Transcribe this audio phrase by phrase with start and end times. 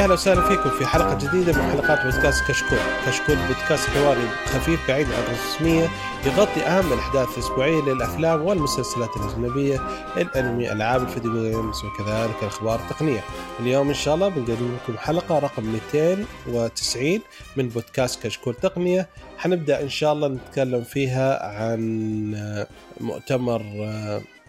[0.00, 5.06] أهلا وسهلا فيكم في حلقة جديدة من حلقات بودكاست كشكول، كشكول بودكاست حواري خفيف بعيد
[5.06, 5.88] عن الرسمية
[6.26, 9.80] يغطي أهم الأحداث الأسبوعية للأفلام والمسلسلات الأجنبية،
[10.16, 13.20] الأنمي، ألعاب الفيديو games وكذلك الأخبار التقنية.
[13.60, 17.20] اليوم إن شاء الله بنقدم لكم حلقة رقم 290
[17.56, 19.08] من بودكاست كشكول تقنية،
[19.38, 22.60] حنبدأ إن شاء الله نتكلم فيها عن
[23.00, 23.62] مؤتمر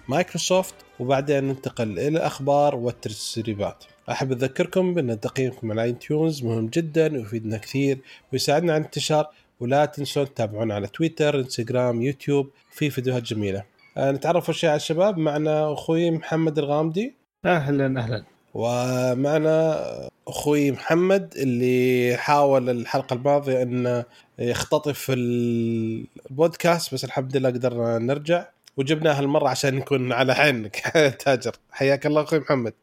[0.07, 3.83] مايكروسوفت وبعدين ننتقل إلى الاخبار والتسريبات.
[4.09, 7.97] أحب أذكركم بأن تقييمكم على iTunes مهم جدا ويفيدنا كثير
[8.33, 9.29] ويساعدنا على الانتشار
[9.59, 13.63] ولا تنسون تتابعونا على Twitter Instagram YouTube في فيديوهات جميلة.
[13.97, 15.17] آه، نتعرف شيء على الشباب.
[15.17, 17.13] معنا أخوي محمد الغامدي.
[17.45, 18.23] أهلا أهلا.
[18.53, 19.79] ومعنا
[20.27, 24.03] أخوي محمد اللي حاول الحلقة الماضية انه
[24.39, 28.45] يختطف البودكاست بس الحمد لله قدرنا نرجع.
[28.77, 30.75] وجبناه هالمرة عشان نكون على عينك.
[31.25, 31.51] تاجر.
[31.71, 32.73] حياك الله أخوي محمد.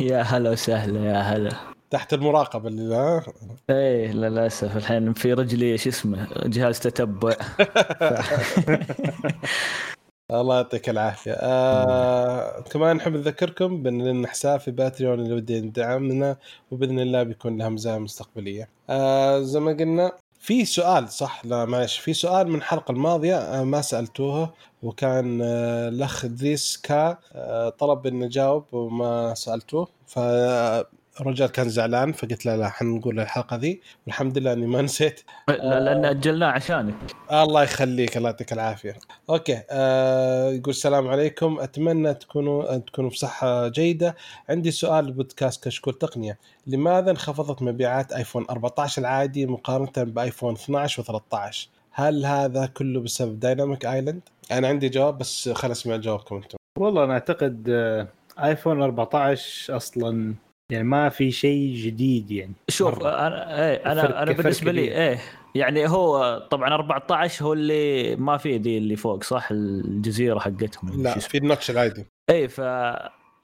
[0.00, 1.50] يا هلا وسهلا يا هلا.
[1.90, 3.22] تحت المراقبة اللي ها
[3.70, 4.76] إيه للأسف.
[4.76, 7.36] الحين في رجلي شو اسمه؟ جهاز تتبع.
[10.30, 11.32] الله يعطيك العافية.
[11.32, 16.36] آه كمان نحب نذكركم بأن لنا حساب في باتريون اللي ودي يدعمنا
[16.70, 18.68] وبإذن الله بيكون لها مزايا مستقبلية.
[18.90, 23.64] آه زي ما قلنا في سؤال صح؟ لا معلش في سؤال من الحلقة الماضية آه
[23.64, 29.88] ما سالتوه وكان آه الأخ ادريس كا آه طلب اني اجاوب وما سألتوه.
[30.06, 30.18] ف
[31.20, 33.80] الرجال كان زعلان فقلت له لا حنقول الحلقة ذي.
[34.06, 35.20] والحمد لله إني ما نسيت.
[35.48, 36.94] لا لأن أجلناه عشانك.
[37.32, 38.96] الله يخليك الله يعطيك العافية.
[39.30, 41.60] okay آه يقول السلام عليكم.
[41.60, 44.16] أتمنى تكونوا تكونوا بصحه جيدة.
[44.48, 46.38] عندي سؤال لبودكاست كشكول تقنية.
[46.66, 51.56] لماذا انخفضت مبيعات iPhone 14 العادي مقارنة ب iPhone 12 و13
[51.92, 54.20] هل هذا كله بسبب Dynamic Island
[54.52, 56.56] أنا عندي جواب بس خلينا اسمع جوابكم أنتم.
[56.78, 58.08] والله أنا أعتقد آه،
[58.44, 60.34] آيفون 14 أصلا
[60.72, 62.54] يعني ما في شيء جديد يعني.
[62.68, 63.26] شوف مرة.
[63.26, 64.80] أنا إيه أنا أنا بالنسبة لي.
[64.80, 65.18] إيه
[65.54, 71.18] يعني هو طبعا 14 هو اللي ما فيه دي اللي فوق صح؟ الجزيرة حقتهم لا.
[71.18, 72.06] في النقش العادي.
[72.30, 72.60] إيه ف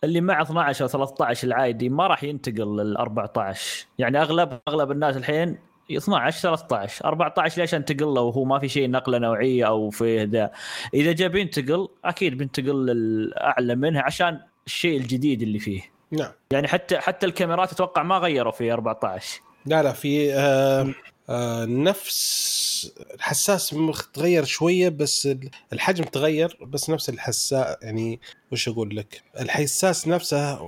[0.05, 5.17] اللي مع 12 أو 13 العادي ما راح ينتقل لل 14 يعني أغلب أغلب الناس
[5.17, 5.59] الحين
[5.97, 10.51] 12 13 14 ليش انتقل له وهو ما في شيء نقلة نوعية أو في ذا؟
[10.95, 15.98] إذا جاء بينتقل أكيد بينتقل للأعلى منها عشان الشيء الجديد اللي فيه.
[16.11, 16.33] نعم.
[16.53, 20.95] يعني حتى حتى الكاميرات أتوقع ما غيروا في 14 لا لا في آه
[21.29, 22.59] آه نفس
[23.15, 23.75] الحساس
[24.15, 25.29] تغير شوية بس
[25.73, 27.53] الحجم تغير بس نفس الحساس
[27.83, 28.21] يعني
[28.53, 30.59] وش أقول لك؟ الحساس نفسه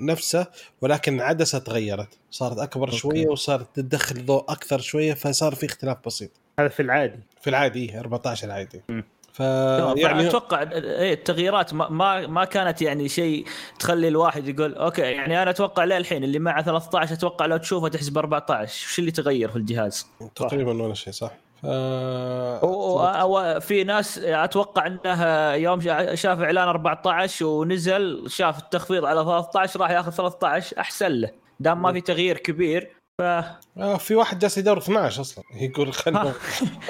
[0.00, 0.46] نفسه
[0.80, 2.18] ولكن العدسه تغيرت.
[2.30, 2.96] صارت أكبر أوكي.
[2.96, 6.30] شوية وصارت تدخل ضوء أكثر شوية فصار في اختلاف بسيط.
[6.58, 7.20] هذا في العادي.
[7.40, 9.04] في العادي إيه، 14 العادي مم.
[9.34, 13.44] ف يعني أتوقع إيه التغييرات ما ما, كانت يعني شيء
[13.78, 18.18] تخلي الواحد يقول أوكي يعني أنا أتوقع للحين اللي مع 13 أتوقع لو تشوفه تحسب
[18.18, 21.30] 14 وش اللي تغير في الجهاز؟ تقريبا ولا شيء صح.
[22.64, 29.80] و- في ناس أتوقع انه يوم شا- شاف إعلان 14 ونزل شاف التخفيض على 13
[29.80, 31.30] راح ياخذ 13 أحسن له.
[31.60, 35.44] دام ما في تغيير كبير ف آه في واحد جالس يدور 12 أصلا.
[35.54, 36.32] يقول خلنا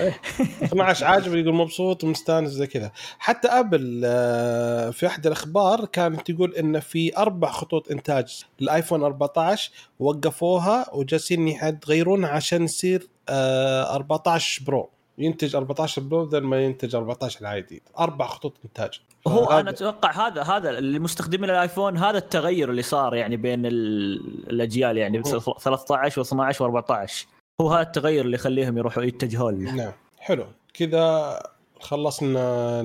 [0.63, 2.93] 12 عاجبه يقول مبسوط ومستانس زي كذا.
[3.19, 9.03] حتى Apple آه، في أحد الأخبار كانت تقول إن في أربع خطوط إنتاج لل iPhone
[9.05, 14.91] 14 وقفوها وجالسين يغيرونها عشان يصير آه، 14 Pro.
[15.19, 17.83] ينتج 14 Pro بدل ما ينتج 14 العادي.
[17.99, 19.01] أربع خطوط إنتاج.
[19.27, 23.67] هو أنا أتوقع هذا هذا اللي مستخدمين ال iPhone هذا التغير اللي صار يعني بين
[23.67, 25.41] ال- الأجيال يعني هو.
[25.59, 27.27] 13 و12 و14
[27.61, 29.73] هو هذا التغير اللي يخليهم يروحوا يتجهون له.
[29.73, 29.93] نعم.
[30.19, 30.47] حلو.
[30.75, 31.39] كذا
[31.81, 32.81] خلصنا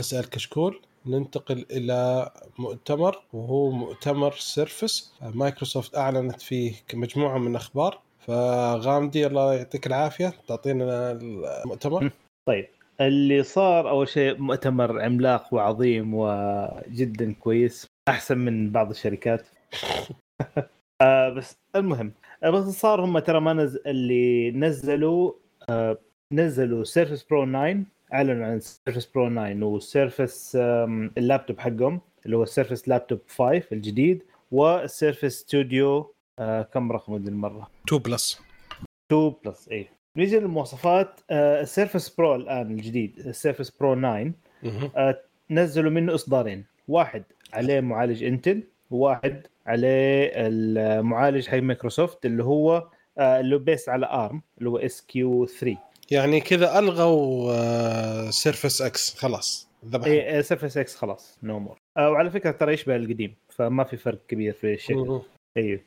[0.00, 0.80] اسال كشكول.
[1.06, 9.86] ننتقل إلى مؤتمر وهو مؤتمر Surface Microsoft أعلنت فيه مجموعة من الاخبار فغامدي الله يعطيك
[9.86, 10.32] العافية.
[10.48, 12.10] تعطينا المؤتمر.
[12.48, 12.66] طيب.
[13.00, 19.46] اللي صار أول شيء مؤتمر عملاق وعظيم وجدا كويس أحسن من بعض الشركات.
[21.02, 22.12] آه بس المهم
[22.42, 25.32] آه، بس صار هم ترى ما نزل اللي نزلوا
[25.68, 25.98] آه
[26.32, 27.76] نزلوا Surface Pro 9
[28.12, 30.56] أعلنوا عن Surface Pro 9 و Surface
[31.18, 36.92] ال laptop حقهم اللي هو ال Surface Laptop 5 الجديد وال Surface Studio آه كم
[36.92, 38.40] رقم المرة؟ 2 Plus
[39.12, 44.32] 2 Plus اي نيجي للمواصفات آه ال Surface Pro الآن الجديد ال Surface Pro 9
[44.96, 45.20] آه
[45.50, 46.64] نزلوا منه إصدارين.
[46.88, 47.22] واحد
[47.52, 54.42] عليه معالج Intel وواحد عليه المعالج حق مايكروسوفت اللي هو آه اللي based على ARM
[54.58, 55.76] اللي هو SQ 3
[56.10, 59.14] يعني كذا ألغوا Surface X.
[59.18, 63.84] خلاص ذبحوا اي Surface X خلاص no more آه وعلى فكرة ترى يشبه القديم فما
[63.84, 65.20] في فرق كبير في الشكل.
[65.56, 65.80] أيوه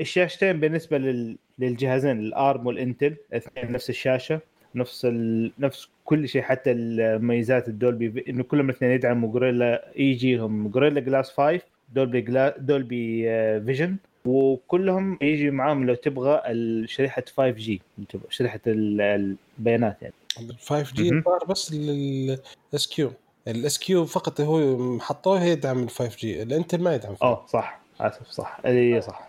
[0.00, 1.38] الشاشتين بالنسبة لل...
[1.58, 4.40] للجهازين ال ARM وال Intel الاثنين نفس الشاشة
[4.74, 5.52] نفس ال...
[5.58, 11.00] نفس كل شيء حتى المميزات ال Dolby إنه كلهم الاثنين يدعموا Gorilla يجي لهم Gorilla
[11.00, 11.60] Glass 5
[11.94, 12.54] Dolby جلا...
[12.58, 16.42] Dolby آه، Vision وكلهم يجي معاهم لو تبغى
[16.86, 17.82] شريحة 5G
[18.30, 20.14] شريحة البيانات يعني.
[20.60, 23.12] 5G بس لل SQ
[23.48, 27.22] ال SQ فقط هو حطوه يدعم ال 5G ال Intel ما يدعم 5G.
[27.22, 28.60] آه صح آسف صح.
[28.66, 29.27] اي صح.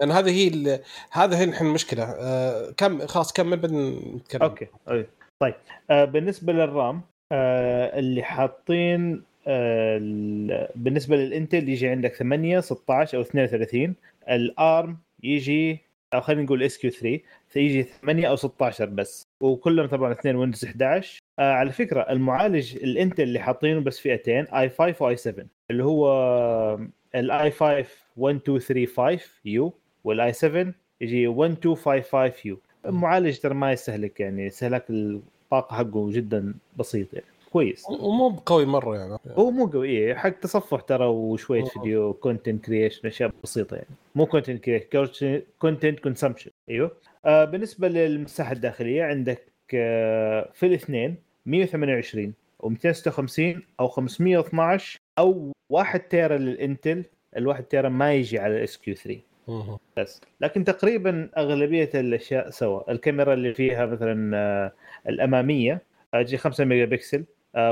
[0.00, 0.80] لأن هذه هي
[1.12, 5.06] هذا هي الحين المشكلة آه كم خلاص كمل بعدين نتكلم؟ أوكي أوكي.
[5.40, 5.54] طيب.
[5.90, 7.00] آه بالنسبة لل RAM
[7.32, 13.94] آه اللي حاطين آه ال- بالنسبة لل Intel يجي عندك 8 16 أو 32
[14.30, 15.78] ال ARM يجي
[16.14, 17.20] أو خلينا نقول SQ 3
[17.56, 19.22] يجي 8 أو 16 بس.
[19.42, 24.44] وكلهم طبعا اثنين Windows 11 آه على فكرة المعالج ال Intel اللي حاطينه بس فئتين
[24.46, 26.08] i5 و i7 اللي هو
[27.14, 27.84] ال i5
[28.18, 37.14] 1235U وال i7 يجي 1255U المعالج ترى ما يستهلك يعني استهلاك الطاقة حقه جدا بسيط
[37.14, 37.26] يعني.
[37.52, 37.86] كويس.
[37.90, 39.18] ومو بقوي مرة يعني.
[39.26, 41.68] هو مو قوي إيه، حق تصفح ترى وشوية أوه.
[41.68, 43.88] video content creation أشياء بسيطة يعني.
[44.14, 46.90] مو content creation content consumption أيوه.
[47.24, 52.32] آه بالنسبة للمساحة الداخلية عندك آه في الاثنين 128
[52.62, 57.04] و256 أو 512 أو 1 tera لل Intel
[57.36, 59.78] الواحد tera ما يجي على ال SQ 3 مهم.
[59.96, 60.20] بس.
[60.40, 62.92] لكن تقريبا أغلبية الأشياء سوا.
[62.92, 64.72] الكاميرا اللي فيها مثلا آه،
[65.08, 65.82] الأمامية
[66.14, 67.24] آه، تجي 5 megapixel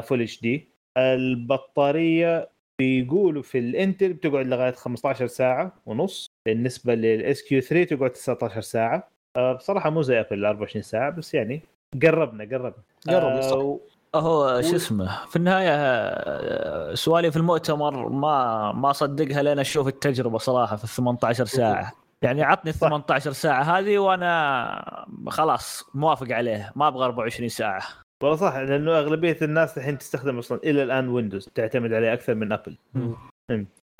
[0.02, 2.48] full HD البطارية
[2.78, 6.30] بيقولوا في ال Intel بتقعد لغاية 15 ساعة ونص.
[6.46, 9.08] بالنسبة لل SQ 3 تقعد 19 ساعة.
[9.36, 11.60] آه، بصراحة مو زي Apple 24 ساعة بس يعني
[12.02, 12.74] قربنا قربنا.
[13.08, 13.80] قرب آه،
[14.14, 20.38] هو شو اسمه في النهاية آه، سؤالي في المؤتمر ما ما صدقها لين أشوف التجربة
[20.38, 21.92] صراحة في ال 18 ساعة.
[22.22, 22.88] يعني عطني ال صح.
[22.88, 26.72] 18 ساعة هذه وأنا خلاص موافق عليه.
[26.76, 27.82] ما أبغى 24 ساعة.
[28.22, 32.52] والله صح لأنه أغلبية الناس الحين تستخدم أصلا إلى الآن Windows تعتمد عليه أكثر من
[32.52, 32.76] Apple.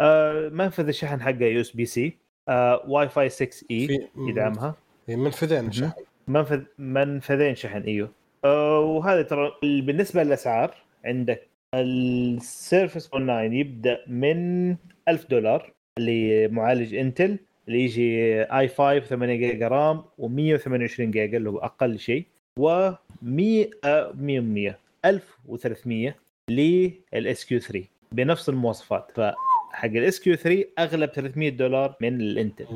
[0.00, 4.74] آه منفذ الشحن حقه USB-C آه واي فاي 6 اي يدعمها.
[5.06, 5.92] في منفذين شحن
[6.28, 8.21] منفذ منفذين شحن إيوه.
[8.44, 10.74] وهذا ترى بالنسبة للأسعار
[11.04, 14.68] عندك ال Surface 9 يبدأ من
[15.08, 21.58] 1000 دولار اللي معالج Intel اللي يجي i5 8 giga RAM و128 جيجا اللي هو
[21.58, 22.24] أقل شيء
[22.58, 22.90] و
[23.22, 26.14] 100 آه، 100 100 1300
[26.50, 29.10] لل SQ 3 بنفس المواصفات.
[29.14, 32.66] فحق ال SQ 3 أغلى ب 300 دولار من ال Intel.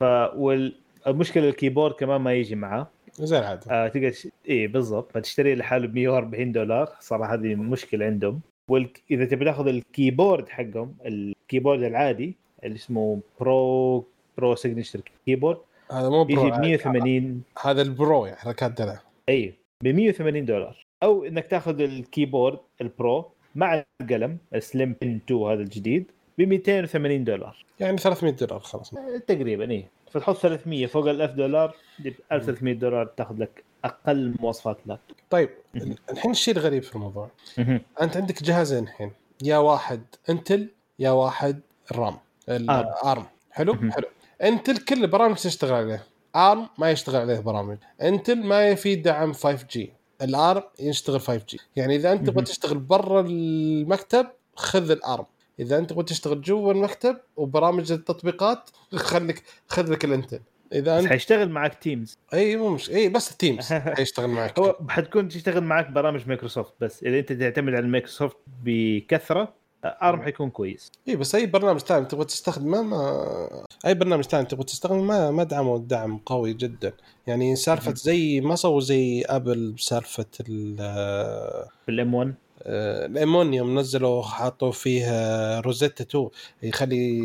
[0.00, 0.04] ف
[0.36, 2.90] والمشكلة ال keyboard كمان ما يجي معاه.
[3.18, 4.28] زي العاده آه تقدر تش...
[4.48, 5.12] اي بالضبط.
[5.12, 6.88] فتشتري لحاله ب 140 دولار.
[7.00, 8.40] صراحة هذه مشكلة عندهم.
[8.68, 9.28] واذا وال...
[9.28, 14.04] تبي تاخذ ال keyboard حقهم ال keyboard العادي اللي اسمه Pro
[14.38, 15.58] Pro Signature Keyboard
[15.92, 19.00] هذا مو يجي Pro ب 180 هذا ال Pro يعني حركات دلع.
[19.28, 20.86] إي ب 180 دولار.
[21.02, 26.10] أو إنك تاخذ ال keyboard ال Pro مع القلم ال Slim Pen 2 هذا الجديد
[26.38, 27.64] ب 280 دولار.
[27.80, 28.94] يعني 300 دولار خلاص.
[29.26, 29.84] تقريبا إي.
[30.14, 34.98] فتحط 300 فوق ال 1000 دولار دي 1300 دولار تاخذ لك أقل مواصفات لك.
[35.30, 35.50] طيب.
[36.10, 37.30] الحين الشيء الغريب في الموضوع؟
[38.02, 40.68] أنت عندك جهازين الحين يا واحد Intel
[40.98, 41.60] يا واحد
[41.92, 42.16] ARM
[42.48, 43.74] ال ARM حلو.
[43.74, 44.08] حلو.
[44.42, 46.06] Intel كل البرامج تشتغل عليه.
[46.36, 47.78] ARM ما يشتغل عليه برامج.
[48.02, 49.92] Intel ما في دعم 5G.
[50.22, 51.58] ال ARM يشتغل 5G.
[51.76, 52.44] يعني إذا أنت تبغى.
[52.44, 55.24] تشتغل برا المكتب خذ ال ARM.
[55.60, 60.40] إذا أنت تبغى تشتغل جوا المكتب وبرامج التطبيقات خليك خذ لك ال Intel.
[60.72, 64.58] إذا انت حيشتغل معك Teams إي مو مش إي بس ال Teams حيشتغل معك.
[64.58, 67.02] هو حتكون تشتغل معك برامج مايكروسوفت بس.
[67.02, 70.92] إذا أنت تعتمد على مايكروسوفت بكثرة ARM حيكون كويس.
[71.08, 75.44] إي بس أي برنامج ثاني تبغى تستخدمه ما أي برنامج ثاني تبغى تستخدمه ما ما
[75.44, 76.92] دعموا دعم قوي جدا.
[77.26, 77.94] يعني سالفة.
[77.94, 80.26] زي ما سووا زي Apple بسالفة
[81.86, 85.06] بال M1 ال M1 يوم نزلوا حطوا فيه
[85.60, 86.28] Rosetta 2
[86.62, 87.18] يخلي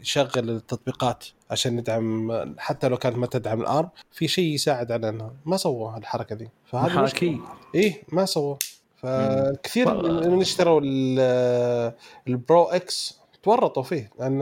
[0.00, 5.08] يشغل التطبيقات عشان يدعم حتى لو كانت ما تدعم ال ARM في شيء يساعد على
[5.08, 6.48] إنها ما سووا الحركة دي.
[6.66, 6.86] فهذا.
[7.02, 7.40] محاكي
[7.74, 8.56] إيه ما سووا.
[8.96, 11.92] فكثير من اشتروا ال-
[12.28, 14.38] ال Pro X تورطوا فيه لأن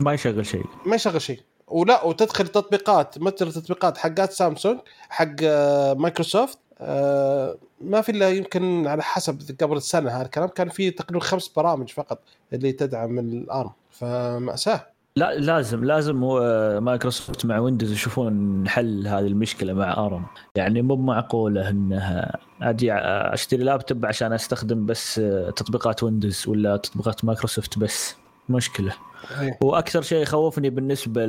[0.00, 0.64] ما يشغل شيء.
[0.86, 1.40] ما يشغل شيء.
[1.68, 8.86] ولا وتدخل تطبيقات مثل التطبيقات حقات سامسونج حق آه، مايكروسوفت آه، ما في إلا يمكن
[8.86, 12.18] على حسب قبل السنة هذا الكلام كان في تقريبا خمس برامج فقط
[12.52, 14.86] اللي تدعم ال ARM فمأساة.
[15.16, 16.40] لا لازم لازم هو
[16.80, 20.26] مايكروسوفت مع Windows يشوفون حل هذه المشكلة مع ARM.
[20.54, 25.14] يعني مو معقوله إنها أجي أشتري لابتوب عشان أستخدم بس
[25.56, 28.16] تطبيقات Windows ولا تطبيقات مايكروسوفت بس.
[28.48, 28.92] مشكلة.
[29.40, 29.58] إيه.
[29.60, 31.26] وأكثر شيء يخوفني بالنسبة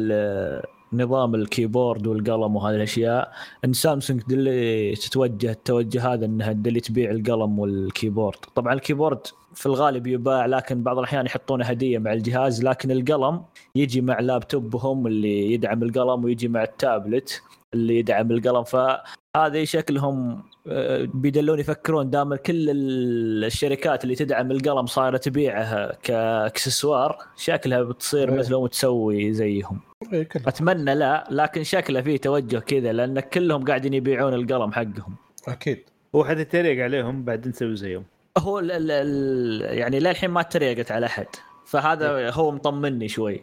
[0.94, 3.32] لنظام ال keyboard والقلم وهذه الأشياء.
[3.65, 8.38] إن سامسونج دلي تتوجه التوجه هذا إنها دلي تبيع القلم وال keyboard.
[8.56, 9.19] طبعا ال keyboard
[9.53, 13.41] في الغالب يباع لكن بعض الأحيان يحطونه هدية مع الجهاز لكن القلم
[13.75, 17.41] يجي مع لابتوبهم اللي يدعم القلم ويجي مع التابلت
[17.74, 18.63] اللي يدعم القلم.
[18.63, 27.17] فهذه شكلهم آه، بيدلون يفكرون دام كل ال- الشركات اللي تدعم القلم صايرة تبيعه كأكسسوار
[27.38, 28.39] شكلها بتصير إيه.
[28.39, 29.79] مثلهم وتسوي زيهم.
[30.48, 35.16] أتمنى لا لكن شكله فيه توجه كذا لأن كلهم قاعدين يبيعون القلم حقهم.
[35.48, 35.84] أكيد.
[36.16, 38.04] هو حد يتريق عليهم بعدين نسوي زيهم.
[38.38, 41.25] هو ال ال ال يعني للحين ما تريقت على أحد.
[41.66, 43.42] فهذا هو مطمني شوي.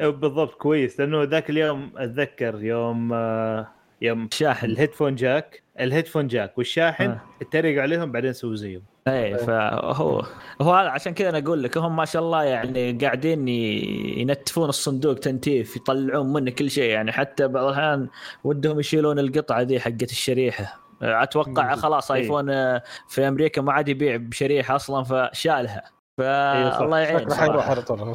[0.00, 1.00] أه، بالضبط كويس.
[1.00, 3.68] لأنه ذاك اليوم أتذكر يوم آه،
[4.02, 4.66] يوم شاحن.
[4.66, 5.61] ال headphone jack.
[5.80, 7.20] ال headphone jack والشاحن آه.
[7.42, 8.82] اتريق عليهم بعدين سووا زيهم.
[9.08, 10.22] إيه فهو
[10.60, 15.14] هو هذا عشان كذا أنا أقول لك هم ما شاء الله يعني قاعدين ينتفون الصندوق
[15.14, 17.12] تنتيف يطلعون منه كل شيء يعني.
[17.12, 18.08] حتى بعض الأحيان
[18.44, 20.82] ودهم يشيلون القطعة ذي حقت الشريحة.
[21.02, 22.22] أتوقع خلاص إيه.
[22.22, 25.82] iPhone آه، في أمريكا ما عاد يبيع بشريحة أصلا فشالها.
[26.18, 27.70] فالله يعين شكله حيروح صراحة.
[27.70, 28.14] على طول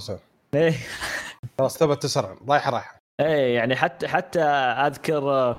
[0.55, 0.73] إيه.
[1.59, 2.37] خلاص ثبت تسرع.
[2.49, 5.57] رايحه رايحه إيه يعني حتى حتى أذكر آه،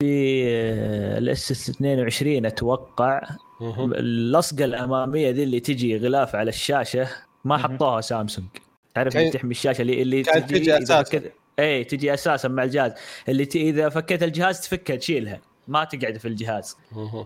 [0.00, 0.44] في
[1.18, 3.22] ال S S 22 أتوقع.
[3.76, 7.08] اللصقة الأمامية ذي اللي تجي غلاف على الشاشة
[7.44, 7.58] ما.
[7.58, 8.48] حطوها سامسونج
[8.94, 11.02] تعرف اللي تحمي الشاشة اللي اللي تجي أساساً.
[11.02, 11.32] فكت...
[11.58, 12.92] اي تجي أساسا مع الجهاز
[13.28, 13.56] اللي ت...
[13.56, 16.76] إذا فكيت الجهاز تفكها تشيلها ما تقعد في الجهاز.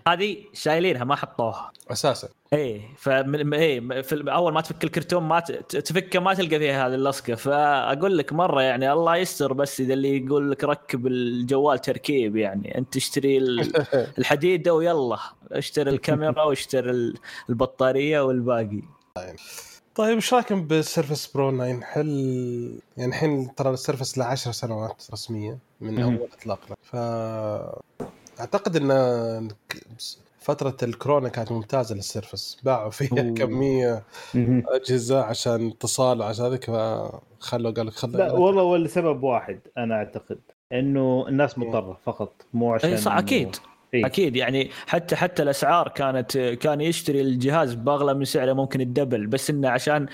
[0.09, 1.73] هذه شايلينها ما حطوها.
[1.91, 2.29] أساسا.
[2.53, 7.35] إيه فمن إيه في أول ما تفك الكرتون ما تفكه ما تلقى فيها هذه اللصقة.
[7.35, 12.79] فأقول لك مرة يعني الله يستر بس إذا اللي يقول لك ركب الجوال تركيب يعني.
[12.79, 13.73] أنت تشتري ال-
[14.19, 15.19] الحديده ويلا
[15.53, 17.15] اشتري الكاميرا واشتري ال-
[17.49, 18.83] البطارية والباقي.
[19.15, 19.37] طيب.
[20.01, 22.09] إيش رأيكم بال Surface Pro 9 هل
[22.97, 26.03] يعني الحين ترى ال Surface له 10 سنوات رسميه من.
[26.03, 26.77] أول إطلاق له.
[26.83, 26.97] ف
[28.41, 29.49] أعتقد إن
[30.41, 32.59] فترة الكورونا كانت ممتازة لل Surface.
[32.65, 33.35] باعوا فيها أوه.
[33.35, 34.03] كمية
[34.69, 40.39] أجهزة عشان اتصال وعشان ذيك فخلوا قال لك لا والله هو لسبب واحد أنا أعتقد
[40.73, 43.57] إنه الناس مضطرة فقط مو عشان اي صح أكيد.
[43.95, 44.07] إيه.
[44.07, 49.51] أكيد يعني حتى حتى الأسعار كانت كان يشتري الجهاز بأغلى من سعره ممكن الدبل بس
[49.51, 50.07] إنه عشان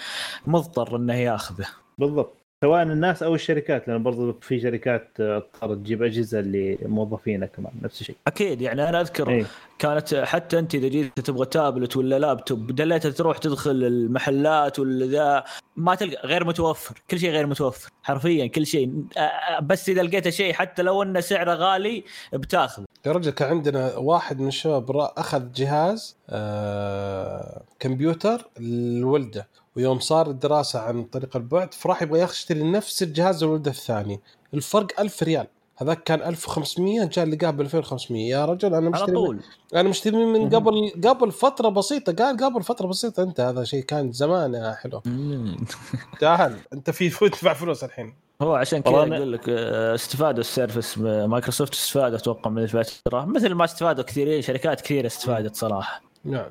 [0.47, 1.67] مضطر إنه ياخذه.
[1.99, 2.40] بالضبط.
[2.65, 8.01] سواء الناس أو الشركات لأن برضو في شركات آه، اضطرت تجيب أجهزة لموظفينها كمان نفس
[8.01, 8.17] الشيء.
[8.27, 9.47] أكيد يعني أنا أذكر إيه.
[9.79, 15.45] كانت حتى أنت إذا جيت تبغى تابلت ولا لابتوب دليت تروح تدخل المحلات ولا ذا
[15.77, 19.05] ما تلقى غير متوفر كل شيء غير متوفر حرفيا كل شيء.
[19.17, 22.85] آه، آه، بس إذا لقيت شيء حتى لو إنه سعره غالي بتاخذه.
[23.07, 29.49] يا رجل كان عندنا واحد من الشباب أخذ جهاز آه كمبيوتر لولده.
[29.77, 34.21] ويوم صار الدراسة عن طريق البعد فراح يبغى يشتري نفس الجهاز لولده الثاني.
[34.55, 35.47] الفرق 1000 ريال.
[35.77, 39.41] هذاك كان 1500 جاء لقاه ب 2500 يا رجل أنا على مشتري طول.
[39.75, 40.55] أنا مشتري من.
[40.55, 42.13] قبل قبل فترة بسيطة.
[42.13, 45.03] قال قبل فترة بسيطة أنت هذا شيء كان زمان يا حلو.
[46.21, 48.15] تعال أنت في تدفع فلوس الحين.
[48.43, 53.53] هو عشان كذا أقول لك آه، استفادوا ال Surface Microsoft استفادوا أتوقع من الفترة مثل
[53.53, 56.03] ما استفادوا كثيرين شركات كثيرة استفادت صراحة.
[56.25, 56.51] نعم.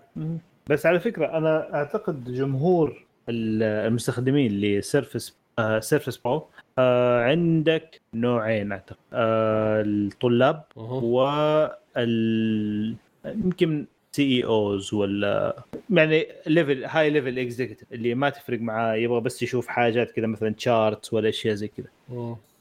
[0.68, 6.48] بس على فكرة أنا أعتقد جمهور المستخدمين ل Surface آه Surface Pro
[6.80, 8.98] آه عندك نوعين أعتقد.
[9.14, 11.04] آه الطلاب مهم.
[11.04, 12.96] وال
[13.26, 19.68] يمكن CEOs ولا يعني level high level executive اللي ما تفرق معاه يبغى بس يشوف
[19.68, 21.88] حاجات كذا مثلا charts ولا أشياء زي كذا.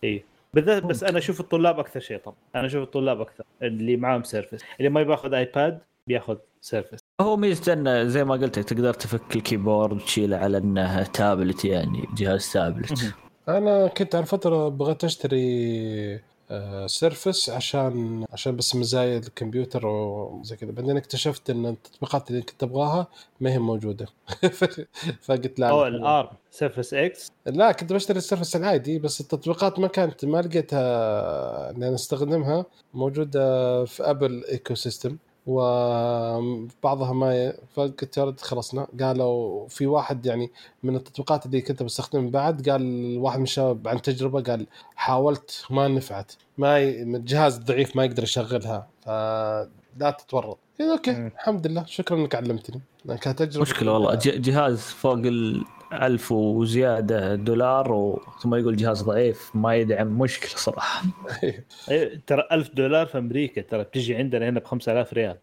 [0.04, 0.24] إي.
[0.54, 2.36] بالذات بس أنا أشوف الطلاب أكثر شيء طبعا.
[2.54, 4.64] أنا أشوف الطلاب أكثر اللي معاهم Surface.
[4.78, 9.36] اللي ما بياخذ iPad بياخذ Surface هو ميزته إنه زي ما قلت لك تقدر تفك
[9.36, 13.14] ال keyboard وتشيله على إنه تابلت يعني جهاز تابلت
[13.48, 20.70] أنا كنت على فترة بغيت أشتري آه، Surface عشان عشان بس مزايا الكمبيوتر وزي كذا.
[20.70, 23.06] بعدين اكتشفت إن التطبيقات اللي كنت أبغاها
[23.40, 24.06] ما هي موجودة.
[25.26, 25.88] فقلت لا أو لا.
[25.88, 30.42] ال ARM Surface X لا كنت بشتري ال Surface العادي بس التطبيقات ما كانت ما
[30.42, 35.16] لقيتها ان أنا أستخدمها موجودة في Apple ecosystem
[35.48, 37.52] وبعضها ما ي...
[37.74, 38.86] فقلت يا رد خلصنا.
[39.00, 40.50] قالوا في واحد يعني
[40.82, 45.88] من التطبيقات اللي كنت بستخدمها بعد قال واحد من الشباب عن تجربة قال حاولت ما
[45.88, 46.32] نفعت.
[46.58, 47.02] ما ي...
[47.02, 50.58] الجهاز ضعيف ما يقدر يشغلها فلا تتورط.
[50.80, 51.10] قلت okay.
[51.10, 51.84] الحمد لله.
[51.86, 52.80] شكرا إنك علمتني.
[53.20, 54.14] كانت تجربه مشكلة والله.
[54.14, 58.22] ج- جهاز فوق ال 1000 وزيادة دولار و...
[58.42, 61.02] ثم يقول جهاز ضعيف ما يدعم مشكلة صراحة.
[61.90, 65.38] إيه، ترى 1000 دولار في أمريكا ترى بتجي عندنا هنا ب 5000 ريال.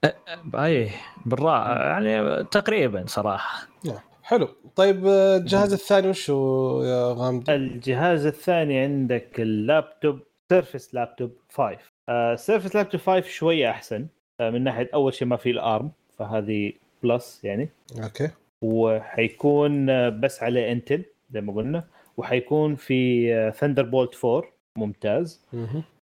[0.56, 0.90] أي
[1.26, 3.68] بالراحه يعني تقريبا صراحة.
[4.24, 4.48] حلو.
[4.76, 11.78] طيب آه، الجهاز الثاني وش هو يا غامدي؟ الجهاز الثاني عندك اللابتوب Surface Laptop 5
[12.10, 14.08] آه Surface Laptop 5 شوية أحسن.
[14.40, 16.74] آه من ناحية أول شيء ما في ال ARM فهذه
[17.04, 17.70] plus يعني.
[18.04, 18.30] okay.
[18.62, 21.84] وحيكون آه، بس عليه Intel زي ما قلنا
[22.18, 24.44] وحيكون في Thunderbolt 4
[24.78, 25.46] ممتاز.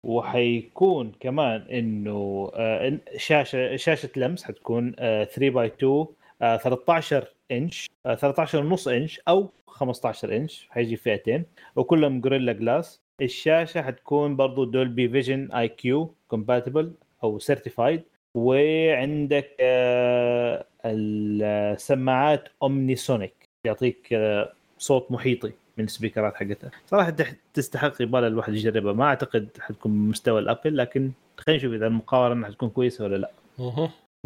[0.05, 6.07] وحيكون كمان إنه آه، شاشة شاشة لمس حتكون آه، 3 by 2
[6.43, 11.45] آه، 13 إنش آه، 13 ونص إنش أو 15 إنش حيجي فئتين
[11.77, 16.93] وكلهم Gorilla Glass الشاشة حتكون برضو Dolby Vision IQ compatible
[17.25, 18.02] أو certified
[18.35, 23.33] وعندك آه، السماعات Omnisonic
[23.67, 26.71] يعطيك آه، صوت محيطي من ال speakerات حقتها.
[26.87, 28.93] صراحة تح- تستحق يبغى الواحد يجربها.
[28.93, 33.31] ما أعتقد حتكون بمستوى الأبل لكن خلينا نشوف إذا المقارنه حتكون كويسة ولا لا.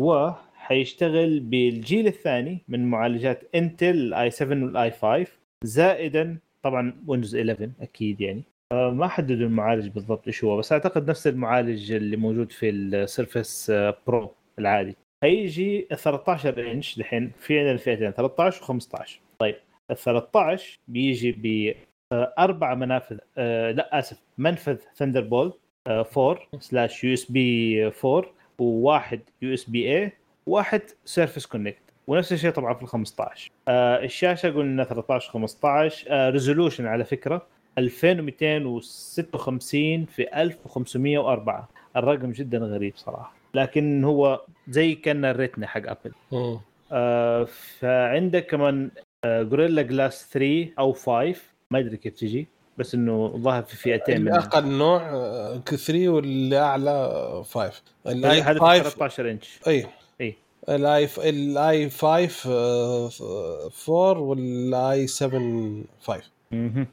[0.01, 5.27] وحيشتغل بالجيل الثاني من معالجات Intel ال i 7 وال i 5
[5.65, 8.43] زائدا طبعا ويندوز 11 أكيد يعني.
[8.73, 13.71] ما حددوا المعالج بالضبط إيش هو بس أعتقد نفس المعالج اللي موجود في ال Surface
[14.07, 14.97] Pro العادي.
[15.25, 19.55] هيجي ال 13 إنش دحين في عندنا الفئتين 13 و15 طيب
[19.91, 21.75] ال 13 بيجي ب
[22.13, 25.53] آه، أربع منافذ آه لا آسف منفذ Thunderbolt
[25.89, 28.25] 4 slash USB 4
[28.59, 30.13] وواحد USB A
[30.47, 36.31] واحد Surface Connect ونفس الشيء طبعا في ال 15 آه الشاشة قلنا 13 15 آه
[36.31, 37.47] resolution على فكرة.
[37.79, 43.33] 2256 في 1504 الرقم جدا غريب صراحة.
[43.55, 46.13] لكن هو زي كان الريتنا حق أبل.
[46.93, 47.45] آه
[47.79, 48.91] فعندك كمان
[49.25, 51.35] آه جوريلا جلاس 3 أو 5
[51.71, 54.99] ما أدري كيف تجي بس إنه ظاهر في فئتين اللي أقل نوع
[55.59, 57.13] 3 واللي أعلى
[57.51, 57.73] 5
[58.07, 59.87] الاي هذا في 5 13 انش إي.
[60.21, 60.35] إي.
[60.69, 63.11] الاي الاي 5 آه،
[63.89, 65.41] 4 والاي 7
[66.03, 66.87] 5 مهم.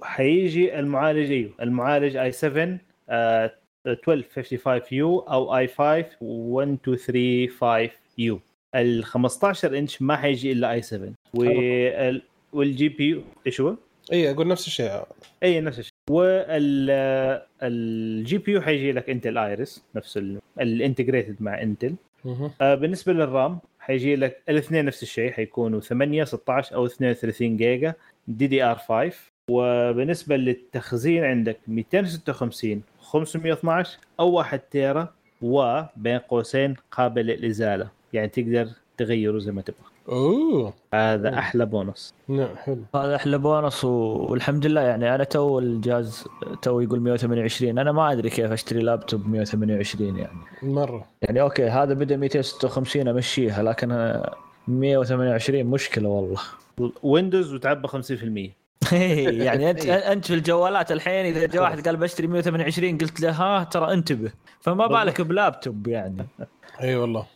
[0.00, 3.52] وحيجي المعالج إيوه المعالج i 7 آه
[3.86, 8.40] 1255 U أو i 5 1235 U
[8.74, 13.76] ال 15 إنش ما حيجي إلا i 7 وال وال GPU إيش هو؟
[14.12, 15.02] إي أقول نفس الشيء.
[15.42, 15.92] إي نفس الشيء.
[16.10, 16.90] وال
[17.62, 20.20] ال GPU حيجي لك Intel Iris نفس
[20.60, 21.94] ال integrated مع Intel.
[22.60, 27.94] آه، بالنسبة لل RAM حيجي لك الاثنين نفس الشيء حيكونوا 8 16 أو 32 جيجا
[28.28, 29.12] DDR 5
[29.50, 35.08] وبالنسبة للتخزين عندك 256 512 أو 1 تيرا
[35.42, 37.88] وبين قوسين قابل للإزالة.
[38.12, 39.92] يعني تقدر تغيره زي ما تبغى.
[40.08, 40.72] أوه.
[40.94, 41.36] هذا مم.
[41.38, 42.14] أحلى بونص.
[42.28, 42.82] نعم حلو.
[42.94, 43.88] هذا أحلى بونص و...
[44.30, 46.24] والحمد لله يعني أنا تو الجهاز
[46.62, 50.38] تو يقول 128 أنا ما أدري كيف أشتري لابتوب 128 يعني.
[50.62, 51.04] مرة.
[51.22, 54.34] يعني okay هذا بدأ 256 أمشيها لكن أنا
[54.68, 56.40] 128 مشكلة والله.
[57.02, 57.92] ويندوز وتعبى 50%
[58.92, 60.12] يعني انت إيه.
[60.12, 64.32] أنت في الجوالات الحين إذا جاء واحد قال بشتري 128 قلت له ها ترى انتبه
[64.60, 64.86] فما.
[64.86, 66.26] بالك بلابتوب يعني
[66.80, 67.26] إي والله.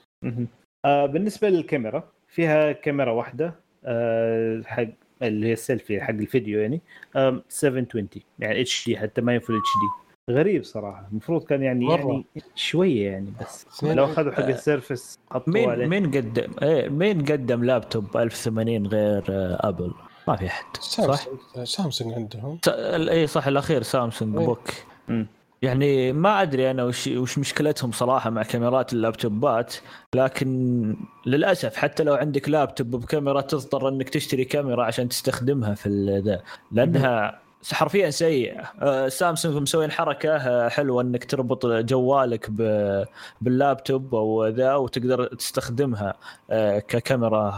[0.85, 3.55] آه بالنسبة للكاميرا فيها كاميرا واحدة
[3.85, 4.87] آه حق
[5.23, 6.81] اللي هي السيلفي حق الفيديو يعني
[7.17, 12.13] آه 720 يعني HD حتى ما ينفل اتش دي غريب صراحة المفروض كان يعني مرة.
[12.13, 13.85] يعني شوية يعني بس.
[13.85, 19.25] لو أخذوا حق السيرفس حطوه مين عليه مين قدم إيه مين قدم لابتوب 1080 غير
[19.29, 19.93] آه، ابل
[20.29, 21.27] ما في أحد صح
[21.65, 24.35] سامسونج عندهم س- إي صح الأخير سامسونج.
[24.37, 24.69] بوك
[25.09, 25.27] مم.
[25.63, 29.75] يعني ما أدري أنا وش وش مشكلتهم صراحة مع كاميرات اللابتوبات
[30.15, 35.89] لكن للأسف حتى لو عندك لابتوب بكاميرا تضطر إنك تشتري كاميرا عشان تستخدمها في
[36.25, 37.39] ذا لأنها
[37.73, 43.05] حرفيا سيئه آه، سامسونج مسوين حركة آه، حلوة إنك تربط جوالك ب-
[43.41, 46.15] باللابتوب أو ذا وتقدر تستخدمها
[46.51, 47.55] آه، ككاميرا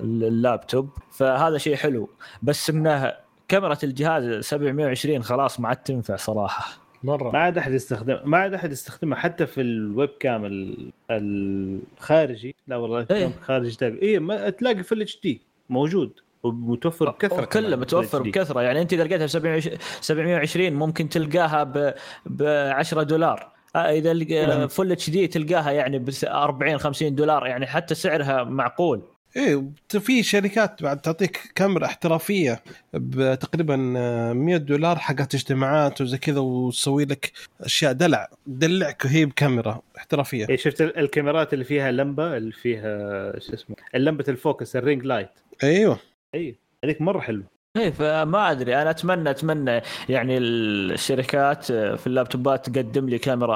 [0.00, 2.08] اللابتوب فهذا شيء حلو.
[2.42, 3.12] بس إنه
[3.48, 6.80] كاميرا الجهاز 720 خلاص ما عاد تنفع صراحة.
[7.04, 7.30] مرة.
[7.30, 12.54] ما عاد أحد يستخدم ما عاد أحد يستخدمها حتى في ال webcam ال- الخارجي.
[12.68, 13.02] لا والله إيه.
[13.26, 16.12] ال cam خارجي تلاقي اي ما تلاقي في ال HD موجود.
[16.42, 18.22] ومتوفر بكثرة كله متوفر.
[18.22, 18.62] بكثرة.
[18.62, 21.94] يعني أنت إذا لقيتها ب 720 720 ممكن تلقاها ب
[22.26, 23.48] ب 10 دولار.
[23.76, 24.66] آه، إذا.
[24.66, 27.46] full HD تلقاها يعني ب 40 50 دولار.
[27.46, 29.02] يعني حتى سعرها معقول.
[29.36, 32.62] إيه في شركات بعد تعطيك كاميرا احترافية
[32.94, 39.80] بتقريبا آه، 100 دولار حقت اجتماعات وزي كذا وتسوي لك أشياء دلع تدلعك وهي بكاميرا
[39.98, 40.46] احترافية.
[40.48, 44.82] إيه شفت ال- الكاميرات اللي فيها لمبة اللي فيها شو اسمه اللمبة ال focus ال
[44.82, 45.30] ring light.
[45.62, 45.98] أيوه.
[46.34, 47.44] إي هذيك مرة حلوة.
[47.76, 48.82] إيه فما أدري.
[48.82, 53.54] أنا أتمنى أتمنى يعني الشركات في اللابتوبات تقدم لي كاميرا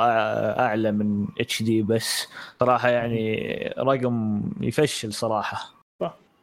[0.61, 2.29] أعلى من إتش دي بس
[2.61, 5.75] صراحة يعني رقم يفشل صراحة.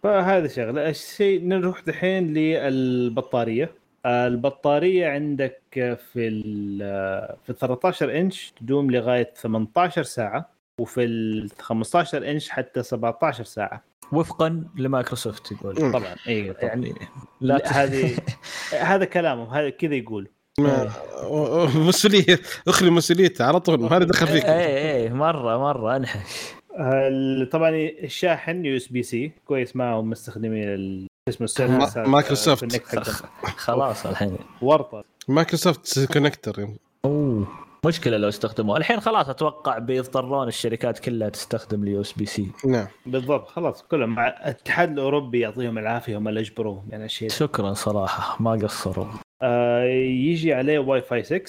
[0.04, 0.90] فهذا شغلة.
[0.90, 3.72] الشيء نروح دحين للبطارية.
[4.06, 6.78] البطارية عندك في ال
[7.44, 13.84] في ال 13 إنش تدوم لغاية 18 ساعة وفي ال 15 إنش حتى 17 ساعة.
[14.14, 15.76] وفقا لمايكروسوفت يقول.
[15.92, 16.94] طبعا اي يعني
[17.42, 18.18] لا هذه
[18.92, 20.28] هذا كلامهم هذا كذا يقول.
[20.60, 20.92] ما-
[21.76, 22.40] مسؤولية.
[22.68, 24.46] اخلي مسؤوليته على طول ما دخل فيك.
[24.46, 26.20] اي اي مرة مرة انحش
[27.52, 27.70] طبعا
[28.04, 32.84] الشاحن USB C كويس معهم مستخدمين ال- اسمه ال Surface ما- مايكروسوفت.
[33.58, 34.38] خلاص الحين.
[34.62, 35.04] ورطة.
[35.28, 36.68] مايكروسوفت connector.
[37.06, 37.48] أوه.
[37.86, 42.88] مشكلة لو استخدموه الحين خلاص أتوقع بيضطرون الشركات كلها تستخدم ال USB C نعم.
[43.06, 43.48] بالضبط.
[43.48, 47.36] خلاص كلهم مع الاتحاد الأوروبي يعطيهم العافية هم اللي أجبروهم يعني الشيء ده.
[47.36, 49.06] شكرا صراحة ما قصروا.
[49.42, 51.42] آه يجي عليه واي فاي 6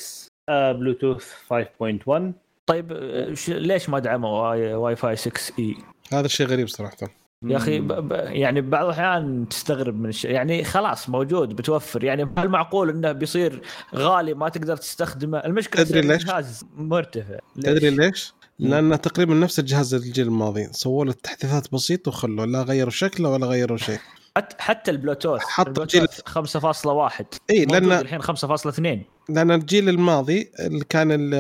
[0.49, 2.33] آه بلوتوث 5.1
[2.67, 5.77] طيب آه، ش- ليش ما دعموا Wi, Wi-Fi 6 E
[6.13, 6.97] هذا الشيء غريب صراحة.
[7.45, 7.93] يا أخي ب...
[7.93, 8.13] ب...
[8.13, 12.05] يعني بعض الأحيان تستغرب من الشيء يعني خلاص موجود بتوفر.
[12.05, 13.63] يعني هل معقول إنه بيصير
[13.95, 17.39] غالي ما تقدر تستخدمه؟ المشكلة تدري ليش؟ الجهاز مرتفع.
[17.63, 20.69] تدري ليش؟ لأنه تقريبا نفس الجهاز الجيل الماضي.
[20.73, 23.99] سووا له تحديثات بسيطة وخلوا لا غيروا شكله ولا غيروا شيء.
[24.39, 25.41] حتى حتى البلوتوث.
[25.43, 31.35] حط البلوتوث 5.1 إي لأن الحين 5.2 لأن الجيل الماضي اللي كان ال-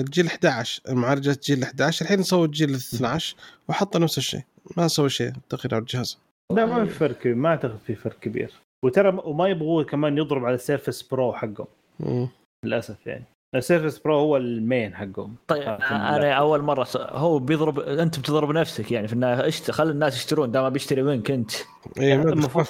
[0.00, 3.36] الجيل 11 معالجة جيل 11 الحين سووا الجيل 12
[3.68, 4.40] وحطوا نفس الشيء.
[4.76, 6.18] ما سووا شيء تغيير على الجهاز.
[6.52, 8.52] لا ما في فرق ما أعتقد في فرق كبير.
[8.84, 11.66] وترى وما يبغوه كمان يضرب على ال Surface Pro حقهم.
[12.00, 12.28] مم.
[12.64, 13.24] للأسف يعني.
[13.54, 15.76] ال Surface Pro هو ال main حقهم طيب آه،
[16.16, 16.32] أنا.
[16.32, 16.86] أول مرة.
[16.96, 19.70] هو بيضرب أنت بتضرب نفسك يعني في النهايه اشت...
[19.70, 21.50] خلي الناس يشترون دام بيشتري منك أنت
[21.98, 22.66] اي ما المفروض-.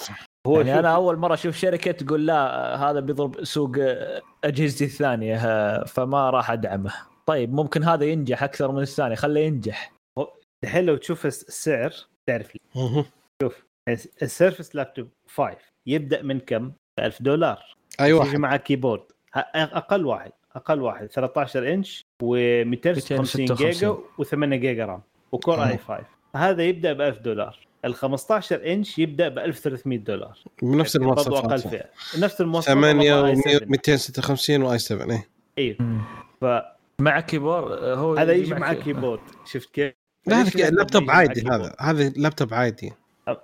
[0.46, 3.72] هو يعني شوف- أنا أول مرة أشوف شركة تقول لا هذا بيضرب سوق
[4.44, 5.38] أجهزتي الثانية
[5.84, 6.92] فما راح أدعمه
[7.26, 9.92] طيب ممكن هذا ينجح أكثر من الثاني خليه ينجح
[10.64, 11.92] الحين لو تشوف الس- السعر
[12.26, 12.60] تعرف لي.
[12.74, 13.04] مهم.
[14.22, 17.58] ال Surface Laptop 5 يبدأ من كم؟ 1000 دولار
[18.00, 19.00] اي يجي واحد معك keyboard
[19.54, 23.44] أقل واحد أقل واحد 13 إنش و256 256.
[23.44, 25.70] جيجا و8 giga RAM و Core أوه.
[25.70, 26.04] i5
[26.36, 27.58] هذا يبدأ ب 1000 دولار.
[27.84, 30.38] ال 15 إنش يبدأ ب 1300 دولار.
[30.62, 31.84] بنفس برضو أقل المواصفات فئة.
[32.18, 33.60] نفس المواصفات 8 والله i7.
[33.60, 35.22] و256 و i7 آي
[35.58, 36.00] أيوه مم.
[36.40, 39.20] فهذا مع keyboard هو يجي معك keyboard.
[39.44, 39.94] شفت كيف؟
[40.26, 41.76] لا هذا لابتوب عادي هذا.
[41.80, 42.92] هذا لابتوب عادي.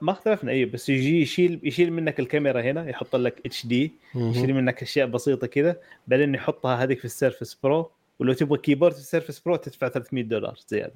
[0.01, 4.55] ما اختلفنا أيوه بس يجي يشيل يشيل منك الكاميرا هنا يحط لك HD يشيل.
[4.55, 8.99] منك أشياء بسيطة كذا بعدين يحطها هذيك في ال Surface Pro ولو تبغى keyboard في
[8.99, 10.93] ال Surface Pro تدفع 300 دولار زيادة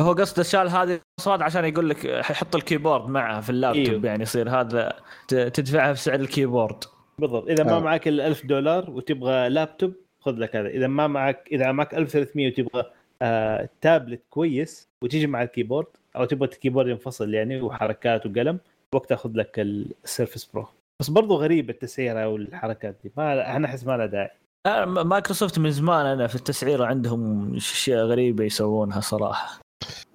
[0.00, 4.06] هو قصده شال هذه المواصفات عشان يقول لك حط ال keyboard معه في اللابتوب أيوه.
[4.06, 4.92] يعني يصير هذا
[5.28, 6.84] تدفعها في سعر ال keyboard
[7.18, 7.80] بالضبط إذا ما آه.
[7.80, 12.48] معك ال 1000 دولار وتبغى لابتوب خذ لك هذا إذا ما معك إذا معك 1300
[12.48, 12.84] وتبغى
[13.22, 18.58] آه تابلت كويس وتيجي مع ال keyboard أو تبغى keyboard ينفصل يعني وحركات وقلم
[18.94, 20.66] وقتها خذ لك ال Surface Pro.
[21.00, 23.12] بس برضو غريب التسعيره والحركات دي.
[23.16, 24.30] ما أنا أحس ما لها داعي.
[24.66, 29.60] آه، مايكروسوفت من زمان أنا في التسعيره عندهم أشياء غريبة يسوونها صراحة.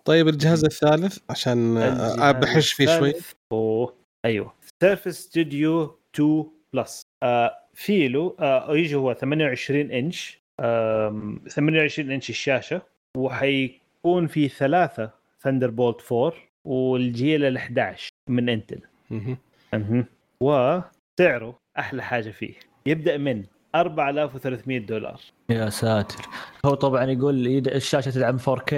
[0.05, 3.13] طيب الجهاز الثالث عشان الجهاز آه، بحش فيه شوي.
[3.51, 3.93] أوه
[4.25, 4.53] أيوه.
[4.83, 10.39] Surface Studio 2 Plus آه في له آه يجي هو 28 إنش.
[10.59, 12.81] آم، 28 إنش الشاشة.
[13.17, 15.09] وحيكون في ثلاثة
[15.43, 16.33] Thunderbolt 4
[16.65, 18.79] والجيل ال 11 من Intel.
[19.73, 20.05] مهم.
[20.41, 22.53] وسعره أحلى حاجة فيه
[22.85, 23.43] يبدأ من
[23.75, 26.25] 4300 دولار يا ساتر
[26.65, 28.73] هو طبعا يقول يد- الشاشة تدعم 4K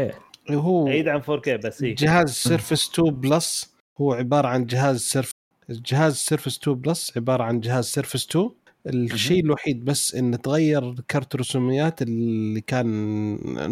[0.51, 1.95] هو يدعم 4K بس إيه.
[1.95, 5.31] جهاز Surface 2 Plus هو عبارة عن جهاز Surf
[5.69, 8.49] جهاز Surface 2 Plus عبارة عن جهاز Surface 2
[8.87, 12.85] الشيء الوحيد بس إن تغير كرت الرسوميات اللي كان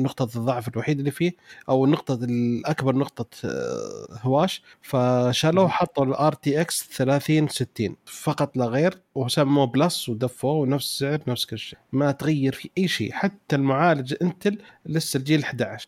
[0.03, 1.31] نقطة الضعف الوحيد اللي فيه
[1.69, 9.01] أو نقطة الاكبر نقطة آه، هواش فشالوه حطوا ال RTX 30 60 فقط لا غير
[9.15, 11.79] وسموه Plus ودفوه ونفس السعر نفس كل شيء.
[11.91, 13.11] ما تغير في أي شيء.
[13.11, 15.87] حتى المعالج Intel لسه الجيل 11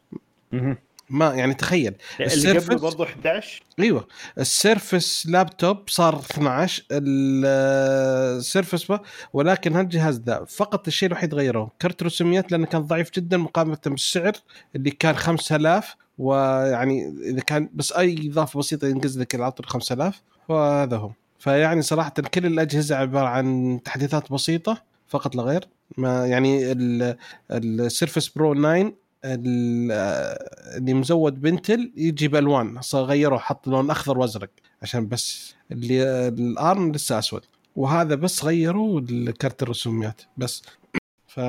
[0.51, 0.77] مهم.
[1.09, 6.83] ما يعني تخيل اللي ال Surface- قبله برضه 11 أيوه ال Surface Laptop صار 12
[6.91, 8.93] ال Surface
[9.33, 14.33] ولكن هالجهاز ذا فقط الشيء الوحيد غيروه كرت رسوميات لأنه كان ضعيف جدا مقارنه بالسعر
[14.75, 20.97] اللي كان 5000 ويعني إذا كان بس أي إضافة بسيطة ينقز لك السعر 5000 وهذا
[20.97, 21.11] هو.
[21.39, 27.17] فيعني صراحة كل الأجهزة عبارة عن تحديثات بسيطة فقط لا غير ما يعني ال-
[27.51, 28.93] ال Surface Pro 9 ال-
[29.33, 34.49] اللي مزود ب Intel يجي بالوان غيروا حط لون أخضر وأزرق
[34.81, 37.41] عشان بس اللي ال ARM لسه أسود.
[37.75, 39.01] وهذا بس غيروا
[39.41, 40.61] كرت الرسوميات بس.
[41.33, 41.39] ف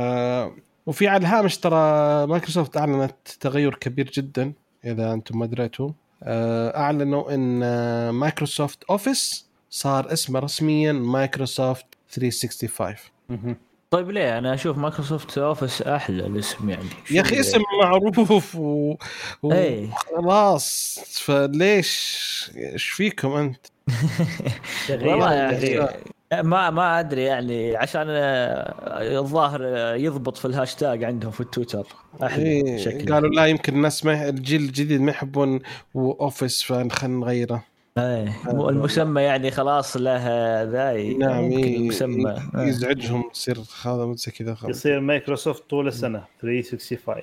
[0.86, 4.52] وفي على الهامش ترى مايكروسوفت أعلنت تغير كبير جدا
[4.84, 5.90] إذا أنتم ما دريتوا
[6.22, 12.96] آه، أعلنوا إن آه، Microsoft Office صار اسمه رسميا مايكروسوفت 365
[13.28, 13.56] مهم.
[13.90, 16.88] طيب ليه؟ أنا أشوف Microsoft Office أحلى الاسم يعني.
[17.10, 18.96] يا أخي اسم معروف و...
[19.42, 19.52] و...
[19.52, 19.90] إيه.
[20.16, 23.66] خلاص فليش؟ إيش فيكم أنت؟
[24.90, 25.88] والله تغيير.
[26.30, 29.62] يعني ما ما أدري يعني عشان الظاهر
[29.96, 31.86] يضبط في الهاشتاج عندهم في التويتر.
[32.22, 35.60] أحلى إيه قالوا لا يمكن الناس ما الجيل الجديد ما يحبون
[35.96, 37.64] Office فخلنا نغيره.
[37.98, 40.26] إيه مو المسمى يعني خلاص له
[40.62, 42.42] ذا نعم المسمى.
[42.56, 44.76] إيه، يزعجهم يصير هذا زي كذا خلاص.
[44.76, 47.22] يصير مايكروسوفت طول السنة 365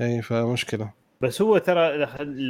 [0.00, 0.90] إي فمشكلة.
[1.20, 2.04] بس هو ترى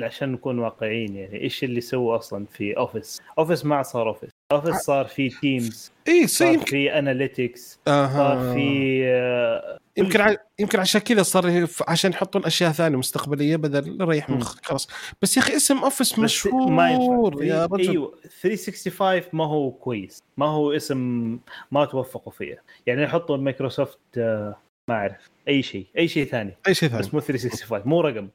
[0.04, 4.76] عشان نكون واقعيين يعني إيش اللي سووا أصلا في Office؟ Office ما صار Office، Office
[4.76, 8.16] صار في Teams، اي صار في analytics، أها.
[8.16, 10.36] صار في آه، يمكن ع...
[10.58, 14.30] يمكن عشان كذا صار عشان يحطون أشياء ثانية مستقبلية بدل ريح.
[14.30, 14.88] مخك خلاص.
[15.22, 17.44] بس يا أخي اسم Office مشهور ما ينفع.
[17.44, 17.90] يا رجل.
[17.90, 20.22] إيوه 365 ما هو كويس.
[20.36, 20.98] ما هو اسم
[21.70, 24.56] ما توفقوا فيه يعني يحطوا مايكروسوفت آه،
[24.88, 25.30] ما أعرف.
[25.48, 25.86] أي شيء.
[25.98, 26.56] أي شيء ثاني.
[26.68, 27.02] أي شيء ثاني.
[27.02, 28.28] بس مو 365 مو رقم.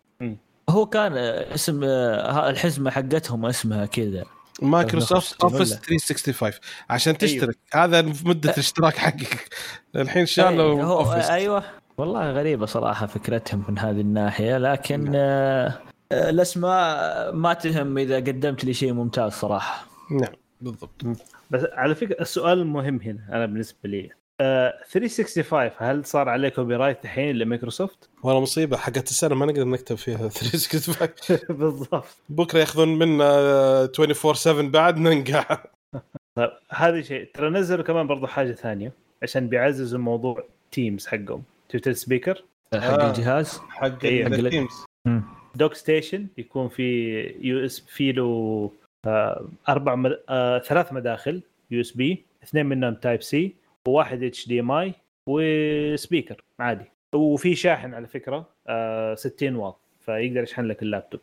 [0.70, 1.18] هو كان
[1.54, 4.26] اسم آه، الحزمة حقتهم اسمها كذا.
[4.62, 6.52] Microsoft؟ Office 365
[6.90, 7.34] عشان أيوه.
[7.34, 7.58] تشترك.
[7.74, 9.50] هذا مدة الاشتراك حقك.
[9.96, 11.64] الحين شالوا Office أيوه.
[11.98, 15.80] والله غريبة صراحة فكرتهم من هذه الناحية لكن آه،
[16.12, 19.86] آه، الأسماء ما تهم إذا قدمت لي شيء ممتاز صراحة.
[20.12, 20.34] نعم.
[20.62, 21.06] بالضبط.
[21.52, 24.10] بس على فكرة السؤال المهم هنا أنا بالنسبة لي.
[24.42, 29.96] آه 365 هل صار عليه copyright الحين لمايكروسوفت؟ والله مصيبة حقت السنة ما نقدر نكتب
[29.96, 32.06] فيها 365 بالضبط.
[32.30, 33.26] بكرة ياخذون منا
[33.84, 35.44] 24 7 بعد ننقع.
[36.38, 37.30] طيب هذا شيء.
[37.34, 38.92] ترى نزلوا كمان برضو حاجة ثانية
[39.24, 41.44] عشان بيعززوا موضوع Teams حقهم.
[41.70, 43.08] tweeter speaker حق آه.
[43.10, 44.86] الجهاز؟ حق إيه، حق ال- ال Teams.
[45.56, 46.84] dock station يكون في
[47.42, 48.72] USB له
[49.08, 50.20] آه، أربع مد...
[50.30, 51.42] آه، ثلاث مداخل
[51.72, 53.54] USB اثنين منهم Type-C
[53.88, 54.94] وواحد HDMI
[55.30, 56.86] و speaker عادي.
[57.16, 61.22] وفي شاحن على فكرة آه 60 واط فيقدر يشحن لك اللابتوب.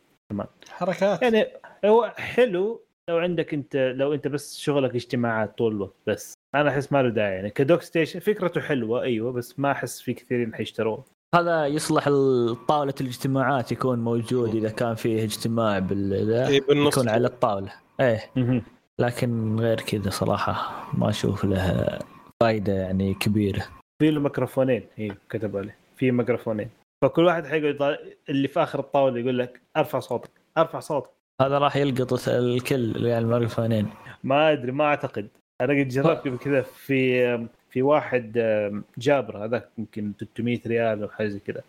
[0.68, 1.22] حركات.
[1.22, 1.46] يعني
[1.84, 6.34] هو حلو لو عندك انت لو انت بس شغلك اجتماعات طول الوقت بس.
[6.54, 7.34] أنا أحس ما له داعي.
[7.34, 11.04] يعني ك dock station فكرته حلوة أيوه بس ما أحس في كثيرين حيشتروه.
[11.34, 12.04] هذا يصلح
[12.68, 16.98] طاولة الاجتماعات يكون موجود إذا كان فيه اجتماع بال إيه، بالنص.
[16.98, 17.72] يكون على الطاولة.
[18.00, 18.30] إيه.
[18.98, 21.98] لكن غير كذا صراحة ما أشوف له
[22.42, 23.66] فائدة يعني كبيرة.
[24.02, 25.76] في له ميكروفونين أيوه كتب عليه.
[25.96, 26.70] في ميكروفونين.
[27.04, 31.10] فكل واحد حيقعد اللي في آخر الطاولة يقول لك أرفع صوتك أرفع صوتك.
[31.42, 33.90] هذا راح يلقط الكل يعني الميكروفونين.
[34.24, 35.28] ما أدري ما أعتقد.
[35.60, 38.32] أنا قد جربت قبل كذا في في واحد
[38.98, 41.62] Jabra هذاك يمكن 300 ريال أو حاجة زي كذا.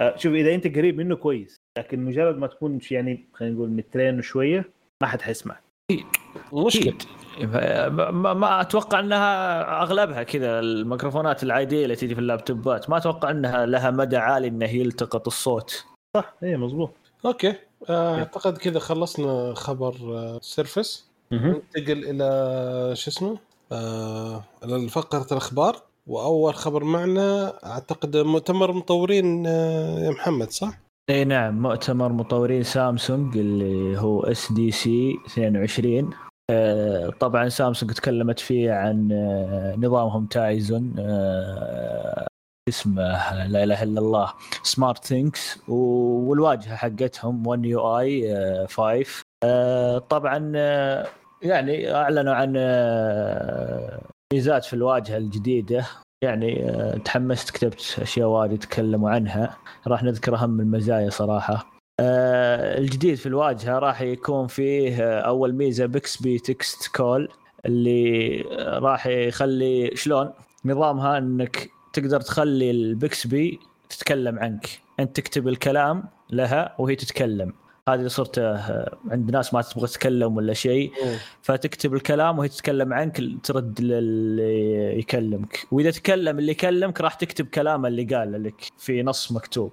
[0.00, 4.18] آه، شوف إذا أنت قريب منه كويس لكن مجرد ما تكون يعني خلينا نقول مترين
[4.18, 4.64] وشويه
[5.02, 5.60] ما حد حيسمع.
[5.90, 7.02] أكيد.
[7.46, 12.90] ما, ما- أتوقع إنها أغلبها كذا الميكروفونات العادية اللي تجي في اللابتوبات.
[12.90, 15.84] ما أتوقع إنها لها مدى عالي انه يلتقط الصوت.
[16.16, 16.90] صح اي مزبوط
[17.26, 17.54] أوكي.
[17.88, 21.08] آه، أعتقد كذا خلصنا خبر آه، Surface.
[21.32, 23.38] ننتقل إلى شو اسمه؟
[23.72, 24.44] آه
[24.88, 25.76] فقرة الأخبار.
[26.06, 30.78] وأول خبر معنا أعتقد مؤتمر مطورين آه، يا محمد صح؟
[31.10, 31.62] اي نعم.
[31.62, 36.27] مؤتمر مطورين سامسونج اللي هو SDC 22 آه،
[37.20, 42.26] طبعا سامسونج تكلمت فيه عن آه، نظامهم Tizen آه،
[42.68, 44.32] اسمه لا إله إلا الله
[44.62, 51.06] SmartThings والواجهة حقتهم 1 UI 5 آه، طبعا آه،
[51.42, 54.00] يعني أعلنوا عن آه،
[54.32, 55.86] ميزات في الواجهة الجديدة.
[56.24, 59.56] يعني آه، تحمست كتبت أشياء وايد تكلموا عنها.
[59.86, 61.77] راح نذكر اهم المزايا صراحة.
[62.00, 67.28] آه، الجديد في الواجهة راح يكون فيه آه، أول ميزة Bixby Text Call
[67.66, 70.30] اللي راح يخلي شلون؟
[70.64, 74.80] نظامها إنك تقدر تخلي ال Bixby تتكلم عنك.
[75.00, 77.52] أنت تكتب الكلام لها وهي تتكلم.
[77.88, 80.92] هذه اللي صرت آه، عند ناس ما تبغى تتكلم ولا شيء.
[81.42, 85.66] فتكتب الكلام وهي تتكلم عنك ترد للي يكلمك.
[85.70, 89.72] وإذا تكلم اللي يكلمك راح تكتب كلامه اللي قاله لك في نص مكتوب.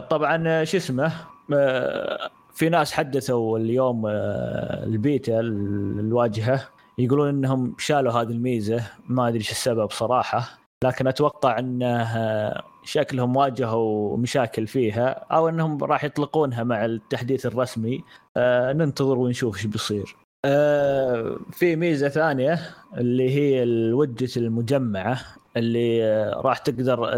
[0.00, 1.12] طبعا آه، شو اسمه
[1.54, 8.82] آه في ناس حدثوا اليوم آه البيتا ال- الواجهة يقولون إنهم شالوا هذه الميزة.
[9.08, 15.84] ما أدري إيش السبب صراحة لكن أتوقع انه آه، شكلهم واجهوا مشاكل فيها أو إنهم
[15.84, 18.04] راح يطلقونها مع التحديث الرسمي.
[18.36, 20.16] آه ننتظر ونشوف إيش بيصير.
[20.44, 22.60] آه في ميزة ثانية
[22.96, 25.18] اللي هي الوجت المجمعة.
[25.56, 27.14] اللي آه، راح تقدر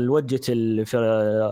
[0.48, 0.98] اللي في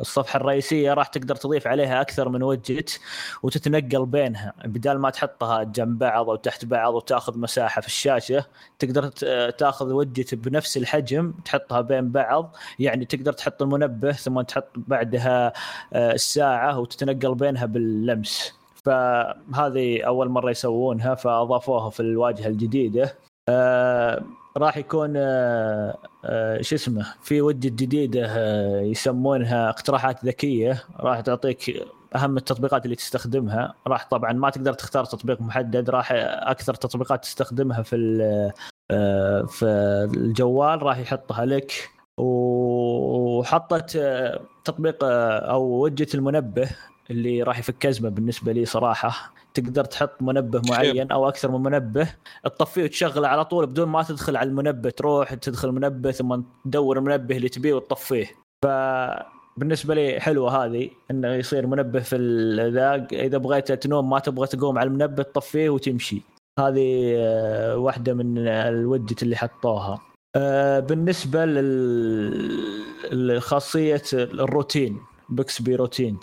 [0.00, 3.00] الصفحة الرئيسية راح تقدر تضيف عليها أكثر من وجت
[3.42, 4.52] وتتنقل بينها.
[4.64, 8.44] بدال ما تحطها جنب بعض أو تحت بعض وتأخذ مساحة في الشاشة
[8.78, 9.08] تقدر
[9.50, 12.56] تأخذ وجت بنفس الحجم تحطها بين بعض.
[12.78, 15.52] يعني تقدر تحط المنبه ثم تحط بعدها
[15.92, 18.54] آه، الساعة وتتنقل بينها باللمس.
[18.84, 23.14] فهذه أول مرة يسوونها فأضافوها في الواجهة الجديدة.
[23.48, 24.22] آه
[24.56, 30.84] راح يكون آه آه شو اسمه في وجه جديده آه يسمونها اقتراحات ذكية.
[31.00, 33.74] راح تعطيك أهم التطبيقات اللي تستخدمها.
[33.86, 35.90] راح طبعا ما تقدر تختار تطبيق محدد.
[35.90, 37.96] راح أكثر تطبيقات تستخدمها في
[39.48, 39.64] في
[40.16, 40.82] الجوال.
[40.82, 41.90] راح يحطها لك.
[42.18, 44.00] وحطت
[44.64, 46.70] تطبيق أو وجه المنبه
[47.10, 49.35] اللي راح يفك أزمة بالنسبة لي صراحة.
[49.56, 52.08] تقدر تحط منبه معين أو أكثر من منبه
[52.44, 57.36] تطفيه وتشغله على طول بدون ما تدخل على المنبه تروح تدخل المنبه ثم تدور المنبه
[57.36, 58.26] اللي تبيه وتطفيه.
[58.64, 58.66] ف
[59.56, 62.16] بالنسبة لي حلوة هذه إنه يصير منبه في
[62.74, 66.22] ذا إذا بغيت تنوم ما تبغى تقوم على المنبه تطفيه وتمشي.
[66.60, 70.00] هذه آه، واحدة من الوجت اللي حطوها.
[70.36, 71.44] آه، بالنسبة
[73.12, 76.18] لخاصية الروتين Bixby Routine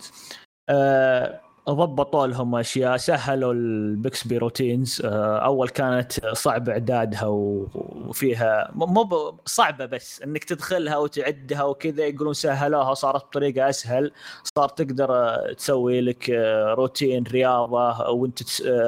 [1.70, 5.02] ضبطوا لهم اشياء سهلوا ال Bixby Routines.
[5.04, 12.90] آه، أول كانت صعب إعدادها وفيها مو صعبة بس إنك تدخلها وتعدها وكذا يقولون سهلوها
[12.90, 14.12] وصارت بطريقه أسهل.
[14.56, 16.30] صار تقدر تسوي لك
[16.78, 18.42] روتين رياضة وأنت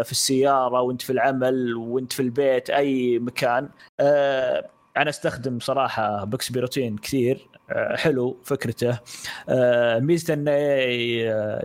[0.04, 3.68] في السيارة وأنت في العمل وأنت في البيت أي مكان.
[4.96, 7.48] أنا أستخدم صراحة Bixby Routine كثير.
[7.54, 8.98] آه، حلو فكرته.
[9.48, 10.50] آه، ميزته إنه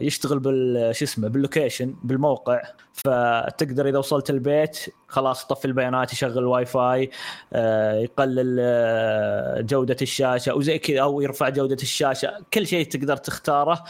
[0.01, 2.61] يشتغل بال شو اسمه بال location بالموقع
[2.93, 7.09] فتقدر إذا وصلت البيت خلاص طفي البيانات يشغل الواي فاي
[7.53, 12.33] آه، يقلل جودة الشاشة وزي كذا أو يرفع جودة الشاشة.
[12.53, 13.83] كل شيء تقدر تختاره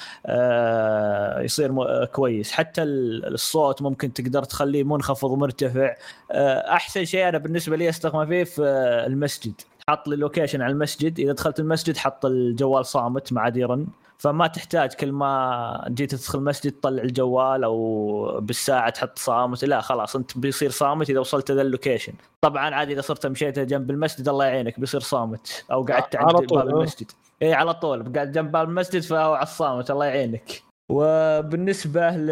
[1.42, 2.52] يصير كويس.
[2.52, 5.96] حتى الصوت ممكن تقدر تخليه منخفض ومرتفع.
[6.32, 8.62] أحسن شيء أنا بالنسبة لي أستخدمه فيه في
[9.08, 9.54] المسجد.
[9.90, 13.88] حط لي location على المسجد إذا دخلت المسجد حط الجوال صامت ما عاد يرن
[14.22, 19.66] فما تحتاج كل ما جيت تدخل المسجد تطلع الجوال أو بالساعة تحط صامت.
[19.66, 22.14] لا خلاص أنت بيصير صامت إذا وصلت ذا ال location.
[22.42, 25.66] طبعا عادي إذا صرت مشيت جنب المسجد الله يعينك بيصير صامت.
[25.72, 27.12] أو قعدت عند باب المسجد.
[27.42, 30.64] اي على طول قاعد جنب باب المسجد فهو على الصامت الله يعينك.
[30.92, 32.28] وبالنسبة ل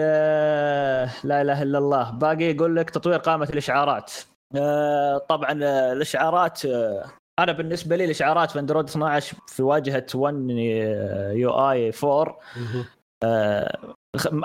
[1.23, 4.13] لا إله إلا الله باقي يقول لك تطوير قائمه الإشعارات.
[4.55, 5.51] آه، طبعا
[5.91, 7.05] الإشعارات آه،
[7.39, 10.35] أنا بالنسبة لي الاشعارات في اندرويد 12 في واجهة 1
[11.35, 12.39] UI 4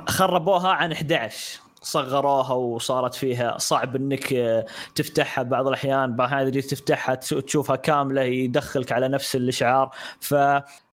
[0.08, 6.16] خربوها عن 11 صغروها وصارت فيها صعب إنك آه، تفتحها بعض الأحيان.
[6.16, 10.34] بعض الأحيان تفتحها تشوفها كاملة يدخلك على نفس الاشعار ف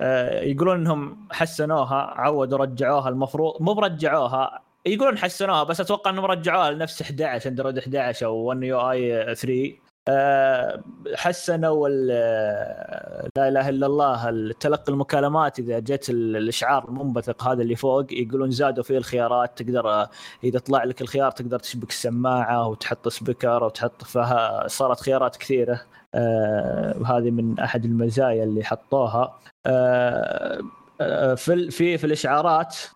[0.00, 6.70] آه، يقولون إنهم حسنوها عودوا رجعوها المفروض مو برجعوها يقولون حسنوها بس أتوقع إنهم رجعوها
[6.70, 9.85] لنفس 11 اندرويد 11 أو 1 UI 3 آه،
[11.16, 18.50] حسنوا لا إله إلا الله تلقي المكالمات إذا جت الإشعار المنبثق هذا اللي فوق يقولون
[18.50, 20.06] زادوا فيه الخيارات تقدر
[20.44, 25.80] إذا طلع لك الخيار تقدر تشبك السماعة وتحط سبيكر وتحط فيها صارت خيارات كثيرة
[26.14, 29.38] آه هذه من أحد المزايا اللي حطوها.
[29.66, 30.60] آه,
[31.00, 32.95] آه، في في في الإشعارات آه،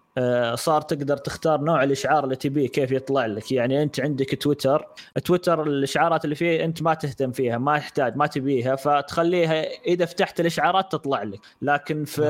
[0.54, 3.52] صار تقدر تختار نوع الإشعار اللي تبيه كيف يطلع لك.
[3.52, 4.86] يعني أنت عندك تويتر
[5.24, 10.40] تويتر الإشعارات اللي فيه أنت ما تهتم فيها ما تحتاج ما تبيها فتخليها إذا فتحت
[10.40, 11.40] الإشعارات تطلع لك.
[11.62, 12.22] لكن في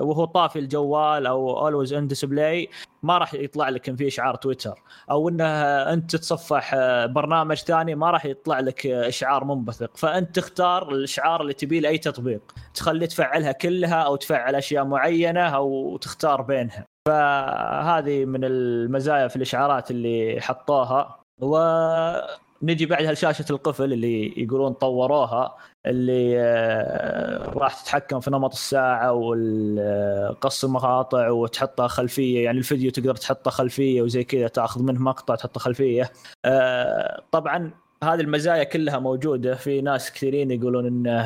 [0.00, 2.68] وهو طافي الجوال أو always on display
[3.02, 4.82] ما راح يطلع لك إن في إشعار تويتر.
[5.10, 5.44] أو إنه
[5.92, 6.74] أنت تتصفح
[7.06, 9.96] برنامج ثاني ما راح يطلع لك إشعار منبثق.
[9.96, 12.40] فأنت تختار الإشعار اللي تبيه لأي تطبيق.
[12.74, 16.86] تخلي تفعلها كلها أو تفعل أشياء معينة أو تختار بينها.
[17.06, 21.20] فهذه من المزايا في الإشعارات اللي حطوها.
[21.40, 30.64] ونجي بعدها لشاشه القفل اللي يقولون طوروها اللي آه، راح تتحكم في نمط الساعة وقص
[30.64, 32.44] المقاطع وتحطها خلفية.
[32.44, 36.12] يعني الفيديو تقدر تحطه خلفية وزي كذا تأخذ منه مقطع تحطه خلفية.
[36.44, 37.70] آه، طبعا
[38.04, 39.54] هذه المزايا كلها موجودة.
[39.54, 41.20] في ناس كثيرين يقولون إنه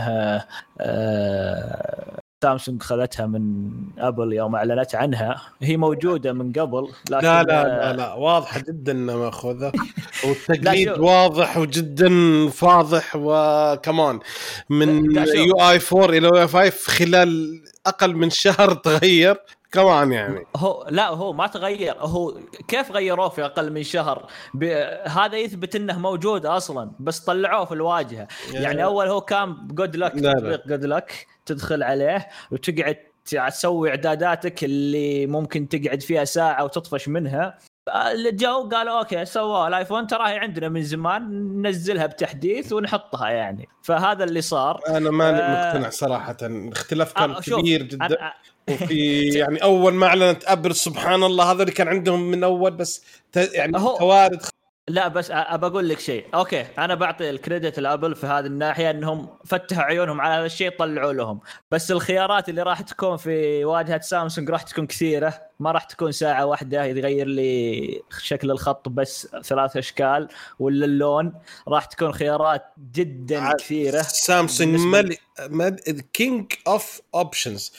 [0.81, 5.43] آه، سامسونج خذتها من أبل يوم أعلنت عنها.
[5.63, 9.73] هي موجودة من قبل لكن لا لا لا, لا واضحة جدا إنها مأخوذة.
[10.25, 12.11] والتقليد واضح وجدا
[12.49, 14.19] فاضح وكمان
[14.71, 19.37] من UI 4 إلى يو آي 5 خلال أقل من شهر تغير.
[19.75, 20.47] كمان يعني.
[20.57, 21.95] هو لا هو ما تغير.
[21.99, 22.35] هو
[22.69, 24.27] كيف غيروه في أقل من شهر.
[25.05, 28.29] هذا يثبت إنه موجود أصلا بس طلعوه في الواجهة.
[28.53, 30.13] يعني أول هو كان Good Lock.
[30.13, 37.59] تطبيق Good Lock تدخل عليه وتقعد تسوي إعداداتك اللي ممكن تقعد فيها ساعة وتطفش منها.
[37.89, 41.23] اللي جو قالوا okay سووا ال iPhone تراها عندنا من زمان
[41.63, 43.69] ننزلها بتحديث ونحطها يعني.
[43.83, 44.81] فهذا اللي صار.
[44.89, 45.67] أنا ماني آه.
[45.69, 46.37] مقتنع صراحة.
[46.43, 48.09] الاختلاف كان آه، كبير جدا.
[48.09, 53.05] أنا- وفي يعني أول ما أعلنت Apple سبحان الله هذول كان عندهم من أول بس
[53.37, 54.43] يعني هو- توارد
[54.89, 56.27] لا بس أبى أقول لك شيء.
[56.35, 60.47] okay أنا بعطي ال credit ل Apple في هذه الناحية إنهم فتحوا عيونهم على هذا
[60.47, 61.41] الشيء طلعوا لهم.
[61.71, 65.41] بس الخيارات اللي راح تكون في واجهة سامسونج راح تكون كثيرة.
[65.61, 70.29] ما راح تكون ساعة واحدة يغير لي شكل الخط بس ثلاث أشكال.
[70.59, 71.33] ولا اللون
[71.69, 74.03] راح تكون خيارات جدا كثيرة.
[74.03, 75.19] سامسونج ملي
[76.13, 77.73] king of options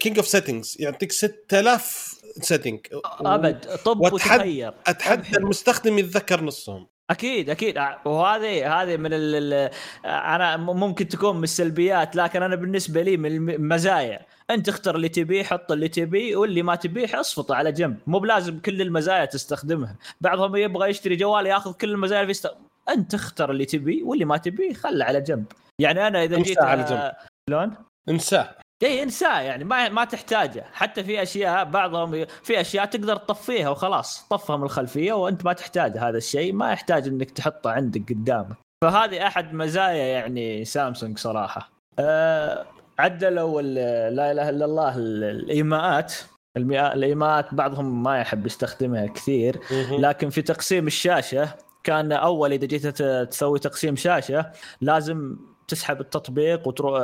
[0.00, 2.80] king of settings يعطيك 6000 setting
[3.20, 6.86] أبد طب وتخير أتحدى المستخدم يتذكر نصهم.
[7.10, 7.78] أكيد أكيد.
[8.04, 9.70] وهذه هذه من ال
[10.04, 15.42] أنا ممكن تكون من السلبيات لكن أنا بالنسبة لي من المزايا أنت اختر اللي تبيه
[15.42, 17.98] حط اللي تبيه واللي ما تبيه اصفطه على جنب.
[18.06, 19.96] مو بلازم كل المزايا تستخدمها.
[20.20, 22.50] بعضهم يبغى يشتري جوال ياخذ كل المزايا يست...
[22.88, 25.44] أنت اختر اللي تبيه واللي ما تبيه خله على جنب.
[25.80, 27.12] يعني أنا إذا جيت على جنب.
[27.50, 27.74] شلون؟
[28.08, 30.64] انساه اي انساه يعني ما ما تحتاجه.
[30.72, 35.98] حتى في أشياء بعضهم في أشياء تقدر تطفيها وخلاص طفها من الخلفية وأنت ما تحتاج
[35.98, 38.56] هذا الشيء ما يحتاج إنك تحطه عندك قدامك.
[38.84, 41.70] فهذه أحد مزايا يعني سامسونج صراحة.
[41.98, 42.66] أه
[42.98, 43.62] عدلوا
[44.10, 46.14] لا إله إلا الله ال- الإيماءات.
[46.56, 49.60] الإيماءات بعضهم ما يحب يستخدمها كثير.
[49.90, 51.48] لكن في تقسيم الشاشة
[51.84, 55.36] كان أول إذا جيت تسوي تقسيم شاشة لازم
[55.70, 57.00] تسحب التطبيق وتروح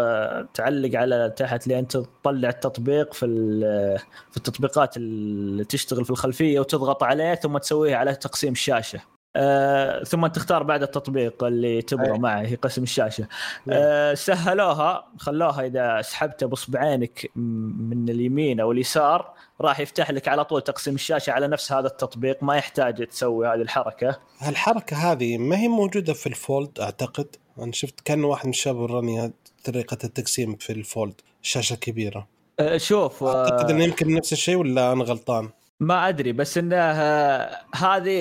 [0.54, 3.98] تعلق على تحت لين تطلع التطبيق في ال-
[4.30, 9.00] في التطبيقات اللي تشتغل في الخلفية وتضغط عليه ثم تسويه على تقسيم الشاشة.
[9.38, 12.18] آه، ثم تختار بعد التطبيق اللي تبغى أي.
[12.18, 13.28] معه هي قسم الشاشة.
[13.70, 20.62] آه، سهلوها خلوها إذا سحبته باصبعينك من اليمين أو اليسار راح يفتح لك على طول
[20.62, 24.18] تقسيم الشاشة على نفس هذا التطبيق ما يحتاج تسوي هذه الحركة.
[24.38, 29.32] هالحركه هذه ما هي موجودة في الفولد أعتقد أنا شفت كان واحد من الشباب وراني
[29.64, 32.26] طريقة التقسيم في الفولد شاشة كبيرة.
[32.60, 35.48] آه، شوف آه، أعتقد إنه يمكن نفس الشيء ولا أنا غلطان؟
[35.80, 38.20] ما أدري بس إنه آه، هذه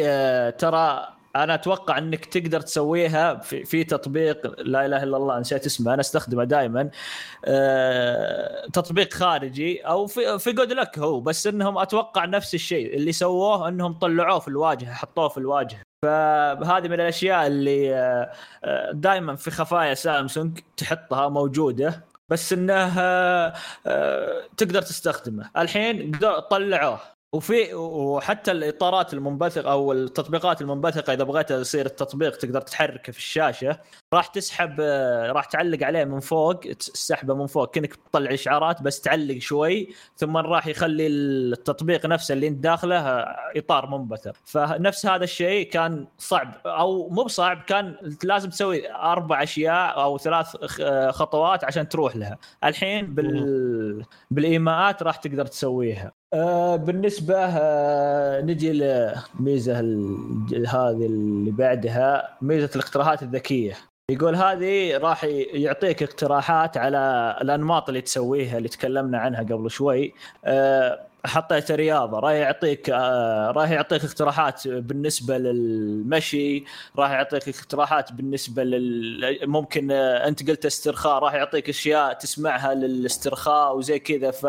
[0.49, 5.93] ترى أنا أتوقع انك تقدر تسويها في, في تطبيق لا اله الا الله نسيت اسمه
[5.93, 6.89] أنا استخدمه دائما
[8.73, 13.67] تطبيق خارجي أو في في جود لك هو بس انهم أتوقع نفس الشيء اللي سووه
[13.67, 15.81] انهم طلعوه في الواجهة حطوه في الواجهة.
[16.05, 18.29] فهذه من الأشياء اللي
[18.93, 23.53] دائما في خفايا سامسونج تحطها موجودة بس انه آه،
[23.87, 25.49] آه، تقدر تستخدمه.
[25.57, 26.11] الحين
[26.49, 27.14] طلعوه.
[27.35, 33.79] وفي وحتى الإطارات المنبثقة أو التطبيقات المنبثقة إذا بغيت يصير التطبيق تقدر تحركه في الشاشة
[34.13, 39.01] راح تسحب آه، راح تعلق عليه من فوق السحبة من فوق كأنك تطلع إشعارات بس
[39.01, 44.33] تعلق شوي ثم راح يخلي التطبيق نفسه اللي أنت داخله آه، إطار منبثق.
[44.45, 50.47] فنفس هذا الشيء كان صعب أو مو بصعب كان لازم تسوي أربع أشياء أو ثلاث
[50.65, 52.37] خ- خطوات عشان تروح لها.
[52.63, 56.11] الحين بال بالإيماءات راح تقدر تسويها.
[56.35, 63.73] آه بالنسبة آه نجي لميزه ال- هذه اللي بعدها ميزة الاقتراحات الذكية.
[64.11, 65.23] يقول هذه راح
[65.53, 70.13] يعطيك اقتراحات على الأنماط اللي تسويها اللي تكلمنا عنها قبل شوي.
[70.45, 76.63] أه حطيت رياضة راح يعطيك أه راح يعطيك اقتراحات بالنسبة للمشي
[76.97, 83.77] راح يعطيك اقتراحات بالنسبة لل ممكن آه، أنت قلت استرخاء راح يعطيك أشياء تسمعها للاسترخاء
[83.77, 84.45] وزي كذا ف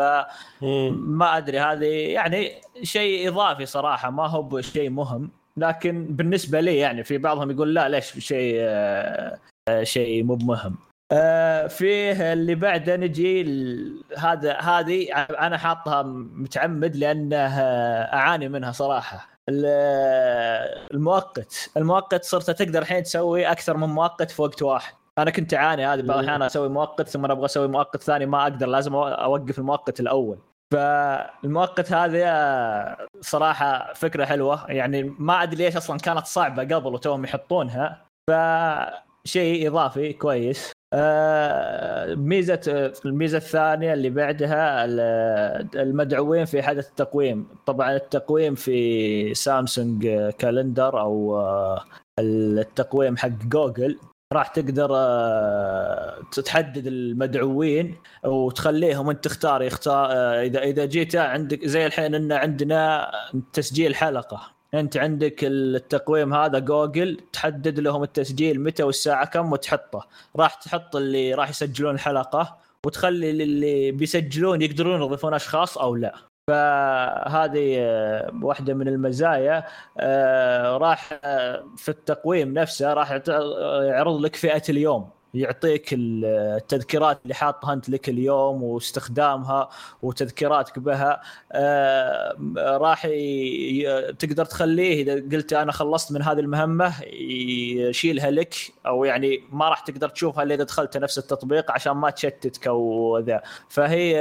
[0.91, 7.03] ما أدري هذه يعني شيء إضافي صراحة ما هو بشيء مهم لكن بالنسبة لي يعني
[7.03, 9.37] في بعضهم يقول لا ليش شيء آه،
[9.69, 10.86] آه، شيء مو بمهم.
[11.11, 13.43] آه، فيه اللي بعده نجي
[14.17, 17.47] هذا هذه أنا حاطها متعمد لأنه
[18.13, 19.29] أعاني منها صراحة.
[19.49, 19.65] ال-
[20.93, 21.69] المؤقت.
[21.77, 24.93] المؤقت صرت تقدر الحين تسوي أكثر من مؤقت في وقت واحد.
[25.17, 28.67] أنا كنت أعاني هذه بعض الأحيان أسوي مؤقت ثم أبغى أسوي مؤقت ثاني ما أقدر
[28.67, 30.37] لازم أوقف المؤقت الأول.
[30.73, 34.71] فالمؤقت هذه صراحة فكرة حلوة.
[34.71, 38.05] يعني ما أدري ليش أصلا كانت صعبة قبل وتوهم يحطونها.
[38.29, 40.71] فشيء إضافي كويس.
[42.15, 47.47] ميزة آه، الميزة الثانية اللي بعدها ال- المدعوين في حدث التقويم.
[47.65, 50.07] طبعا التقويم في سامسونج
[50.39, 51.83] كالندر أو آه،
[52.19, 53.99] التقويم حق جوجل
[54.33, 60.11] راح تقدر آه، تحدد المدعوين وتخليهم أنت تختار يختار
[60.41, 63.11] إذا إذا جيت عندك زي الحين إن عندنا
[63.53, 64.56] تسجيل حلقة.
[64.73, 70.07] انت عندك التقويم هذا جوجل تحدد لهم التسجيل متى والساعة كم وتحطه.
[70.35, 76.15] راح تحط اللي راح يسجلون الحلقة وتخلي اللي بيسجلون يقدرون يضيفون أشخاص أو لا.
[76.47, 79.63] فهذه آه، واحدة من المزايا.
[79.99, 83.11] آه، راح آه، في التقويم نفسه راح
[83.81, 85.16] يعرض لك فئة اليوم.
[85.33, 89.69] يعطيك التذكيرات اللي حاطها أنت لك اليوم واستخدامها
[90.01, 91.21] وتذكيراتك بها.
[91.51, 93.01] آه راح
[94.19, 98.55] تقدر تخليه إذا قلت أنا خلصت من هذه المهمة يشيلها لك
[98.85, 103.17] أو يعني ما راح تقدر تشوفها إلا إذا دخلت نفس التطبيق عشان ما تشتتك أو
[103.19, 103.41] ذا.
[103.69, 104.19] فهي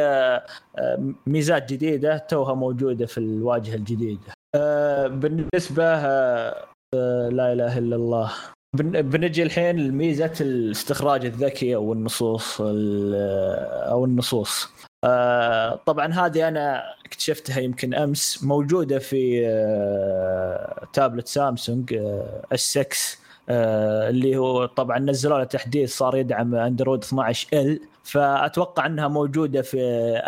[0.79, 4.33] آه ميزات جديدة توها موجودة في الواجهة الجديدة.
[4.55, 5.85] آه بالنسبة
[7.29, 8.33] لا إله إلا الله.
[8.77, 14.69] بنجي الحين لميزة الاستخراج الذكي أو النصوص أو النصوص.
[15.05, 21.95] آه، طبعا هذه أنا اكتشفتها يمكن أمس موجودة في آه، تابلت سامسونج
[22.53, 23.19] اس 6
[24.09, 29.79] اللي هو طبعا نزلوا له تحديث صار يدعم أندرويد 12 إل فأتوقع أنها موجودة في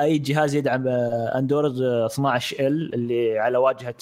[0.01, 3.95] أي جهاز يدعم أندرويد 12 إل اللي على واجهة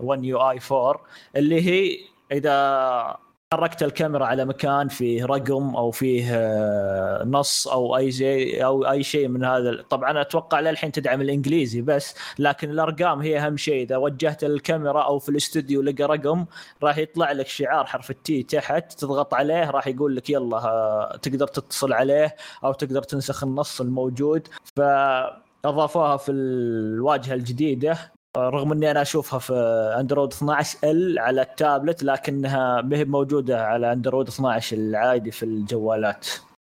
[0.00, 1.00] 1 يو اي 4
[1.36, 1.98] اللي هي
[2.32, 3.16] إذا
[3.52, 9.02] حركت الكاميرا على مكان فيه رقم أو فيه آه، نص أو أي شيء أو أي
[9.02, 13.82] شيء من هذا طبعا أتوقع للحين تدعم الإنجليزي بس لكن الأرقام هي أهم شيء.
[13.82, 16.46] إذا وجهت الكاميرا أو في الاستوديو لقى رقم
[16.82, 21.46] راح يطلع لك شعار حرف التي تحت تضغط عليه راح يقول لك يلا آه، تقدر
[21.46, 24.48] تتصل عليه أو تقدر تنسخ النص الموجود.
[24.76, 28.12] فأضافوها في الواجهة الجديدة.
[28.36, 29.54] رغم إني أنا أشوفها في
[30.00, 36.26] Android 12L على التابلت لكنها ما هي موجودة على Android 12 العادي في الجوالات.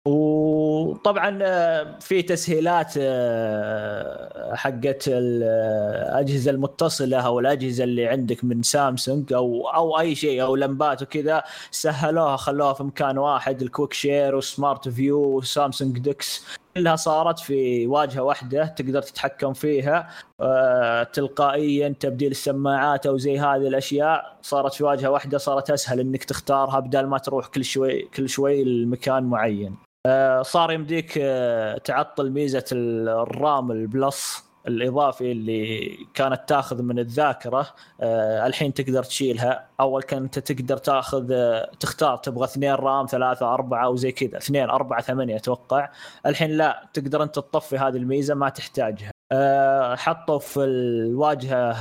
[0.07, 9.67] وطبعا آه، في تسهيلات آه، حقت الاجهزه المتصلة أو الأجهزة اللي عندك من سامسونج أو
[9.67, 14.44] أو أي شيء أو لمبات وكذا سهلوها خلوها في مكان واحد ال Quick Share و
[14.44, 20.09] Smart View و Samsung DeX كلها صارت في واجهة واحدة تقدر تتحكم فيها
[20.41, 26.23] آه، تلقائيا تبديل السماعات أو زي هذه الأشياء صارت في واجهة واحدة صارت أسهل إنك
[26.23, 29.75] تختارها بدل ما تروح كل شوي كل شوي لمكان معين.
[30.07, 34.43] آه، صار يمديك آه، تعطل ميزة الرام البلس.
[34.67, 37.67] الإضافي اللي كانت تاخذ من الذاكرة
[38.01, 39.67] آه الحين تقدر تشيلها.
[39.79, 44.37] أول كنت تقدر تاخذ آه تختار تبغى اثنين رام ثلاثة أربعة وزي كذا.
[44.37, 45.89] اثنين أربعة ثمانية أتوقع.
[46.25, 49.11] الحين لا تقدر أنت تطفي هذه الميزة ما تحتاجها.
[49.31, 51.71] آه حطوا في الواجهة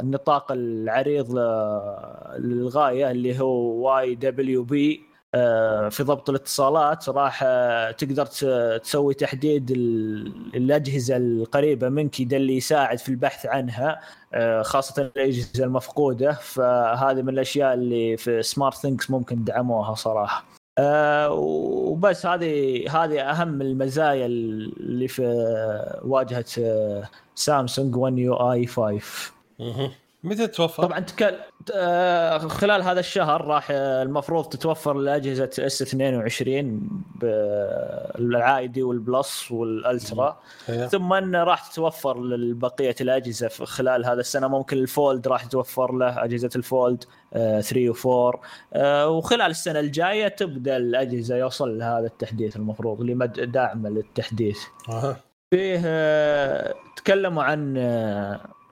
[0.00, 1.38] النطاق العريض
[2.38, 5.11] للغاية اللي هو UWB
[5.90, 8.26] في ضبط الاتصالات راح آه، تقدر
[8.78, 9.70] تسوي تحديد
[10.54, 14.00] الأجهزة القريبة منك ده اللي يساعد في البحث عنها
[14.34, 16.32] آه، خاصة الأجهزة المفقودة.
[16.32, 20.44] فهذه من الأشياء اللي في SmartThings ممكن دعموها صراحة.
[21.30, 25.22] وبس هذه هذه أهم المزايا اللي في
[26.04, 26.44] واجهة
[27.34, 29.32] سامسونج 1 UI 5
[30.24, 31.34] متى تتوفر؟ طبعا تكل...
[31.74, 40.40] آه، خلال هذا الشهر راح آه، المفروض تتوفر لأجهزة S22 العادي وال Plus وال Ultra
[40.68, 40.86] أيه.
[40.86, 46.50] ثم راح تتوفر لبقيه الأجهزة خلال هذا السنة ممكن ال Fold راح يتوفر له أجهزة
[46.56, 48.38] ال Fold 3 و4
[49.06, 54.58] وخلال السنة الجاية تبدأ الأجهزة يوصل لها هذا التحديث المفروض اللي داعمه للتحديث.
[54.88, 55.16] أه.
[55.50, 57.76] فيه آه، تكلموا عن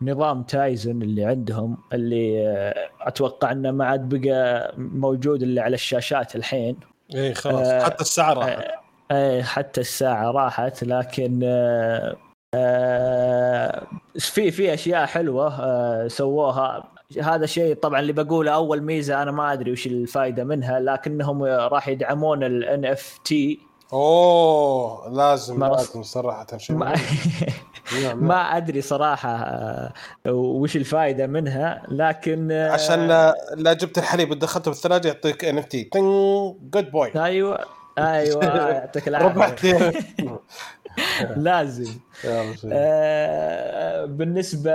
[0.03, 6.37] نظام تايزن اللي عندهم اللي آه، أتوقع إنه ما عاد بقى موجود إلا على الشاشات
[6.37, 6.77] الحين.
[7.15, 7.67] إي خلاص.
[7.67, 8.59] آه حتى الساعة راحت.
[8.59, 8.81] آه
[9.15, 12.17] إيه حتى الساعة راحت لكن آه
[12.55, 13.87] آه
[14.19, 16.85] في في أشياء حلوة آه سووها.
[17.23, 21.89] هذا الشيء طبعا اللي بقوله أول ميزة أنا ما أدري وش الفائده منها لكنهم راح
[21.89, 23.61] يدعمون ال N F T
[23.93, 26.77] أوه لازم لازم صراحة شيء.
[27.93, 28.25] ما, نعم.
[28.29, 29.93] ما أدري صراحة آه،
[30.33, 33.09] وش الفائده منها لكن آه، عشان
[33.57, 37.65] لا جبت الحليب ودخلته بالثلاجة يعطيك NFT good boy أيوه
[37.99, 39.93] أيوه يعطيك العافية.
[41.37, 41.93] لازم.
[42.73, 44.73] آه بالنسبة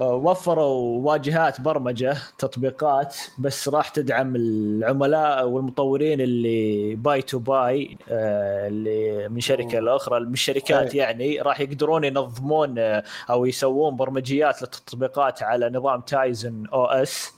[0.00, 9.40] وفروا واجهات برمجة تطبيقات بس راح تدعم العملاء والمطورين اللي B to B اللي من
[9.40, 16.00] شركة لأخرى من الشركات يعني راح يقدرون ينظمون آه، أو يسوون برمجيات للتطبيقات على نظام
[16.00, 17.32] Tizen OS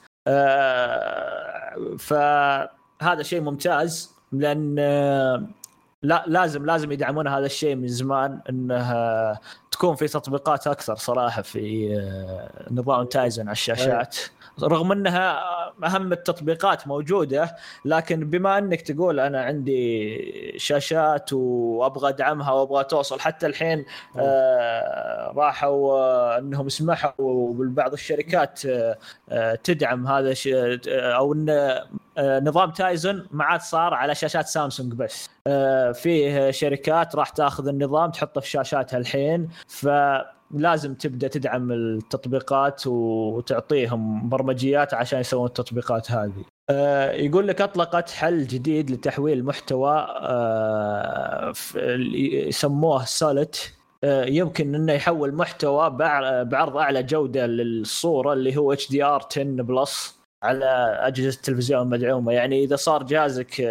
[1.99, 5.43] فهذا شيء ممتاز لأن آه،
[6.05, 8.93] لا لازم لازم يدعمون هذا الشيء من زمان انه
[9.71, 14.17] تكون في تطبيقات أكثر صراحة في آه، نظام تايزن على الشاشات.
[14.63, 15.41] رغم انها
[15.83, 23.45] اهم التطبيقات موجوده لكن بما انك تقول أنا عندي شاشات وابغى ادعمها وابغى توصل حتى
[23.45, 23.85] الحين
[24.17, 28.97] آه راحوا آه انهم سمحوا بعض الشركات آه
[29.29, 31.49] آه تدعم هذا الشيء أو إن
[32.17, 35.29] آه نظام تايزن ما عاد صار على شاشات سامسونج بس.
[35.47, 39.49] آه فيه شركات راح تاخذ النظام تحطه في شاشاتها الحين.
[39.67, 39.87] ف
[40.51, 46.45] لازم تبدأ تدعم التطبيقات وتعطيهم برمجيات عشان يسوون التطبيقات هذه.
[46.69, 51.53] آه يقول لك أطلقت حل جديد لتحويل محتوى آه
[52.47, 53.73] يسموه سولت
[54.03, 55.89] آه يمكن إنه يحول محتوى
[56.45, 60.65] بعرض أعلى جودة للصورة اللي هو HDR 10 Plus على
[61.01, 63.61] أجهزة التلفزيون المدعومة يعني إذا صار جهازك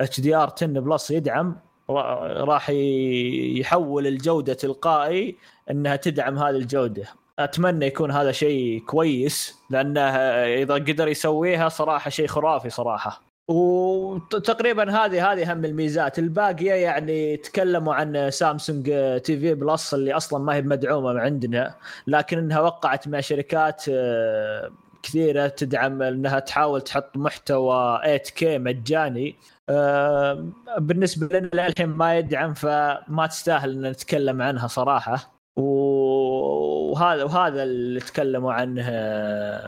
[0.00, 1.56] HDR 10 Plus يدعم
[1.90, 5.36] راح يحول الجودة تلقائي
[5.70, 7.04] إنها تدعم هذه الجودة.
[7.38, 13.22] أتمنى يكون هذا شيء كويس لأنه إذا قدر يسويها صراحة شيء خرافي صراحة.
[13.48, 16.18] وتقريبا هذه هذه اهم الميزات.
[16.18, 18.84] الباقية يعني تكلموا عن سامسونج
[19.24, 21.74] TV Plus اللي أصلا ما هي مدعومة عندنا
[22.06, 24.70] لكن إنها وقعت مع شركات آه،
[25.08, 29.36] كثيرة تدعم إنها تحاول تحط محتوى 8K مجاني.
[29.68, 30.44] آه،
[30.78, 35.32] بالنسبة لنا للحين ما يدعم فما تستاهل إن نتكلم عنها صراحة.
[35.56, 38.86] وهذا وهذا اللي تكلموا عنه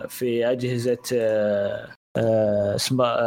[0.08, 2.76] في أجهزة آه، آه،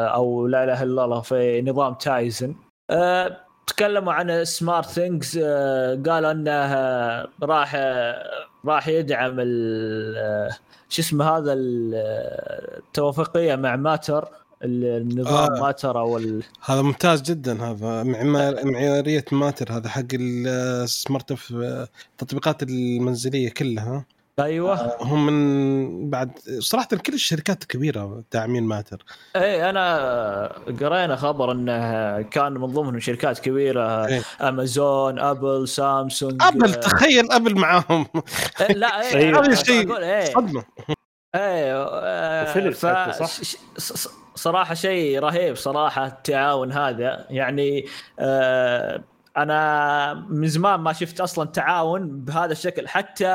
[0.07, 2.56] أو لا إله إلا الله في نظام Tizen
[3.68, 5.39] تكلموا عن SmartThings
[6.07, 6.74] قالوا إنه
[7.43, 7.76] راح
[8.66, 9.39] راح يدعم
[10.94, 11.54] شو اسمه هذا
[12.78, 14.28] التوافقية مع Matter
[14.64, 15.62] النظام آه.
[15.62, 16.44] Matter أو ال...
[16.66, 18.04] هذا ممتاز جدا هذا
[18.64, 24.06] معيارية Matter هذا حق ال smart التطبيقات المنزلية كلها
[24.40, 24.74] أيوه.
[24.74, 29.06] آه، هم من بعد صراحة كل الشركات الكبيره داعمين Matter.
[29.36, 30.48] اي أنا
[30.82, 37.56] قرينا خبر إنه كان من ضمنهم شركات كبيرة إيه؟ Amazon Apple Samsung Apple تخيل Apple
[37.56, 38.08] معاهم.
[38.62, 39.96] إيه لا اي هذا شيء
[40.34, 40.64] صدمة.
[41.36, 42.86] إيه ف...
[42.86, 47.26] صح؟ صراحة شيء رهيب صراحة التعاون هذا.
[47.30, 47.86] يعني
[48.20, 49.04] آه
[49.38, 53.26] أنا من زمان ما شفت أصلا تعاون بهذا الشكل حتى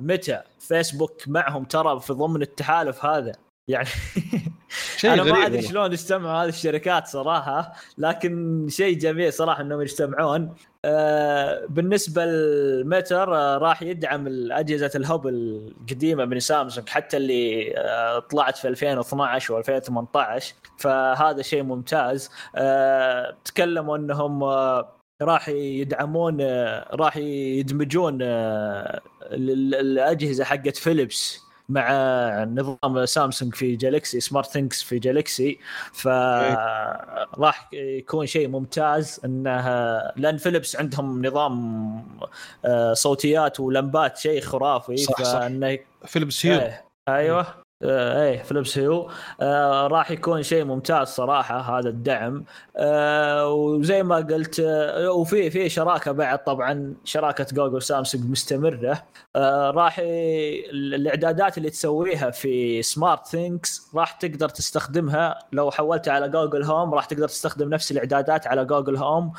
[0.00, 3.32] متى فيسبوك معهم ترى في ضمن التحالف هذا.
[3.68, 3.88] يعني
[4.96, 10.54] شيء أنا ما أدري شلون يجتمعوا هذه الشركات صراحة لكن شيء جميل صراحة إنهم يجتمعون.
[10.84, 18.56] آه بالنسبة لمتر آه راح يدعم اجهزه الهب القديمة من سامسونج حتى اللي آه طلعت
[18.56, 20.42] في 2012 و2018
[20.78, 22.30] فهذا شيء ممتاز.
[23.44, 24.44] تكلموا إنهم
[25.22, 26.40] راح يدعمون
[26.92, 28.18] راح يدمجون
[29.32, 31.45] الأجهزة حقت فيليبس.
[31.68, 35.58] مع نظام سامسونج في Galaxy SmartThings في Galaxy
[35.92, 39.66] فراح يكون شيء ممتاز إنه
[40.16, 42.06] لأن فيليبس عندهم نظام
[42.64, 46.70] آه، صوتيات ولمبات شيء خرافي صح فإنه Philips Hue
[47.08, 47.65] أيوه.
[47.82, 52.44] إيه Philips Hue آه راح يكون شيء ممتاز صراحة هذا الدعم.
[52.76, 59.02] آه وزي ما قلت آه وفي في شراكة بعد طبعا شراكة جوجل سامسونج مستمرة.
[59.36, 65.38] آه راح الإعدادات اللي تسويها في SmartThings راح تقدر تستخدمها.
[65.52, 69.32] لو حولتها على Google Home راح تقدر تستخدم نفس الإعدادات على Google Home.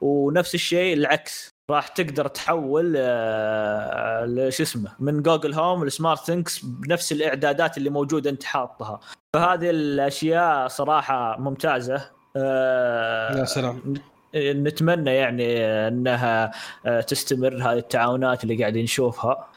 [0.00, 1.53] ونفس الشيء العكس.
[1.70, 8.30] راح تقدر تحول آه، شو اسمه من Google Home ل SmartThings بنفس الإعدادات اللي موجودة
[8.30, 9.00] أنت حاطها.
[9.34, 12.10] فهذه الأشياء صراحة ممتازة.
[12.36, 13.94] آه، يا سلام.
[14.36, 16.50] نتمنى يعني إنها
[16.86, 19.48] آه، تستمر هذه التعاونات اللي قاعدين نشوفها.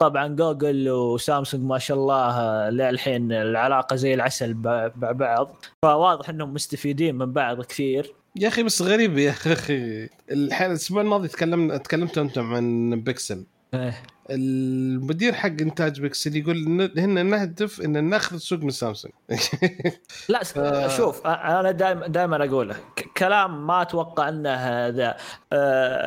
[0.00, 5.50] طبعا جوجل وسامسونج ما شاء الله للحين العلاقة زي العسل مع بعض.
[5.82, 8.14] فواضح إنهم مستفيدين من بعض كثير.
[8.36, 10.08] يا أخي بس غريب يا أخي.
[10.30, 14.02] الحين الأسبوع الماضي تكلمنا تكلمتوا أنتم عن بيكسل إيه.
[14.30, 19.12] المدير حق إنتاج بيكسل يقول هن نهدف إن ناخذ السوق من سامسونج.
[20.28, 20.58] لا ف...
[20.96, 22.74] شوف أنا دائما دائما أقول
[23.16, 25.16] كلام ما أتوقع انه هذا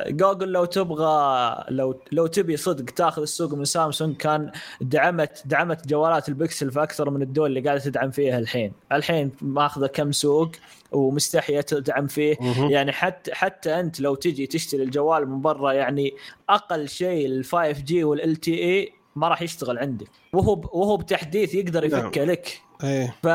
[0.09, 4.51] جوجل لو تبغى لو لو تبي صدق تاخذ السوق من سامسونج كان
[4.81, 8.73] دعمت دعمت جوالات البكسل في أكثر من الدول اللي قاعدة تدعم فيها الحين.
[8.91, 10.51] الحين ماخذة كم سوق
[10.91, 12.37] ومستحية تدعم فيه.
[12.69, 16.13] يعني حتى حتى أنت لو تجي تشتري الجوال من برا يعني
[16.49, 20.07] أقل شيء ال 5G وال LTE ما راح يشتغل عندك.
[20.33, 22.31] وهو وهو بتحديث يقدر يفكه نعم.
[22.31, 22.61] لك.
[22.83, 23.15] إيه.
[23.23, 23.27] ف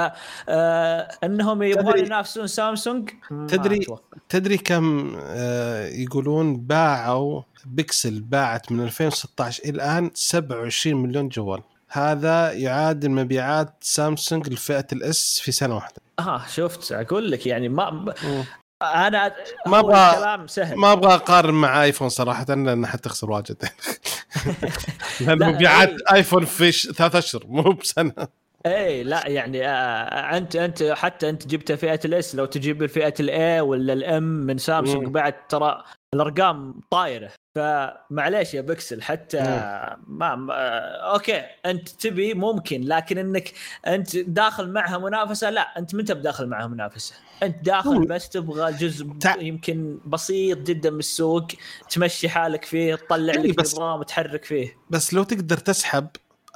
[0.49, 3.11] آه انهم يبغون ينافسون سامسونج؟
[3.49, 4.03] تدري- أتوقع.
[4.29, 11.62] تدري كم آه يقولون باعوا بيكسل باعت من 2016 إلى الآن 27 مليون جوال.
[11.89, 15.97] هذا يعادل مبيعات سامسونج لفئة ال S في سنة واحدة.
[16.18, 16.93] آه شفت.
[16.93, 18.14] أقول لك يعني ما
[18.83, 19.33] أنا
[19.66, 20.77] ما سهل.
[20.77, 23.57] ما أبغى أقارن مع ايفون صراحة لأن حتخسر واجد.
[25.20, 26.14] لأن لا، مبيعات إيه.
[26.14, 28.12] ايفون في ثلاث أشهر مو بسنة.
[28.66, 33.14] إي لا يعني آه أنت أنت حتى أنت جبت فئة ال S لو تجيب فئه
[33.21, 35.09] ال A ولا ال M من سامسونج.
[35.09, 37.31] بعد ترى الأرقام طايرة.
[37.57, 39.39] فمعليش يا بكسل حتى
[40.07, 43.53] ما, آه، okay أنت تبي ممكن لكن إنك
[43.87, 48.05] أنت داخل معها منافسة لا أنت ما انت بداخل معها منافسة؟ انت داخل مم.
[48.05, 51.47] بس تبغى جزء تع- يمكن بسيط جدا من السوق
[51.91, 54.76] تمشي حالك فيه تطلع إي لك بس- نظام تحرك فيه.
[54.91, 56.07] بس لو تقدر تسحب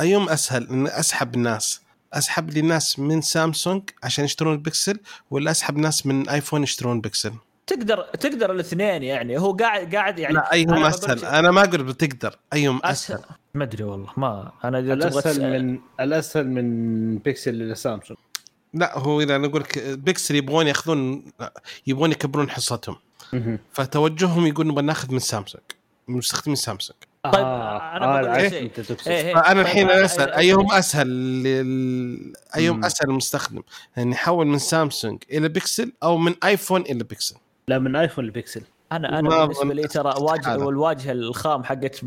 [0.00, 1.80] أيوم أسهل إن أسحب الناس
[2.12, 4.98] أسحب لي ناس من سامسونج عشان يشترون البكسل
[5.30, 7.32] ولا أسحب ناس من آيفون يشترون بكسل
[7.66, 9.38] تقدر تقدر الاثنين يعني.
[9.38, 11.16] هو قاعد قاعد يعني لا أيهم أنا أسهل.
[11.16, 12.36] بقولك- أنا ما أقول بتقدر.
[12.52, 13.18] أيهم أسهل.
[13.18, 13.28] أسهل.
[13.54, 14.08] ما أدري والله.
[14.16, 18.18] ما أنا إذا تبغى الأسهل من الأسهل من بيكسل لسامسونج
[18.74, 21.24] لا هو إذا نقول لك بيكسل يبغون يأخذون
[21.86, 22.96] يبغون يكبرون حصتهم.
[23.72, 25.62] فتوجههم يقول نبغى نأخذ من سامسونج
[26.08, 26.98] من مستخدمين سامسونج.
[27.24, 28.70] طيب، آه، أنا آه، بقول شيء.
[29.06, 29.34] إيه إيه.
[29.34, 31.06] فأنا طيب الحين أنا- أسأل أنا- أيهم أسهل
[31.42, 32.32] لل...
[32.56, 32.84] أيهم.
[32.84, 33.62] أسهل المستخدم؟
[33.96, 37.36] يعني يحول من سامسونج إلى بيكسل أو من ايفون إلى بيكسل
[37.68, 38.62] لا من ايفون لبيكسل
[38.92, 40.58] أنا أنا بالنسبة لي ترى واجهه.
[40.64, 42.04] والواجهة الخام حقت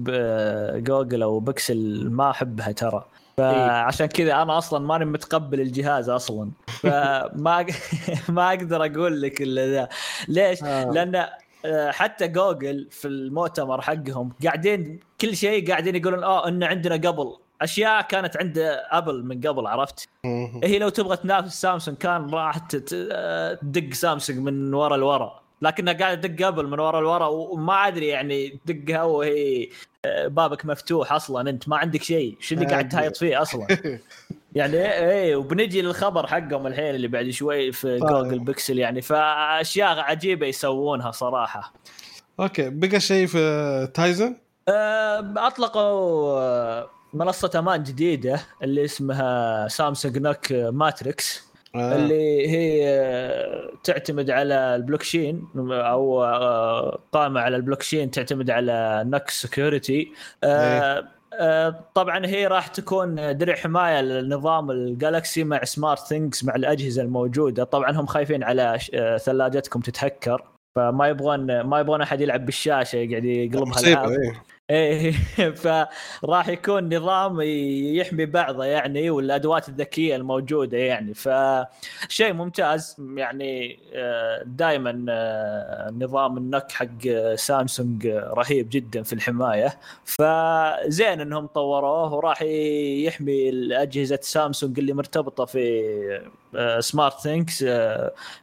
[0.78, 3.05] جوجل أو بكسل ما أحبها ترى.
[3.38, 7.66] فعشان كذا أنا أصلا ماني متقبل الجهاز أصلا فما
[8.30, 9.90] ما أقدر أقول لك إلا ذا
[10.28, 10.92] ليش؟ آه.
[10.92, 11.26] لأن
[11.66, 17.38] آه، حتى جوجل في المؤتمر حقهم قاعدين كل شيء قاعدين يقولون آه ان عندنا أبل
[17.62, 18.58] أشياء كانت عند
[18.92, 20.10] أبل من قبل عرفت؟
[20.64, 22.58] هي لو تبغى تنافس سامسونج كان راح
[23.12, 28.07] آه، تدق سامسونج من ورا لورا لكنها قاعدة تدق أبل من ورا لورا وما أدري
[28.07, 29.70] يعني تدقها وهي
[30.05, 32.38] آه، بابك مفتوح أصلا أنت ما عندك شيء.
[32.39, 33.68] شو اللي قاعد تهايط فيه أصلا؟
[34.55, 38.09] يعني إيه إيه، وبنجي للخبر حقهم الحين اللي بعد شوي في طيب.
[38.09, 39.01] جوجل بيكسل يعني.
[39.01, 41.74] فأشياء عجيبة يسوونها صراحة.
[42.39, 44.38] okay بقى شيء في تايزن؟
[44.70, 51.53] آه، أطلقوا آه، منصة أمان جديدة اللي اسمها Samsung Knox Matrix.
[51.76, 51.95] آه.
[51.95, 60.12] اللي هي آه، تعتمد على البلوكشين أو آه، قائمة على البلوكشين تعتمد على Knox security
[61.95, 68.05] طبعا هي راح تكون درع حماية لنظام الجالكسي مع SmartThings مع الأجهزة الموجودة طبعا هم
[68.05, 70.43] خايفين على آه، ثلاجتكم تتهكر
[70.76, 74.43] فما يبغون ما يبغون أحد يلعب بالشاشة يقعد يقلبها العاب إيه.
[74.70, 75.11] إيه
[75.64, 81.14] فراح يكون نظام يحمي بعضه يعني والأدوات الذكية الموجودة يعني.
[81.14, 83.80] فشيء ممتاز يعني
[84.45, 84.91] دائما
[85.91, 89.80] نظام النك حق سامسونج رهيب جدا في الحماية.
[90.05, 96.34] فزين إنهم طوروه وراح يحمي اجهزه سامسونج اللي مرتبطة في
[96.80, 97.66] SmartThings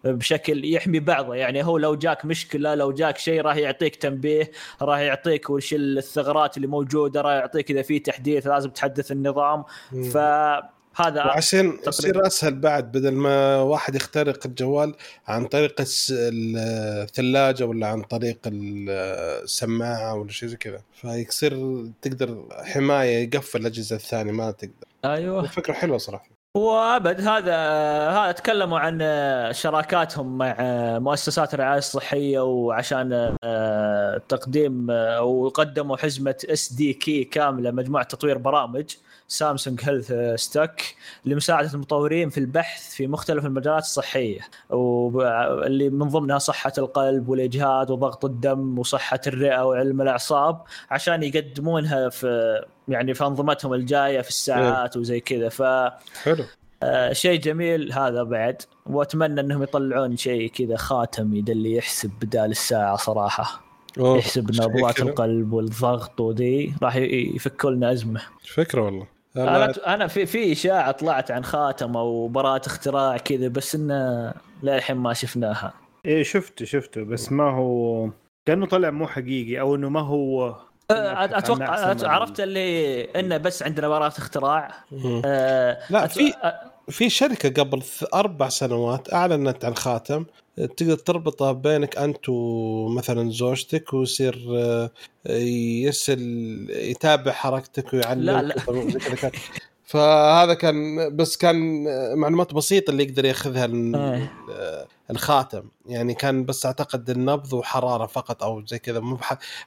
[0.04, 1.34] بشكل يحمي بعضه.
[1.34, 4.50] يعني هو لو جاك مشكلة لو جاك شيء راح يعطيك تنبيه
[4.82, 9.64] راح يعطيك وش الثغرات اللي موجودة راح يعطيك إذا في تحديث لازم تحدث النظام.
[9.90, 14.94] فهذا وعشان يصير أسهل بعد بدل ما واحد يخترق الجوال
[15.26, 20.82] عن طريق الثلاجة ولا عن طريق السماعة ولا شيء زي كذا.
[20.92, 24.86] فيصير تقدر حماية يقفل الأجهزة الثانية ما تقدر.
[25.04, 25.46] أيوه.
[25.46, 26.39] فكرة حلوة صراحة.
[26.54, 27.56] وأبد هذا
[28.10, 28.98] هذا تكلموا عن
[29.52, 30.56] شراكاتهم مع
[30.98, 33.36] مؤسسات الرعاية الصحية وعشان
[34.28, 34.86] تقديم
[35.20, 38.96] وقدموا حزمة SDK كاملة مجموعة تطوير برامج.
[39.30, 40.70] Samsung Health Stack
[41.24, 48.24] لمساعدة المطورين في البحث في مختلف المجالات الصحية واللي من ضمنها صحة القلب والإجهاد وضغط
[48.24, 55.20] الدم وصحة الرئة وعلم الأعصاب عشان يقدمونها في يعني في أنظمتهم الجاية في الساعات وزي
[55.20, 55.48] كذا.
[55.48, 55.62] ف
[56.22, 56.44] حلو.
[56.82, 62.96] آه شيء جميل هذا بعد وأتمنى إنهم يطلعون شيء كذا خاتم يدلي يحسب بدال الساعة
[62.96, 63.62] صراحة.
[63.98, 65.00] أوه، يحسب نبضات.
[65.00, 68.20] القلب والضغط وذي راح يفكوا لنا أزمة.
[68.54, 69.19] فكرة والله.
[69.36, 74.96] أنا أنا في في اشاعه طلعت عن خاتم أو براءه اختراع كذا بس إنه للحين
[74.96, 75.72] ما شفناها.
[76.06, 78.08] إيه شفته شفته بس ما هو
[78.48, 80.48] كأنه طلع مو حقيقي أو إنه ما هو
[80.90, 84.70] أه، أتوقع عرفت اللي إنه بس عندنا براءه اختراع.
[85.24, 86.32] أه، لا، في-
[86.88, 87.82] في شركة قبل
[88.14, 90.24] أربع سنوات أعلنت عن خاتم.
[90.56, 94.90] تقدر تربطه بينك أنت ومثلا زوجتك ويصير آه،
[95.26, 96.20] يرسل
[96.70, 98.72] يتابع حركتك ويعلمك لا،
[99.22, 99.30] لا.
[99.84, 101.84] فهذا كان بس كان
[102.18, 104.32] معلومات بسيطة اللي يقدر ياخذها ال- إيه.
[105.10, 109.18] الخاتم يعني كان بس أعتقد النبض وحرارة فقط أو زي كذا مو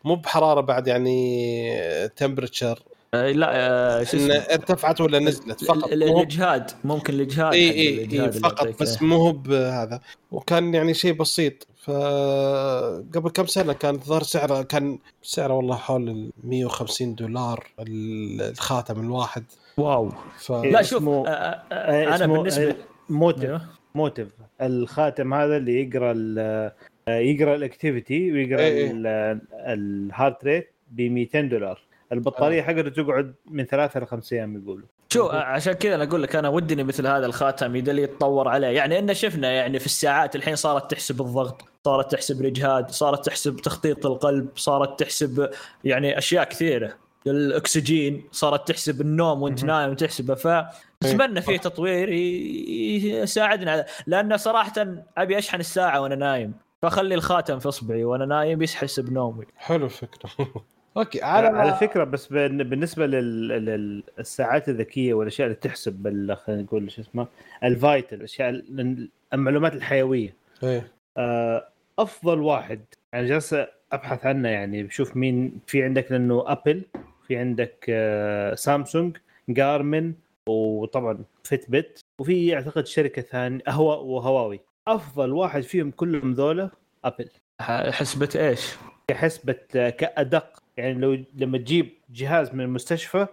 [0.03, 5.91] مو بحرارة بعد يعني تمبرتشر آه، لا آه، شو اسمه؟ ارتفعت ولا نزلت؟ فقط.
[5.91, 9.07] الإجهاد ممكن الإجهاد إي حق إي اللي فقط بس إيه.
[9.07, 9.99] مو هو بهذا.
[10.31, 11.67] وكان يعني شيء بسيط.
[11.83, 18.99] فقبل كم سنة كان ظهر سعره كان سعره والله حول ال 150 دولار ال- الخاتم
[18.99, 19.43] الواحد.
[19.77, 20.09] wow.
[20.39, 22.75] ف لا شوف آه، آه، آه، أنا بالنسبة
[23.09, 23.61] Motiv أيوه.
[23.95, 24.27] Motiv.
[24.61, 26.71] الخاتم هذا اللي يقرأ ال-
[27.07, 28.91] يقرأ ال activity ويقرأ إيه إيه.
[28.91, 31.79] ال- ال heart rate ب 200 دولار.
[32.13, 32.63] البطارية آه.
[32.63, 34.87] حقته تقعد من ثلاثة إلى خمس أيام يقولوا.
[35.13, 38.67] شو عشان كذا أنا أقول لك أنا ودني مثل هذا الخاتم يدلي يتطور عليه.
[38.67, 43.55] يعني ان شفنا يعني في الساعات الحين صارت تحسب الضغط صارت تحسب الإجهاد صارت تحسب
[43.55, 45.49] تخطيط القلب صارت تحسب
[45.83, 46.93] يعني أشياء كثيرة.
[47.27, 49.63] الأكسجين صارت تحسب النوم وأنت.
[49.63, 54.73] نايم تحسبه فاتمنى فيه تطوير يساعدنا على لأن صراحة
[55.17, 56.53] أبي أشحن الساعة وأنا نايم.
[56.81, 60.29] فخلي الخاتم في أصبعي وأنا نايم يحسب نومي حلو الفكرة.
[60.97, 66.61] أوكي على, على فكرة بس بن- بالنسبة لل- للساعات الذكية والأشياء اللي تحسب بال- خلينا
[66.61, 67.27] نقول شو اسمه
[67.63, 70.33] ال vital الاشياء ال- المعلومات الحيوية.
[70.63, 70.91] إيه.
[71.17, 71.67] آه،
[71.99, 72.79] أفضل واحد
[73.13, 73.55] يعني جالس
[73.91, 76.81] أبحث عنه يعني بشوف مين في عندك لأنه أبل
[77.27, 79.17] في عندك آه، سامسونج
[79.49, 80.13] Garmin
[80.49, 84.59] وطبعا Fitbit وفي أعتقد شركة ثانية هوا وهواوي.
[84.87, 86.69] أفضل واحد فيهم كلهم ذولا
[87.05, 87.29] أبل.
[87.91, 88.75] حسبة إيش؟
[89.07, 90.62] كحسبة آه، كأدق.
[90.77, 93.27] يعني لو لما تجيب جهاز من المستشفى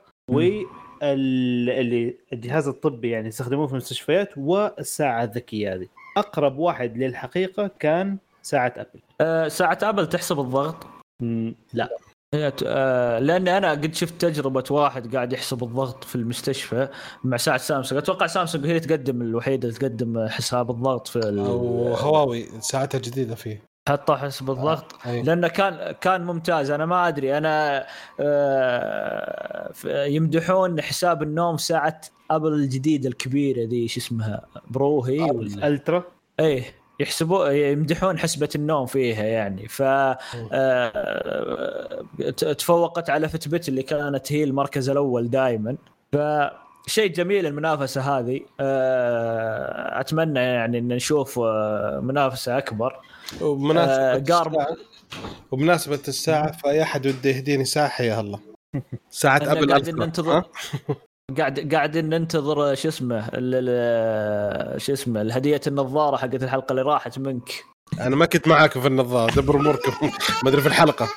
[1.03, 5.87] واللي الجهاز الطبي يعني يستخدموه في المستشفيات والساعة الذكية هذه.
[6.17, 9.01] أقرب واحد للحقيقة كان ساعة أبل.
[9.21, 10.87] أه ساعة أبل تحسب الضغط؟
[11.23, 11.89] مم، لا.
[12.35, 16.89] هي ت- آه، لأني أنا قد شفت تجربة واحد قاعد يحسب الضغط في المستشفى
[17.25, 18.03] مع ساعة سامسونج.
[18.03, 22.99] أتوقع سامسونج هي اللي تقدم الوحيدة اللي تقدم حساب الضغط في ال- أو هواوي ساعتها
[22.99, 23.63] جديدة فيه.
[23.89, 25.07] حطوا حسب الضغط.
[25.07, 25.23] أي.
[25.23, 26.71] لأنه كان كان ممتاز.
[26.71, 27.39] أنا ما أدري.
[27.39, 27.87] أنا
[28.21, 32.01] آه، ف- يمدحون حساب النوم ساعة
[32.31, 36.05] أبل الجديدة الكبيرة ذي شو اسمها برو هي ولا؟ ألترا.
[36.41, 36.65] إيه.
[37.01, 39.69] يحسبوا يمدحون حسبة النوم فيها يعني.
[39.69, 39.83] ف
[40.53, 42.05] آه،
[42.37, 45.77] تفوقت على فتبت اللي كانت هي المركز الأول دائما
[46.13, 48.41] فشيء جميل المنافسة هذه.
[48.61, 52.97] آه، أتمنى يعني إن نشوف آه، منافسة أكبر.
[53.41, 54.77] وبمناسبة آه،.
[55.51, 58.41] وبمناسبة الساعة فأي أحد وده يهديني ساعة حيا الله
[59.11, 59.97] ساعة أبل قاعدين.
[59.97, 60.45] ننتظر؟
[61.39, 67.19] قاعد قاعدين ننتظر شو اسمه ال- ال- شو اسمه الهدية النظارة حقت الحلقة اللي راحت
[67.19, 67.65] منك
[68.01, 69.93] أنا ما كنت معاكم في النظارة دبر اموركم
[70.45, 71.09] ما أدري في الحلقة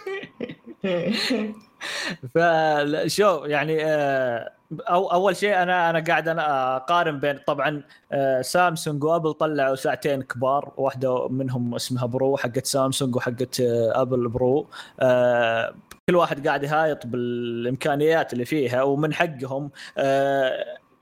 [2.36, 4.52] فشو يعني آه،
[4.82, 10.22] أو أول شيء أنا أنا قاعد أنا أقارن بين طبعا آه، سامسونج وأبل طلعوا ساعتين
[10.22, 10.74] كبار.
[10.78, 14.68] واحدة منهم اسمها Pro حقت سامسونج وحقت آه، أبل Pro.
[15.00, 15.74] آه،
[16.10, 19.70] كل واحد قاعد يهايط بالإمكانيات اللي فيها ومن حقهم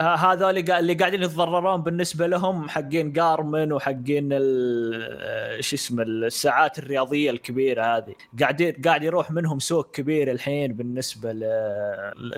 [0.02, 7.32] هذول قا- اللي قاعدين يتضررون بالنسبة لهم حقين جارمن وحقين ال- شو اسمه الساعات الرياضية
[7.32, 8.16] الكبيرة هذه.
[8.40, 11.32] قاعد قاعد يروح منهم سوق كبير الحين بالنسبة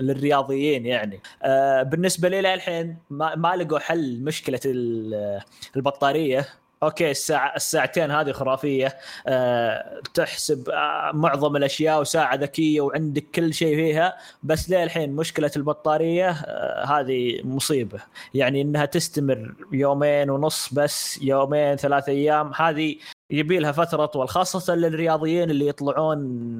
[0.00, 1.20] للرياضيين يعني.
[1.42, 5.40] آه، بالنسبة لي الحين ما, لقوا حل مشكلة ال-
[5.76, 6.46] البطارية.
[6.84, 8.96] أوكي الساعة الساعتين هذه خرافية.
[9.26, 14.16] أه تحسب آه، معظم الأشياء وساعة ذكية وعندك كل شيء فيها.
[14.42, 18.00] بس ليه الحين مشكلة البطارية؟ أه هذه مصيبة.
[18.34, 22.52] يعني إنها تستمر يومين ونص بس يومين ثلاث أيام.
[22.56, 22.96] هذه
[23.30, 26.18] يبي لها فترة اطول خاصة للرياضيين اللي يطلعون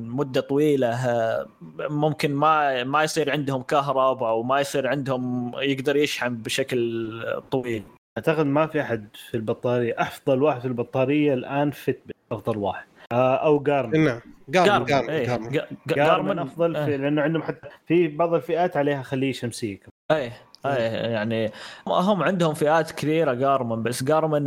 [0.09, 0.89] مدة طويلة.
[0.89, 1.47] آه،
[1.91, 7.11] ممكن ما ما يصير عندهم كهرباء أو ما يصير عندهم يقدر يشحن بشكل
[7.51, 7.94] طويل.
[8.19, 12.85] أعتقد ما في أحد في البطارية أفضل واحد في البطارية الآن فيت بيت أفضل واحد
[13.13, 16.85] آه، أو جارمن نعم جارمن قارن إيه، قارن جا- جا- جارمن أفضل آه.
[16.87, 20.21] في لأنه عندهم حتى في بعض الفئات عليها خلية شمسية كمان.
[20.21, 20.33] إيه
[20.67, 20.73] إيه
[21.13, 21.51] يعني
[21.87, 24.45] هم عندهم فئات كثيرة جارمن بس جارمن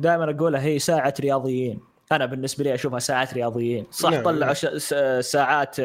[0.00, 1.80] دائما أقولها هي ساعة رياضيين
[2.12, 5.20] أنا بالنسبة لي أشوفها ساعات رياضيين صح نعم، طلعوا نعم.
[5.20, 5.76] ساعات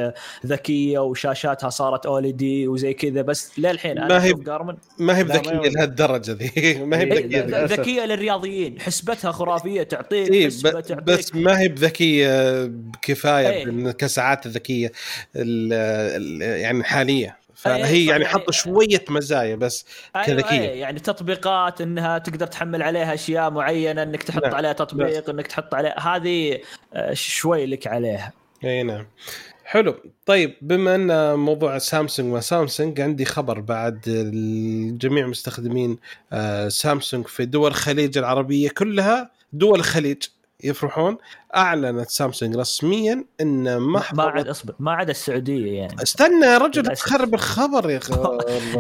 [0.46, 5.24] ذكية وشاشاتها صارت أوليدي وزي كذا بس للحين ما أنا هي- أشوف جارمن ما هي
[5.24, 5.70] ما بذكية.
[5.70, 6.52] لهالدرجة ذي
[6.86, 7.66] ما هي إيه، بذكية.
[7.66, 13.66] ذكية للرياضيين حسبتها خرافية تعطيك إيه حسبة ب- تعطيك بس ما هي بذكية بكفاية إيه.
[13.66, 14.92] بال- كساعات الذكية
[15.36, 15.74] ال-
[16.22, 19.86] ال- يعني حاليه فهي يعني صح، حطوا يعني- شوية مزايا بس
[20.16, 20.50] أيوة كذكية.
[20.60, 24.56] أيوة يعني تطبيقات إنها تقدر تحمل عليها أشياء معينة إنك تحط نعم.
[24.56, 26.60] عليها تطبيق إنك تحط عليها هذه
[26.94, 28.34] آه، شوي لك عليها.
[28.64, 29.08] إي نعم.
[29.66, 29.96] حلو.
[30.26, 34.02] طيب بما إن موضوع سامسونج وسامسونج عندي خبر بعد
[35.02, 35.98] جميع مستخدمين
[36.34, 40.24] آه، سامسونج في دول الخليج العربية كلها دول الخليج.
[40.64, 41.18] يفرحون
[41.56, 46.84] أعلنت سامسونج رسميا إن ما محفظه عاد أصبر ما عدا السعودية يعني استنى يا رجل.
[46.84, 48.14] تخرب الخبر يا أخي.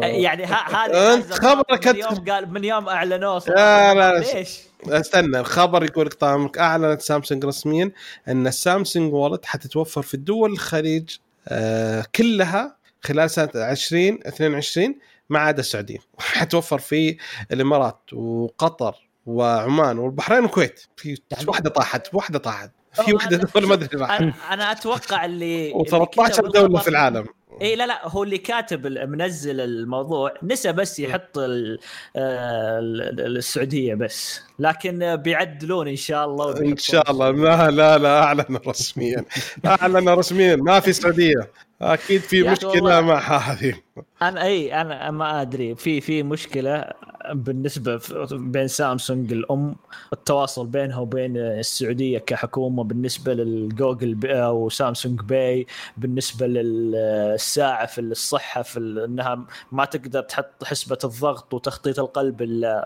[0.23, 4.19] يعني هذه أنت خبرك من يوم قال من يوم أعلنوه لا، لا.
[4.19, 7.91] ليش؟ استنى الخبر يقول لك طامك أعلنت سامسونج رسميا
[8.27, 11.09] إن السامسونج والت حتتوفر في دول الخليج
[11.47, 14.95] آه كلها خلال سنة 2022
[15.29, 17.17] ما عدا السعودية حتوفر في
[17.51, 18.95] الإمارات وقطر
[19.25, 20.79] وعمان والبحرين والكويت.
[20.97, 21.17] في
[21.47, 22.71] واحدة طاحت واحدة طاحت.
[22.93, 23.13] في.
[23.13, 24.05] واحدة دول ما أدري
[24.51, 27.25] أنا أتوقع اللي و13 دولة في العالم.
[27.61, 30.33] اي لا لا هو اللي كاتب منزل الموضوع.
[30.43, 31.79] نسى بس يحط ال-
[32.15, 34.41] آه، ال- السعودية بس.
[34.59, 37.29] لكن بيعدلون إن شاء الله إن شاء الله.
[37.31, 39.25] لا لا لا أعلن رسميا.
[39.65, 40.55] أعلن رسميا.
[40.55, 41.51] ما في سعودية.
[41.81, 43.01] أكيد في مشكلة.
[43.01, 43.73] مع هذه.
[44.21, 45.75] أنا اي أنا ما أدري.
[45.75, 46.85] في في مشكلة.
[47.33, 48.01] بالنسبة
[48.31, 49.75] بين سامسونج الأم
[50.13, 55.67] التواصل بينها وبين السعودية كحكومة بالنسبة لل Google Pay أو Samsung Pay
[55.97, 62.37] بالنسبة للساعة في الصحة في إنها ما تقدر تحط حسبة الضغط وتخطيط القلب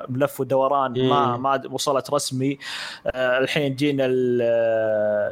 [0.10, 1.44] بلف ودوران ما مم.
[1.44, 2.58] ما وصلت رسمي
[3.08, 4.06] آه، الحين جينا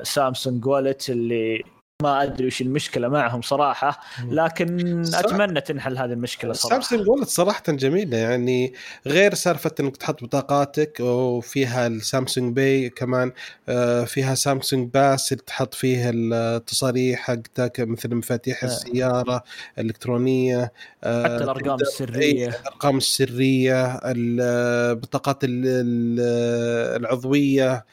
[0.02, 1.64] ال Samsung Wallet اللي
[2.04, 4.00] ما أدري وش المشكلة معهم صراحة
[4.30, 5.20] لكن صح.
[5.20, 8.74] أتمنى تنحل هذه المشكلة صراحة Samsung Wallet صراحة جميلة يعني
[9.08, 13.32] غير سالفة إنك تحط بطاقاتك وفيها ال Samsung Pay كمان
[13.70, 18.68] آه، فيها Samsung Pass اللي تحط فيه التصاريح حقتك مثل مفاتيح آه.
[18.68, 19.44] السيارة
[19.80, 20.72] الإلكترونية
[21.04, 27.86] آه، حتى الأرقام السرية إيه، الأرقام السرية البطاقات ال- ال- العضوية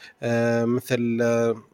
[0.64, 1.20] مثل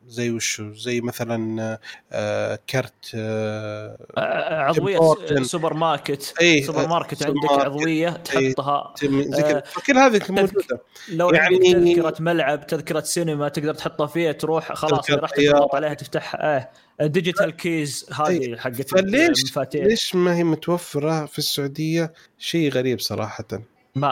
[0.06, 1.78] زي وشو؟ زي مثلا
[2.12, 4.98] آه، كرت آه، آه، عضوية
[5.42, 6.34] سوبر ماركت.
[6.40, 7.64] اي سوبر ماركت سوبر عندك ماركت.
[7.66, 8.94] عضوية تحطها.
[9.02, 9.56] زي كذا.
[9.56, 10.80] آه، فكل هذه موجودة.
[11.08, 15.30] لو يعني- تذكرة ملعب تذكرة سينما تقدر تحطها فيها تروح خلاص راح.
[15.30, 19.84] تضغط عليها تفتحها آه digital keys هذه حقت فليش المفاتيح.
[19.86, 23.44] ليش ما هي متوفرة في السعودية؟ شيء غريب صراحة.
[23.96, 24.08] ما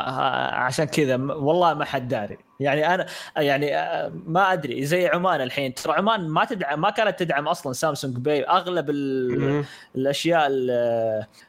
[0.54, 2.38] عشان كذا والله ما حد داري.
[2.60, 3.06] يعني أنا
[3.36, 4.84] يعني آه، ما أدري.
[4.84, 5.74] زي عمان الحين.
[5.74, 8.44] ترى عمان ما تدعم ما كانت تدعم أصلا Samsung Pay.
[8.44, 8.90] أغلب.
[9.96, 10.70] الأشياء ال-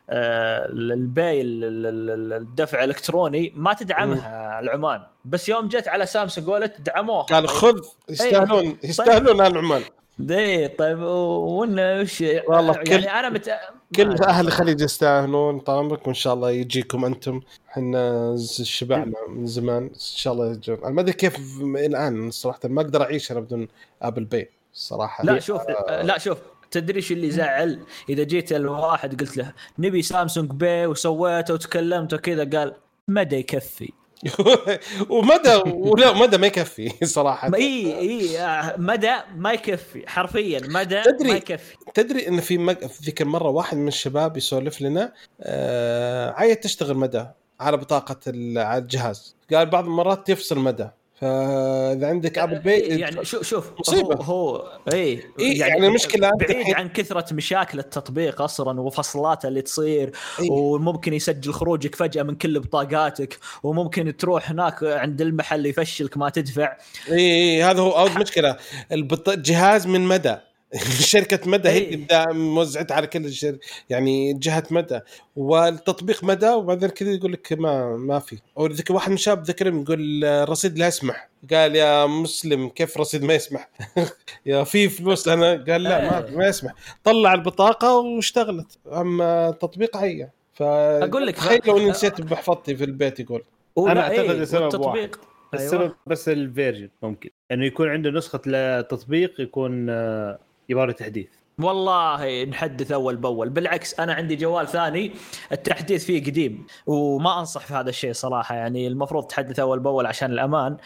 [0.09, 5.01] آه، ال pay ال- ال- ال- الدفع الإلكتروني ما تدعمها العمان.
[5.25, 7.23] بس يوم جت على Samsung Wallet دعموها.
[7.23, 7.79] قال خذ
[8.09, 9.81] يستاهلون يستاهلون أهل عمان
[10.19, 13.51] دي طيب وين وش والله كل- يعني أنا مت...
[13.95, 14.47] كل أهل.
[14.47, 17.41] الخليج يستاهلون طال عمرك وإن شاء الله يجيكم أنتم.
[17.69, 20.77] إحنا شبعنا من زمان إن شاء الله يجون.
[20.77, 23.67] أنا ما أدري كيف الآن صراحة ما أقدر أعيش أنا بدون
[24.01, 26.37] Apple Pay الصراحه لا شوف لا شوف
[26.71, 32.59] تدري إيش اللي زعل؟ إذا جيت الواحد قلت له نبي Samsung Pay وسويته وتكلمت وكذا
[32.59, 32.75] قال
[33.07, 33.91] مدى يكفي
[35.09, 37.51] ومدى ولا مدى ما يكفي صراحة.
[37.55, 38.29] اي إي
[38.77, 41.75] مدى ما يكفي حرفيا مدى تدري- ما يكفي.
[41.93, 42.77] تدري إن في مج...
[42.87, 46.31] في ذيك المرة واحد من الشباب يسولف لنا آه...
[46.31, 47.25] عايز تشتغل مدى
[47.59, 48.57] على بطاقة ال...
[48.57, 49.35] على الجهاز.
[49.53, 50.87] قال بعض المرات يفصل مدى.
[51.15, 54.15] فاذا عندك Apple Pay إيه، يعني شوف شوف مصيبة.
[54.15, 59.61] هو, هو اي إيه، يعني المشكلة أنت بعيد عن كثرة مشاكل التطبيق أصلا وفصلاته اللي
[59.61, 60.51] تصير إيه.
[60.51, 66.77] وممكن يسجل خروجك فجأة من كل بطاقاتك وممكن تروح هناك عند المحل يفشلك ما تدفع
[67.11, 68.57] اي اي هذا هو اول مشكله
[68.91, 69.29] البط...
[69.29, 70.35] جهاز من مدى
[70.99, 71.95] شركة مدى هي إيه.
[71.95, 73.57] اللي موزعتها على كل الشر...
[73.89, 74.99] يعني جهة مدى.
[75.35, 78.37] والتطبيق مدى وبعدين كذا يقول لك ما ما في.
[78.57, 81.29] أو ذيك واحد من الشباب ذكرني يقول الرصيد لا يسمح.
[81.51, 83.69] قال يا مسلم كيف رصيد ما يسمح؟
[84.45, 86.29] يا في فلوس أنا؟ قال لا ما.
[86.37, 86.73] ما يسمح.
[87.03, 88.77] طلع البطاقة واشتغلت.
[88.93, 90.29] أما التطبيق هي.
[90.53, 93.43] ف أقول لك- تخيل لو أني نسيت بحفظتي في البيت يقول.
[93.79, 95.19] أعتقد إيه، السبب والتطبيق.
[95.53, 95.95] السبب أيوة.
[96.07, 97.29] بس الفيرجن ممكن.
[97.51, 100.39] إنه يكون عنده نسخة لتطبيق يكون آه،
[100.69, 101.27] يبغى له تحديث.
[101.59, 103.49] والله نحدث أول بأول.
[103.49, 105.11] بالعكس أنا عندي جوال ثاني
[105.51, 108.55] التحديث فيه قديم وما أنصح في هذا الشيء صراحة.
[108.55, 110.77] يعني المفروض تحدث أول بأول عشان الأمان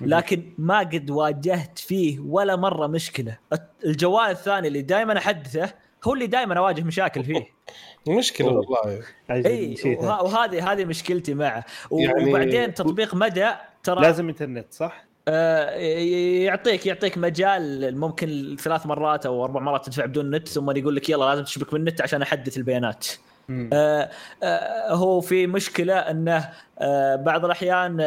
[0.00, 3.38] لكن ما قد واجهت فيه ولا مرة مشكلة.
[3.84, 5.72] الجوال الثاني اللي دائما أحدثه
[6.04, 7.46] هو اللي دائما أواجه مشاكل فيه.
[8.18, 8.56] مشكلة أوه.
[8.56, 9.02] والله.
[9.30, 11.64] إي اي وه- وهذه هذه مشكلتي معه.
[11.92, 13.50] يعني- وبعدين تطبيق مدى
[13.82, 15.70] ترى لازم إنترنت صح؟ آه،
[16.44, 21.08] يعطيك يعطيك مجال ممكن ثلاث مرات أو أربع مرات تدفع بدون نت ثم يقول لك
[21.10, 23.06] يلا لازم تشبك بالنت عشان أحدث البيانات.
[23.50, 24.10] آه
[24.42, 26.48] آه هو في مشكلة إنه
[26.78, 28.00] آه بعض الأحيان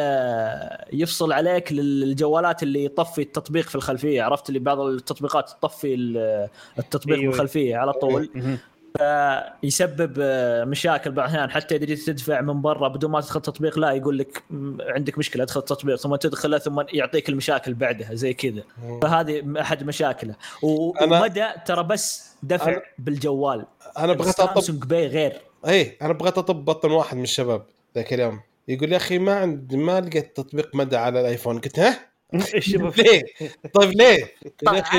[0.92, 6.48] يفصل عليك للجوالات اللي يطفي التطبيق في الخلفية عرفت اللي بعض التطبيقات تطفي ال-
[6.78, 7.30] التطبيق أيوة.
[7.30, 8.30] بالخلفيه على طول.
[9.62, 11.50] يسبب آه، مشاكل بعض الأحيان.
[11.50, 14.42] حتى إذا جيت تدفع من برا بدون ما تدخل التطبيق لا يقول لك
[14.80, 15.96] عندك مشكلة ادخل التطبيق.
[15.96, 18.62] ثم تدخله ثم يعطيك المشاكل بعدها زي كذا.
[19.02, 20.34] فهذه أحد مشاكله.
[20.62, 23.66] ومدى ترى بس دفع أنا- بالجوال.
[23.98, 25.40] أنا بغيت اطب سامسونج باي غير.
[25.68, 27.62] اي أنا بغيت أطب بطن واحد من الشباب
[27.94, 28.40] ذاك اليوم.
[28.68, 31.58] يقول يا أخي ما عندي ما لقيت تطبيق مدى على الآيفون.
[31.58, 32.09] قلت ها؟
[32.98, 33.22] ليه؟
[33.74, 34.32] طيب ليه؟
[34.66, 34.98] قال يا أخي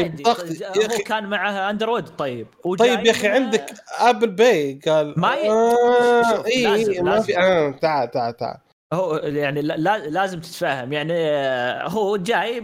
[0.61, 1.03] يا هو أخي.
[1.03, 2.47] كان معه أندرويد طيب.
[2.79, 3.65] طيب يا أخي عندك
[3.99, 7.21] Apple Pay قال ما ي- آه اي لازم- إي ما.
[7.21, 8.57] في آه تعال تعال تعال.
[8.93, 10.93] هو يعني لا- لا لازم تتفاهم.
[10.93, 12.63] يعني آه، هو جاي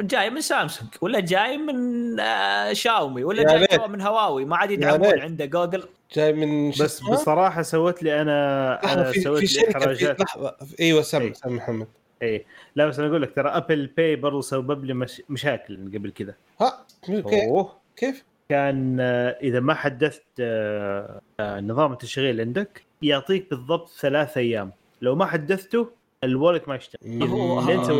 [0.00, 3.88] جاي من سامسونج ولا جاي من آه، شاومي ولا جاي.
[3.88, 4.44] من هواوي.
[4.44, 5.20] ما عاد يدعمون.
[5.20, 5.84] عنده جوجل.
[6.14, 10.54] جاي من بس؟ بصراحة سوت لي أنا أنا في, سوت في لي احراجات لحظة.
[10.80, 11.34] إيوه سم إي.
[11.34, 11.86] سم محمد.
[12.22, 12.46] اي
[12.76, 15.22] لا بس أنا أقول لك ترى Apple Pay برضو سبب لي مش...
[15.28, 16.34] مشاكل قبل كذا.
[16.60, 17.72] ها كيف أوه.
[17.96, 24.72] كيف؟ كان آه، إذا ما حدثت آه، آه، نظام التشغيل عندك يعطيك بالضبط ثلاث أيام.
[25.02, 25.90] لو ما حدثته
[26.24, 27.00] ال Wallet ما يشتغل.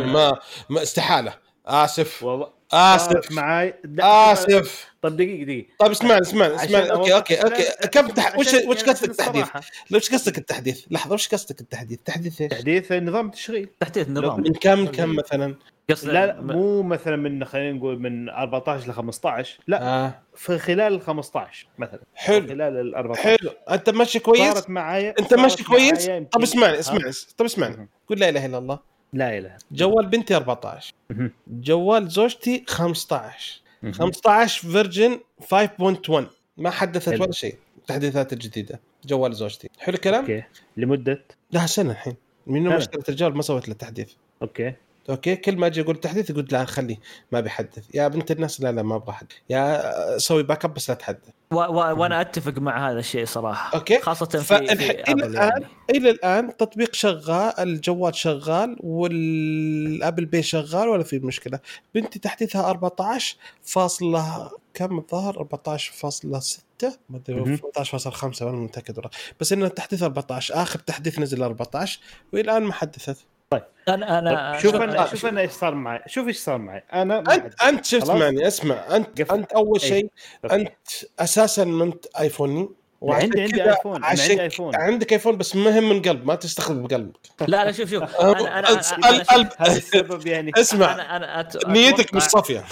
[0.05, 0.39] ما,
[0.69, 1.33] ما استحالة.
[1.65, 2.23] آسف.
[2.23, 2.58] والله.
[2.73, 8.07] آسف صارت معاي آسف طب دقيقة دقيقة طيب اسمعني اسمعني اسمعني okay okay okay كم
[8.07, 8.37] تح...
[8.37, 9.61] وش وش يعني قصدك عشان تحديث؟ الصراحة.
[9.93, 14.53] وش قصدك التحديث؟ لحظة وش قصدك التحديث؟ تحديث إيش؟ تحديث نظام التشغيل تحديث النظام من
[14.53, 15.55] كم كم مثلا؟
[16.03, 20.21] لا لا مو مثلا من خلينا نقول من 14 ل 15 لا آه.
[20.35, 22.47] في خلال ال 15 مثلا حلو.
[22.47, 26.79] خلال ال 14 حلو أنت ماشي كويس؟ صارت معايا أنت ماشي كويس؟ طب اسمعني ها؟
[26.79, 27.89] اسمعني طب اسمعني.
[28.07, 28.79] قول لا إله إلا الله
[29.13, 29.57] لا إله.
[29.71, 31.31] جوال بنتي 14 مهم.
[31.47, 33.93] جوال زوجتي 15 مهم.
[33.93, 36.23] 15 version 5.1
[36.57, 37.23] ما حدثت حلو.
[37.23, 37.55] ولا شيء.
[37.77, 39.69] التحديثات الجديده جوال زوجتي.
[39.79, 40.43] حلو الكلام؟ okay.
[40.77, 42.15] لمدة؟ لها سنة الحين.
[42.47, 42.73] من يوم.
[42.73, 44.11] اشتريت الجوال ما سويت له تحديث.
[44.41, 44.73] okay.
[45.09, 46.97] okay كل ما أجي أقول تحديث يقول لا خليه
[47.31, 47.85] ما بيحدث.
[47.95, 51.29] يا بنت الناس لا لا ما أبغى احدث يا سوي backup بس لا تحدث.
[51.51, 53.77] و- و- وأنا أتفق مع هذا الشيء صراحة.
[53.77, 53.99] okay.
[53.99, 55.65] خاصة في, فالح- في إلى الآن يعني.
[55.89, 61.59] إلى الآن تطبيق شغال الجوال شغال والأبل باي شغال ولا في مشكلة.
[61.95, 67.57] بنتي تحديثها 14 فاصلة كم الظاهر؟ 14.6 ما أدري مهم.
[67.77, 69.11] 14.5 أنا متأكد والله.
[69.39, 71.99] بس إنه تحديث 14 آخر تحديث نزل 14
[72.33, 73.17] وإلى الآن ما حدثت.
[73.53, 77.19] أنا أنا طيب شوف أنا شوف أنا إيش صار معي شوف إيش صار معي أنا
[77.19, 78.11] انت حد- أنت شفت.
[78.11, 79.35] معني اسمع انت قفل.
[79.35, 79.87] أنت أول أي.
[79.87, 80.09] شيء.
[80.51, 80.71] أنت
[81.19, 82.69] أساسا ما انت آيفوني
[83.01, 87.17] وعشان عندي ايفون عندي ايفون عندك ايفون بس مهم من قلب ما تستخدم بقلبك.
[87.47, 88.03] لا لا شوف شوف.
[88.15, 90.51] أنا أنا أنا- هذا السبب يعني.
[90.57, 90.93] اسمع.
[90.93, 91.67] أنا أنا أت...
[91.67, 92.63] نيتك أتوقع- مش صافية.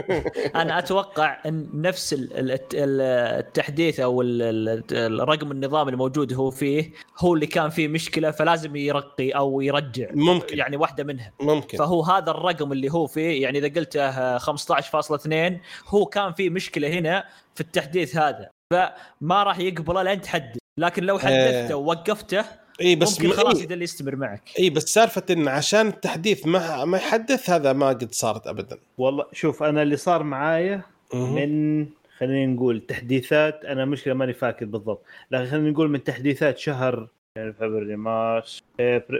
[0.62, 3.00] أنا أتوقع إن نفس ال- ال- ال-
[3.40, 4.42] التحديث أو ال-
[4.92, 10.06] ال- الرقم النظام الموجود هو فيه هو اللي كان فيه مشكلة فلازم يرقي أو يرجع.
[10.12, 10.58] ممكن.
[10.58, 11.32] يعني واحدة منها.
[11.40, 11.78] ممكن.
[11.78, 17.24] فهو هذا الرقم اللي هو فيه يعني إذا قلته 15.2 هو كان فيه مشكلة هنا
[17.54, 18.50] في التحديث هذا.
[18.74, 22.44] فما راح يقبله لين تحدث لكن لو حدثته ووقفته
[22.80, 23.62] اي بس ممكن خلاص إيه.
[23.62, 28.12] يدل يستمر معك اي بس سالفة إن عشان التحديث ما ما يحدث هذا ما قد
[28.12, 30.82] صارت ابدا والله شوف أنا اللي صار معايا.
[31.14, 31.86] من
[32.18, 37.52] خلينا نقول تحديثات أنا مشكلة ماني فاكر بالضبط لكن خلينا نقول من تحديثات شهر يعني
[37.52, 38.62] فبراير مارس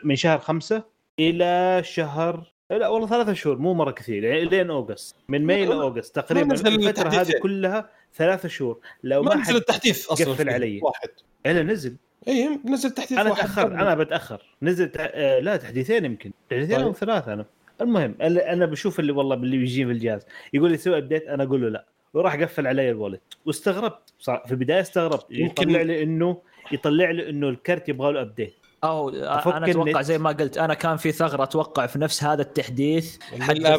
[0.05, 0.82] من شهر خمسة
[1.18, 5.74] إلى شهر لا والله ثلاثة شهور مو مرة كثير يعني لين أوغست من ماي ما-
[5.74, 7.32] لاوغست تقريبا الفترة هذه.
[7.42, 8.78] كلها ثلاثة شهور.
[9.04, 10.80] لو ما ما نزل حد التحديث أصلا قفل علي.
[10.82, 11.08] واحد.
[11.46, 11.96] إلا نزل.
[12.28, 14.42] اي نزل تحديث أنا تأخرت أنا بتأخر.
[14.62, 15.08] نزل تع...
[15.12, 16.32] آه لا تحديثين يمكن.
[16.50, 16.86] تحديثين طيب.
[16.86, 17.44] أو ثلاثة أنا.
[17.80, 20.26] المهم أنا أنا بشوف اللي والله اللي بيجي في الجهاز.
[20.53, 21.84] يقول لي سوي update أنا أقول له لا.
[22.14, 24.12] وراح قفل علي الوالد واستغربت.
[24.18, 25.26] صار في البداية استغربت.
[25.30, 26.42] يمكن- يطلع لي انه
[26.72, 28.54] يطلع لي إنه الكرت يبغى له update
[28.84, 30.03] أو أنا أتوقع.
[30.03, 33.72] زي ما قلت أنا كان في ثغرة أتوقع في نفس هذا التحديث لا-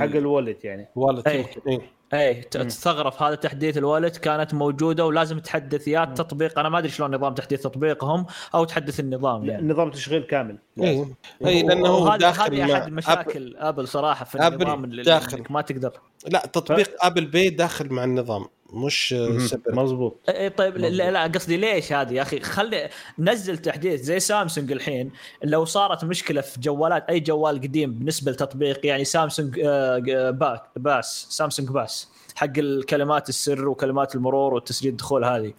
[0.00, 0.88] حق الوالد يعني.
[0.96, 1.38] والد أي.
[1.38, 1.60] يمكن.
[1.70, 1.80] إي.
[2.14, 2.66] إيه ت- مم.
[2.66, 7.14] الثغره في هذا تحديث الوالد كانت موجودة ولازم تحدث يا التطبيق أنا ما أدري شلون
[7.14, 9.68] نظام تحديث تطبيقهم أو تحدث النظام يعني.
[9.68, 10.58] نظام تشغيل كامل.
[10.82, 11.06] اي
[11.46, 15.44] اي لأنه داخل هذه أحد مشاكل أبل صراحة في أبل النظام اللي داخل.
[15.50, 15.92] ما تقدر.
[16.28, 18.46] لا تطبيق Apple Pay داخل مع النظام.
[18.76, 20.20] مش سوبر مضبوط.
[20.28, 22.88] إيه طيب لا, لا قصدي ليش هذه يا أخي؟ خلي
[23.18, 25.10] نزل تحديث زي سامسونج الحين
[25.44, 31.26] لو صارت مشكلة في جوالات أي جوال قديم بالنسبة لتطبيق يعني سامسونج آه، باك باس
[31.30, 35.52] Samsung Pass حق الكلمات السر وكلمات المرور والتسجيل الدخول هذه.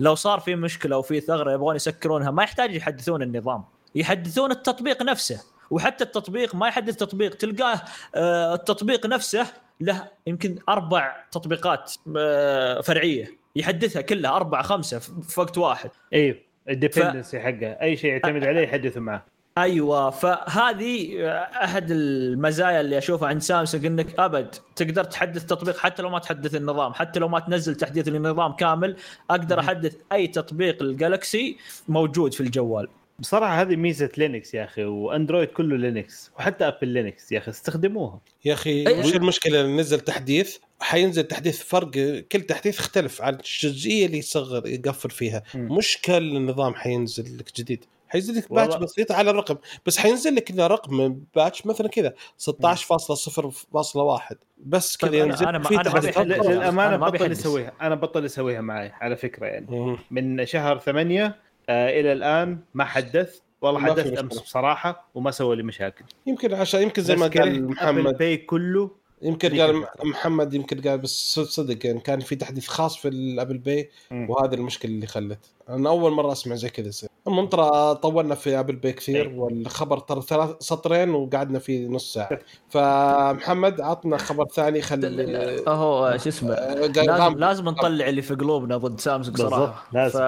[0.00, 3.64] لو صار في مشكلة وفي ثغرة يبغون يسكرونها ما يحتاج يحدثون النظام.
[3.94, 5.40] يحدثون التطبيق نفسه.
[5.70, 7.82] وحتى التطبيق ما يحدث تطبيق تلقاه
[8.14, 9.46] آه، التطبيق نفسه
[9.80, 13.40] له يمكن أربع تطبيقات آه، فرعية.
[13.56, 15.90] يحدثها كلها أربعة خمسة في وقت واحد.
[16.12, 16.36] أيوه
[16.68, 17.66] ال dependency حقه.
[17.66, 19.26] أي شيء يعتمد عليه يحدثه معه.
[19.58, 21.26] أيوه فهذه
[21.64, 26.54] أحد المزايا اللي أشوفها عند سامسونج إنك أبد تقدر تحدث تطبيق حتى لو ما تحدث
[26.54, 26.92] النظام.
[26.92, 28.96] حتى لو ما تنزل تحديث للنظام كامل
[29.30, 31.56] أقدر أحدث أي تطبيق الجالكسي
[31.88, 32.88] موجود في الجوال.
[33.20, 38.20] بصراحة هذه ميزة لينكس يا أخي وأندرويد كله لينكس وحتى أبل لينكس يا أخي استخدموها
[38.44, 41.90] يا أخي وش المشكلة إن نزل تحديث حينزل تحديث فرق
[42.32, 45.76] كل تحديث يختلف عن الجزئية اللي يصغر يقفل فيها مم.
[45.76, 48.76] مش كل النظام حينزل لك جديد حينزل لك باتش.
[48.76, 49.56] بسيط على الرقم
[49.86, 56.22] بس حينزل لك رقم باتش مثلا كذا 16.0.1 بس كذا طيب ينزل أنا في أنا.
[56.22, 57.38] للأمانة بطل بحدث.
[57.38, 59.98] يسويها أنا بطل يسويها معي على فكرة يعني مم.
[60.10, 64.18] من شهر ثمانية إلى الآن ما حدث والله حدثت.
[64.18, 68.90] أمس بصراحة وما سوى لي مشاكل يمكن عشان يمكن زي ما قال محمد باي كله
[69.22, 69.84] يمكن قال.
[70.04, 74.30] محمد يمكن قال بس صدق يعني كان في تحديث خاص في ال Apple Pay مم.
[74.30, 75.38] وهذه المشكلة اللي خلت
[75.70, 79.36] أنا أول مرة أسمع زي كذا يصير المهم ترى طولنا في Apple Pay كثير أي.
[79.36, 82.38] والخبر ترى ثلاث سطرين وقعدنا فيه نص ساعة.
[82.72, 88.76] فمحمد عطنا خبر ثاني خلي هو شو اسمه؟ آه، لازم لازم نطلع اللي في قلوبنا
[88.76, 89.84] ضد سامسونج صراحة.
[89.92, 90.18] لازم.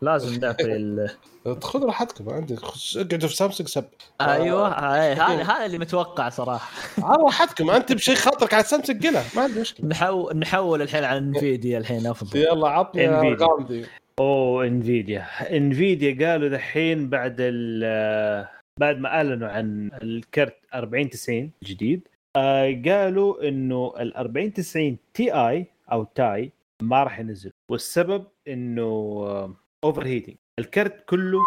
[0.00, 1.10] فلازم نعطي ال...
[1.62, 3.84] خذوا راحتكم عندك خش- اقعدوا في سامسونج سب.
[4.20, 6.70] أيوه هذا هذا اللي متوقع صراحة.
[7.04, 9.86] على راحتكم أنت بشيء خاطرك على سامسونج قلها ما عندي مشكلة.
[9.86, 12.38] نحول نحول الحين على Nvidia الحين أفضل.
[12.38, 13.42] يلا عطنا Nvidia.
[13.42, 13.84] غامدي
[14.20, 18.46] أوه Nvidia Nvidia قالوا دحين بعد ال
[18.80, 26.52] بعد ما أعلنوا عن الكرت 4090 الجديد آه قالوا إنه ال 4090 Ti أو Ti
[26.82, 27.50] ما راح ينزل.
[27.70, 28.84] والسبب إنه
[29.84, 31.38] overheating الكرت كله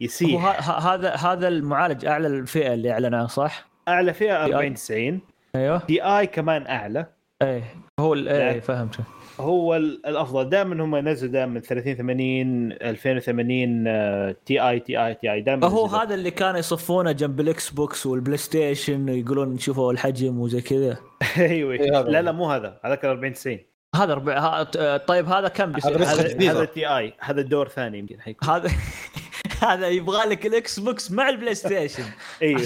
[0.00, 0.70] يسيح.
[0.86, 4.54] هذا هذا المعالج أعلى الفئة اللي اعلن عنها صح؟ أعلى فئة Ti.
[4.54, 5.20] 4090
[5.56, 5.78] أيوه.
[5.78, 7.06] Ti كمان أعلى.
[7.42, 7.64] إيه
[8.00, 8.60] هو إيه.
[8.60, 9.00] فهمت.
[9.40, 10.48] هو ال- الأفضل.
[10.48, 16.58] دائما هم ينزلوا دائما 3080 2080 آه، Ti Ti Ti دائما هو هذا اللي كانوا
[16.58, 20.96] يصفونه جنب ال Xbox وال PlayStation ويقولون شوفوا الحجم وزي كذا.
[21.38, 21.72] أيوه.
[21.72, 22.22] إيه لا.
[22.22, 22.80] لا مو هذا.
[22.84, 23.58] هذاك ال 4090
[23.96, 24.96] هذا ربع ها...
[24.96, 28.48] طيب هذا كم بيصير؟ هذا هذا Ti هذا دور ثاني يمكن حيكون.
[28.48, 28.70] هذا
[29.68, 32.04] هذا يبغى لك ال Xbox مع ال PlayStation
[32.42, 32.60] أيوه.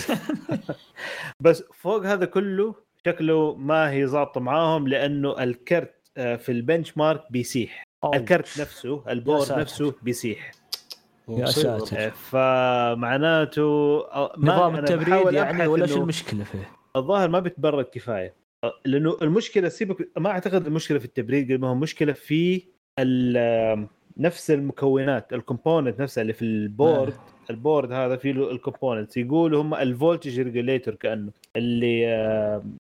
[1.41, 2.75] بس فوق هذا كله
[3.07, 8.17] شكله ما هي ظابطة معاهم لأنه الكرت في ال benchmark بيسيح أوه.
[8.17, 9.61] الكرت نفسه ال board ساتر.
[9.61, 10.51] نفسه بيسيح
[11.29, 11.47] يا.
[11.47, 11.97] ساتر.
[11.99, 13.63] آه، فمعناته
[14.13, 18.35] آه، ما- نظام التبريد يعني ولا شو المشكلة فيه؟ الظاهر ما بتبرد كفاية
[18.85, 22.63] لأنه المشكلة سيبك ما أعتقد المشكلة في التبريد قد ما هو مشكلة في
[22.99, 23.87] ال-
[24.17, 27.15] نفس المكونات ال component نفسها اللي في ال board
[27.51, 32.07] ال board هذا فيه له ال components يقولوا هم ال voltage regulator كأنه اللي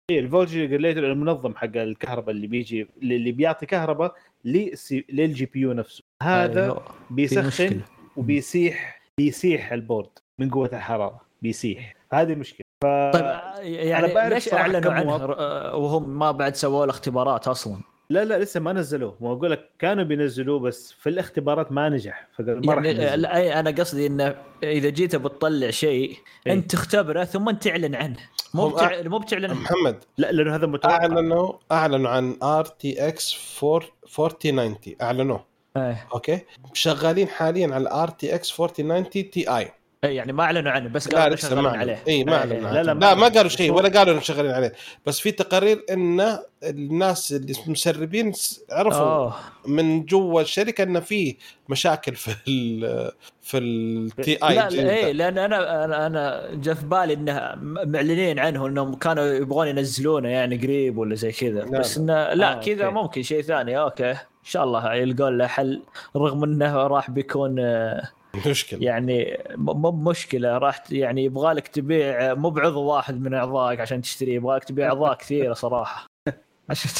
[0.10, 4.16] إيه ال voltage regulator المنظم حق الكهرباء اللي بيجي اللي بيعطي كهرباء
[4.46, 6.84] لل GPU نفسه هذا أيوه.
[7.10, 7.82] بيسخن.
[8.18, 10.10] وبيسيح بيسيح ال board
[10.40, 12.86] من قوة الحرارة بيسيح هذه المشكلة ف...
[12.86, 13.26] طيب
[13.64, 15.22] يعني ليش أعلنوا كم عنه واط.
[15.22, 17.78] آه، وهم ما بعد سووا له اختبارات أصلا
[18.12, 19.18] لا لا لسه ما نزلوه.
[19.22, 22.28] ما أقول لك كانوا بينزلوه بس في الاختبارات ما نجح.
[22.36, 23.22] فقال ما راح يعني ينزل.
[23.22, 26.18] لا أي أنا قصدي إنه إذا جيت بتطلع شيء
[26.48, 26.54] إيه.
[26.54, 28.18] أنت تختبره ثم تعلن عنه.
[28.54, 29.02] مو بتع...
[29.02, 29.60] مو بتعلن عنه.
[29.60, 30.96] محمد لا لأنه هذا متوقع.
[30.96, 35.46] أعلنوا أعلنوا عن RTX 4090 أعلنوه.
[35.78, 36.08] إيه.
[36.14, 36.40] أوكي؟
[36.74, 39.72] شغالين حاليا على RTX 4090 Ti
[40.04, 42.04] إيه، يعني ما أعلنوا عنه بس قالوا شغالين عليه.
[42.08, 42.66] اي ما إيه، أعلنوا إيه.
[42.68, 42.74] عنه.
[42.74, 44.74] لا، لا، لا ما- ما قالوا شيء ولا قالوا انهم شغالين عليه.
[45.06, 48.34] بس في تقارير ان الناس اللي مسربين
[48.72, 49.34] عرفوا اوه
[49.68, 51.36] من جوا الشركة ان في
[51.70, 53.12] مشاكل في ال
[53.42, 57.52] في ال Ti لا لا إيه لأن أنا أنا أنا جاء في بالي إنه
[57.86, 61.60] معلنين عنه إنهم كانوا يبغون ينزلونه يعني قريب ولا زي كذا.
[61.60, 62.96] لا، بس إنه لا آه، كذا أوكي.
[62.96, 63.80] ممكن شيء ثاني.
[63.80, 64.12] أوكي.
[64.12, 64.18] إن
[64.52, 65.82] شاء الله يلقون له حل
[66.16, 68.10] رغم إنه راح بيكون آه،
[68.48, 68.84] مشكلة.
[68.84, 74.36] يعني مو مشكلة راح يعني يبغى لك تبيع مو بعضو واحد من أعضائك عشان تشتريه
[74.36, 76.06] يبغى لك تبيع أعضاء كثيرة صراحة.
[76.70, 76.92] عشان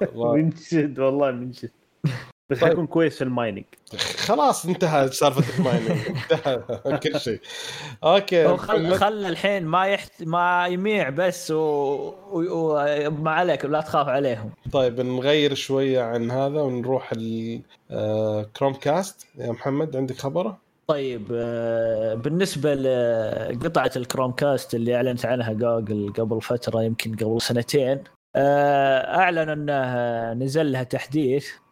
[0.00, 0.34] والله.
[0.34, 1.70] من جد والله من جد.
[2.50, 2.68] بس طيب.
[2.68, 3.64] حيكون كويس في ال mining
[4.16, 5.98] خلاص انتهى سالفة ال mining
[6.32, 7.40] انتهى كل شيء.
[8.04, 8.56] أوكي.
[8.56, 12.74] خل خل الحين ما يحت ما يميع بس وما و...
[12.74, 13.10] و...
[13.10, 14.50] ما عليك لا تخاف عليهم.
[14.72, 17.12] طيب نغير شوية عن هذا ونروح
[17.90, 25.52] ال Chromecast يا محمد عندك خبرة؟ طيب آه، بالنسبة لقطعة ال Chromecast اللي أعلنت عنها
[25.52, 28.04] جوجل قبل فترة يمكن قبل سنتين
[28.36, 31.48] آه، اعلن انه نزل لها تحديث.
[31.48, 31.67] آه،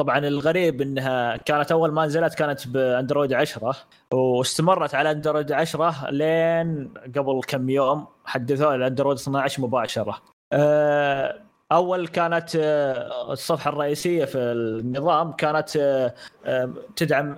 [0.00, 3.76] طبعا الغريب إنها كانت أول ما نزلت كانت بأندرويد 10
[4.12, 10.22] واستمرت على أندرويد 10 لين قبل كم يوم حدثوها الاندرويد 12 مباشرة.
[10.52, 11.40] آه،
[11.72, 16.14] أول كانت آه، الصفحة الرئيسية في النظام كانت آه،
[16.44, 17.36] آه، تدعم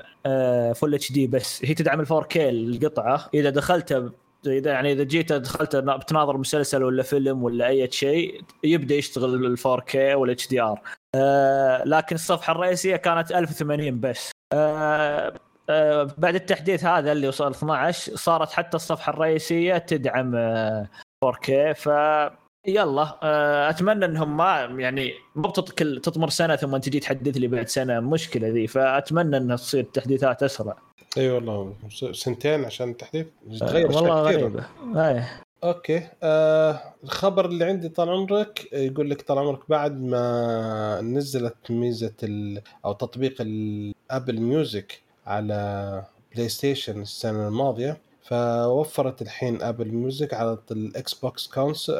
[0.74, 1.64] full HD بس.
[1.64, 3.28] هي تدعم ال 4K القطعة.
[3.34, 4.12] إذا دخلت
[4.46, 9.56] إذا يعني إذا جيت دخلت بتناظر مسلسل ولا فيلم ولا أي شيء يبدأ يشتغل ال
[9.66, 10.80] 4K وال HDR
[11.84, 14.30] لكن الصفحة الرئيسية كانت 1080 بس.
[16.18, 20.34] بعد التحديث هذا اللي وصل 12 صارت حتى الصفحة الرئيسية تدعم
[21.24, 21.88] 4K ف
[22.66, 27.68] يلا آه، أتمنى إنهم ما يعني مو كل تطمر سنة ثم تجي تحدث لي بعد
[27.68, 28.66] سنة مشكلة ذي.
[28.66, 30.76] فأتمنى إنها تصير تحديثات أسرع.
[31.16, 31.74] أي أيوة والله
[32.12, 33.26] سنتين عشان التحديث؟
[33.60, 34.64] تغير آه والله غريبة.
[34.96, 36.08] إيه أوكي.
[36.22, 42.12] آه الخبر اللي عندي طال عمرك يقول لك طال عمرك بعد ما نزلت ميزة
[42.84, 51.14] أو تطبيق ال Apple Music على PlayStation السنة الماضية فوفرت الحين Apple Music على ال
[51.14, 51.96] Xbox console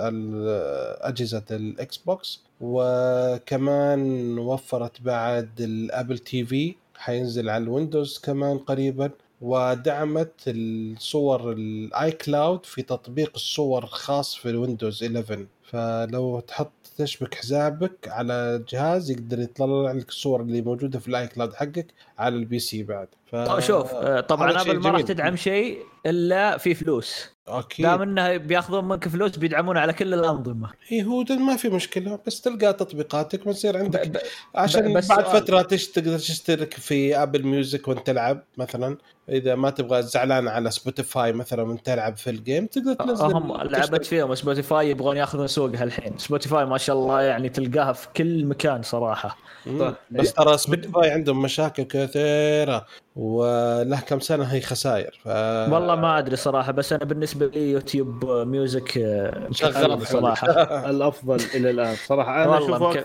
[1.01, 9.11] أجهزة ال Xbox وكمان وفرت بعد ال Apple TV حينزل على ال Windows كمان قريبا.
[9.43, 17.35] ودعمت الصور ال iCloud في تطبيق الصور خاص في ال Windows 11 فلو تحط تشبك
[17.35, 21.87] حسابك على جهاز يقدر يطلع لك الصور اللي موجودة في ال iCloud حقك
[22.19, 23.09] على ال PC بعد.
[23.33, 23.37] ف...
[23.37, 23.95] طيب، شوف
[24.29, 27.33] طبعا Apple ما راح تدعم شيء إلا في فلوس.
[27.49, 27.87] أكيد.
[27.87, 30.71] دام إنه بياخذون منك فلوس بيدعمون على كل الأنظمة.
[30.93, 34.09] إي هو ما في مشكلة بس تلقى تطبيقاتك بتصير عندك.
[34.09, 34.13] ب...
[34.13, 34.19] ب...
[34.55, 38.97] عشان بس بعد فترة تقدر تشترك في Apple Music وأنت تلعب مثلا.
[39.29, 43.57] إذا ما تبغى زعلان على Spotify مثلا وأنت تلعب في ال game تقدر تنزل هم
[43.57, 44.35] لعبت فيهم.
[44.35, 46.19] Spotify يبغون ياخذون سوقها الحين.
[46.19, 49.37] Spotify ما شاء الله يعني تلقاها في كل مكان صراحة.
[49.67, 49.95] طيب.
[50.11, 52.87] بس ترى Spotify عندهم مشاكل كثيرة.
[53.17, 55.29] وله كم سنة هي خسائر ف...
[55.73, 60.47] والله ما أدري صراحة بس أنا بالنسبة لي YouTube Music آه، شغال صراحة.
[60.91, 61.95] الأفضل إلى الآن.
[61.95, 62.97] صراحة أنا أشوفه مك...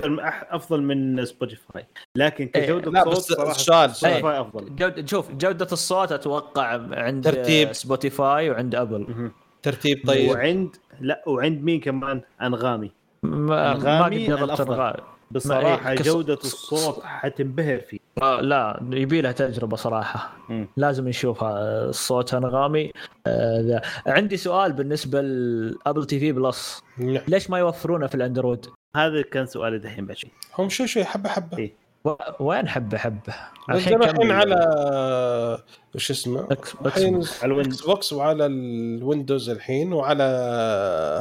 [0.49, 4.41] افضل من Spotify لكن إيه، كجودة لا صوت بس صراحة Spotify إيه.
[4.41, 4.75] أفضل.
[4.75, 7.73] جود شوف جودة الصوت أتوقع عند ترتيب.
[7.73, 9.31] Spotify وعند Apple
[9.63, 10.31] ترتيب طيب.
[10.31, 12.91] وعند لا وعند مين كمان؟ أنغامي.
[13.23, 16.05] ما أنغامي ما بصراحة كس...
[16.05, 17.99] جودة الصوت حتنبهر فيه.
[18.21, 20.37] آه لا يبي له تجربة صراحة.
[20.49, 20.65] م.
[20.77, 22.33] لازم نشوفها الصوت.
[22.33, 22.91] انغامي
[23.27, 26.83] آه عندي سؤال بالنسبة ل Apple TV Plus.
[26.99, 30.27] ليش ما يوفرونه في الأندرويد؟ هذا كان سؤالي دحين بشي
[30.59, 31.57] هم شو شوي حبة حبة.
[31.57, 31.87] إيه؟
[32.39, 33.33] وين حبة حبة؟
[33.69, 35.63] الحين الحين على
[35.95, 36.47] وش اسمه؟
[36.85, 40.23] الحين على ال Xbox وعلى ال Windows الحين وعلى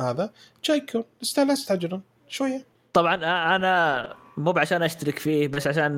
[0.02, 0.30] هذا.
[0.64, 1.04] جايكم.
[1.22, 2.75] بس لا تستعجلون شوية.
[2.96, 3.14] طبعا
[3.56, 5.92] أنا مو عشان أشترك فيه بس عشان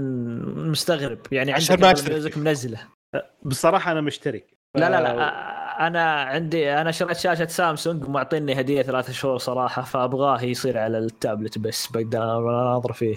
[0.70, 1.18] مستغرب.
[1.32, 2.78] يعني عشان ما أشترك منزله.
[3.42, 4.46] بصراحة أنا مشترك.
[4.76, 10.42] لا لا لا أنا عندي أنا شريت شاشة سامسونج ومعطيني هدية ثلاثة شهور صراحة فأبغاه
[10.42, 13.16] يصير على التابلت بس بقدر اناظر فيه.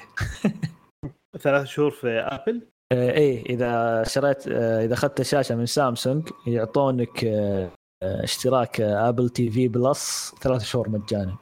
[1.44, 7.26] ثلاث شهور في ابل؟ إيه إذا شريت إذا أخذت شاشه من سامسونج يعطونك
[8.04, 11.38] اشتراك Apple TV Plus ثلاث شهور مجانا.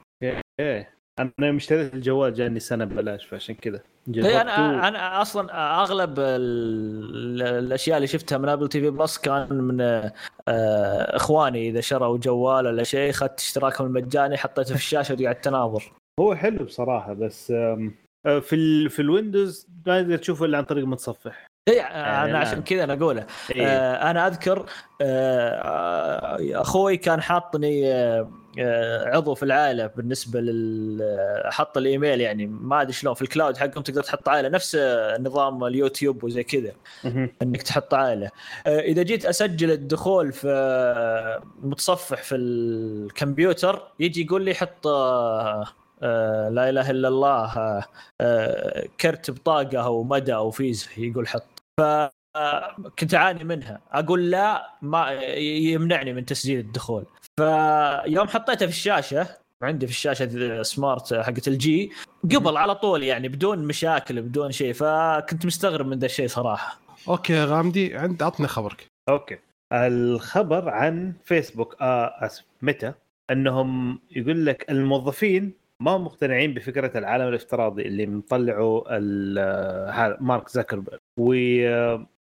[0.60, 7.96] إيه أنا مشتريت الجوال جاني سنة ببلاش فعشان كذا اي أنا أنا أصلا أغلب الأشياء
[7.96, 10.12] اللي شفتها من Apple TV Plus كان من آه،
[11.16, 16.34] إخواني إذا شروا جوال ولا شيء اخذت اشتراكهم المجاني حطيته في الشاشة وقعدت تناظر هو
[16.34, 20.84] حلو بصراحة بس آه، في ال في ال Windows ما تقدر تشوفه إلا عن طريق
[20.86, 21.49] متصفح.
[21.70, 21.80] اي
[22.30, 23.26] أنا عشان كذا أنا أقوله.
[23.50, 24.66] إيه؟ آه أنا أذكر
[25.00, 28.28] آه أخوي كان حاطني آه
[29.04, 31.02] عضو في العائلة بالنسبة لل
[31.44, 34.78] حط الإيميل يعني ما أدري شلون في الكلاود حقهم تقدر تحط عائلة نفس
[35.20, 36.72] نظام اليوتيوب وزي كذا
[37.42, 38.30] إنك تحط عائلة.
[38.66, 45.64] آه، إذا جيت أسجل الدخول في متصفح في الكمبيوتر يجي يقول لي حط آه،
[46.02, 47.84] آه، لا إله إلا الله
[49.00, 51.49] كرت بطاقة أو مدى أو فيزا يقول حط.
[51.80, 51.82] ف
[52.98, 53.80] كنت أعاني منها.
[53.92, 55.10] أقول لا ما
[55.42, 57.04] يمنعني من تسجيل الدخول.
[57.36, 59.28] فيوم حطيته في الشاشة
[59.62, 61.92] عندي في الشاشة smart حقت LG
[62.24, 64.72] قبل على طول يعني بدون مشاكل بدون شيء.
[64.72, 66.80] فكنت مستغرب من ذا الشيء صراحة.
[67.08, 68.86] أوكي غامدي عند عطني خبرك.
[69.08, 69.38] أوكي.
[69.72, 72.92] الخبر عن فيسبوك آه اسف Meta
[73.30, 78.84] أنهم يقول لك الموظفين ما مقتنعين بفكرة العالم الافتراضي اللي مطلعه
[79.90, 80.98] هذا مارك زكربرج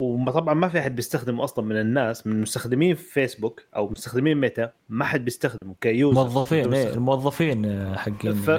[0.01, 5.05] وطبعا ما في أحد بيستخدمه أصلا من الناس من مستخدمين فيسبوك أو مستخدمين ميتا ما
[5.05, 6.21] حد بيستخدمه ك user.
[6.21, 8.49] موظفين إيه الموظفين حقين ف...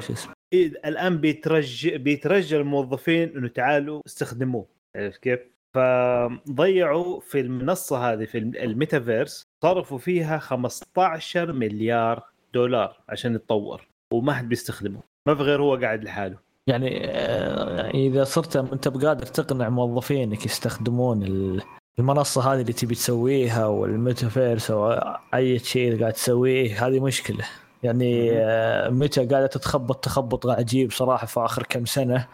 [0.53, 4.67] إيه الآن بيترجى بيترجى الموظفين إنه تعالوا استخدموه.
[4.97, 5.41] عرفت كيف؟
[5.75, 13.89] فضيعوا في المنصة هذه في الميتافيرس صرفوا فيها 15 مليار دولار عشان يتطور.
[14.13, 15.01] وما حد بيستخدمه.
[15.27, 16.37] ما في غير هو قاعد لحاله.
[16.67, 21.63] يعني آه، إذا صرت أنت بقادر تقنع موظفينك يستخدمون ال-
[21.99, 24.93] المنصة هذه اللي تبي تسويها والميتافيرس أو
[25.35, 27.45] أي شيء قاعد تسويه هذه مشكلة.
[27.83, 32.27] يعني آه، متى قاعدة تتخبط تخبط عجيب صراحة في آخر كم سنة.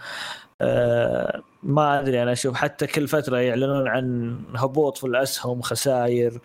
[0.63, 6.39] آه، ما أدري أنا أشوف حتى كل فترة يعلنون عن هبوط في الأسهم خسائر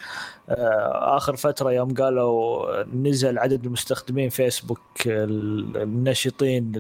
[0.49, 6.72] آه، آخر فترة يوم قالوا نزل عدد المستخدمين فيسبوك ال- النشطين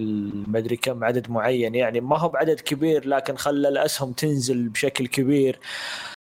[0.47, 1.75] ما ادري كم عدد معين.
[1.75, 5.59] يعني ما هو بعدد كبير لكن خلى الأسهم تنزل بشكل كبير.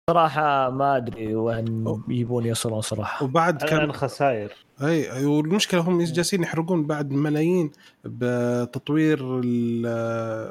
[0.10, 3.26] صراحة ما أدري وين يبون يوصلون صراحة.
[3.26, 4.52] وبعد كان كان خسائر
[4.82, 7.72] أي والمشكلة هم جالسين يحرقون بعد ملايين
[8.06, 9.86] بتطوير ال-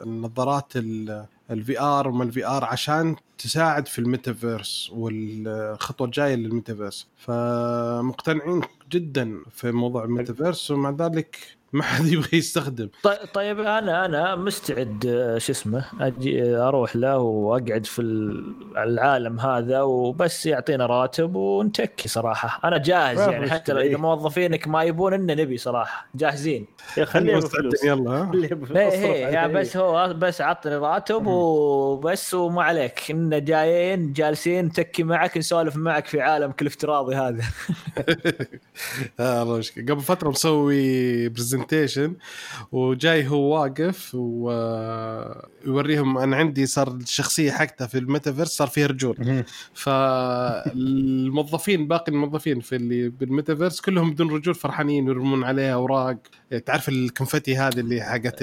[0.09, 0.73] النظارات
[1.51, 7.07] ال VR وما ال VR عشان تساعد في الميتافيرس والخطوة الجاية للميتافيرس.
[7.17, 11.37] فمقتنعين جدا في موضوع الميتافيرس ومع ذلك
[11.73, 12.89] ما حد يبغى يستخدم.
[13.03, 18.55] طي- طيب أنا أنا مستعد آه، شو اسمه أجي آه، أروح له وأقعد في ال-
[18.77, 22.69] العالم هذا وبس يعطينا راتب ونتكي صراحة.
[22.69, 23.97] أنا جاهز يعني حتى إذا إيه.
[23.97, 26.09] موظفيننا ما يبون إن نبي صراحة.
[26.15, 26.67] جاهزين.
[26.97, 28.11] يا خليه مستعدين يلا.
[28.11, 29.39] ها إيه إيه عليه.
[29.39, 33.11] يا بس هو بس عطني راتب وبس وما عليك.
[33.11, 37.45] ان جايين جالسين نتكي معك نسولف معك في عالمك الافتراضي هذا.
[39.21, 41.29] آه، قبل فترة مسوي
[41.61, 42.17] presentation
[42.73, 49.45] وجاي هو واقف ويوريهم أنا عندي صار الشخصية حقته في الميتافيرس صار فيها رجول.
[49.75, 56.17] فالموظفين باقي الموظفين في اللي بالميتافيرس كلهم بدون رجول فرحانين يرمون عليها أوراق
[56.67, 58.43] تعرف ال confetti هذه اللي حقت.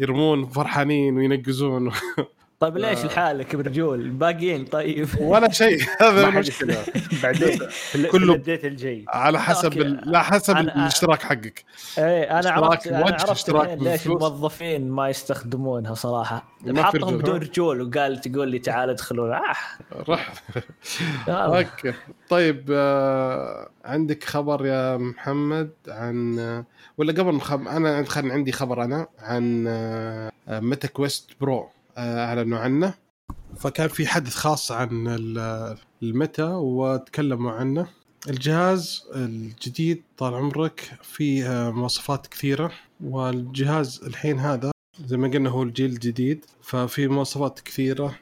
[0.00, 1.90] يرمون فرحانين وينقزون
[2.60, 3.06] طيب ليش آه.
[3.06, 6.76] لحالك برجول باقيين طيب ولا شيء هذا المشكلة.
[7.22, 9.78] بعدين في كله- ال update الجاي على حسب.
[10.04, 11.64] لا حسب أنا- الاشتراك حقك
[11.98, 14.06] إيه أنا عرفت أنا عرفت ليش.
[14.06, 16.44] الموظفين ما يستخدمونها صراحة
[16.76, 19.42] حطهم بدون؟ رجول وقال تقول لي تعال ادخلوا آه.
[20.08, 20.32] رح.
[21.28, 21.92] okay
[22.28, 26.64] طيب آه عندك خبر يا محمد عن آه،
[26.98, 27.68] ولا قبل مخب...
[27.68, 32.94] أنا خل عندي خبر أنا عن آه Meta Quest Pro آه أعلنوا عنه.
[33.56, 37.86] فكان في حدث خاص عن ال- الميتا وتكلموا عنه.
[38.28, 42.72] الجهاز الجديد طال عمرك فيه آه، مواصفات كثيرة
[43.04, 44.70] والجهاز الحين هذا
[45.04, 48.14] زي ما قلنا هو الجيل الجديد ففي مواصفات كثيرة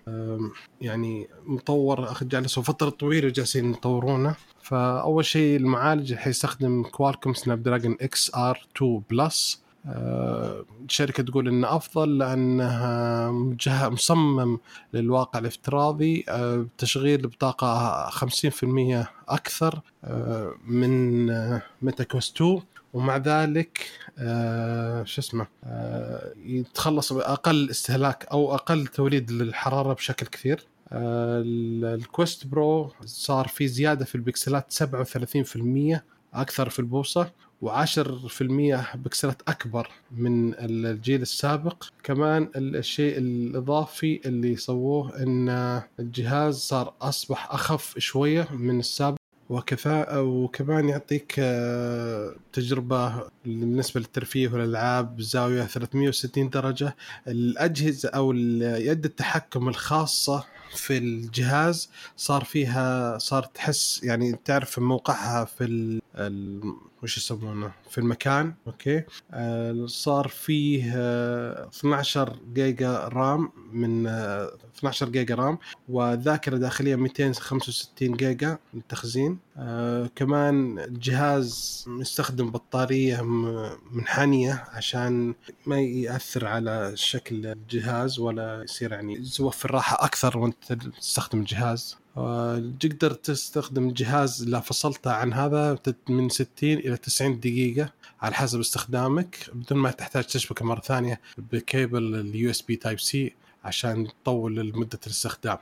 [0.80, 4.36] يعني مطور جالسوا فترة طويلة جالسين يطورونه.
[4.62, 13.30] فأول شيء المعالج حيستخدم Qualcomm Snapdragon XR 2 Plus آه، الشركة تقول انه أفضل لأنها
[13.30, 14.58] مجه- مصمم
[14.94, 22.60] للواقع الافتراضي آه، تشغيل بطاقة 50% أكثر آه، من آه، Meta Quest 2
[22.92, 23.86] ومع ذلك
[24.18, 30.66] آه، شو اسمه آه، يتخلص بأقل استهلاك أو أقل توليد للحرارة بشكل كثير.
[30.92, 36.04] آه، ال- ال Quest Pro صار في زيادة في البكسلات 37%
[36.34, 37.30] أكثر في البوصه
[37.66, 47.52] و10% بكسلات أكبر من الجيل السابق كمان الشيء الإضافي اللي سووه إن الجهاز صار أصبح
[47.52, 49.16] أخف شوية من السابق
[49.48, 56.96] وكفاءة وكمان يعطيك آه، تجربة بالنسبة للترفيه والألعاب بزاوية 360 درجة
[57.28, 60.44] الأجهزة أو يد التحكم الخاصة
[60.76, 66.00] في الجهاز صار فيها صار تحس يعني تعرف موقعها في.
[67.06, 69.02] وش يسمونه في المكان okay؟
[69.32, 75.58] آه صار فيه آه 12 جيجا RAM من آه 12 جيجا RAM
[75.88, 83.22] وذاكرة داخلية 265 جيجا للتخزين آه كمان الجهاز مستخدم بطارية
[83.92, 85.34] منحنية عشان
[85.66, 91.96] ما يأثر على شكل الجهاز ولا يصير يعني يوفر راحه أكثر وأنت تستخدم الجهاز
[92.80, 95.78] تقدر تستخدم الجهاز اذا فصلته عن هذا
[96.08, 102.14] من 60 إلى 90 دقيقة على حسب استخدامك بدون ما تحتاج تشبكه مرة ثانية ب
[102.14, 103.34] cable ال USB Type C
[103.64, 105.58] عشان تطول مده الاستخدام.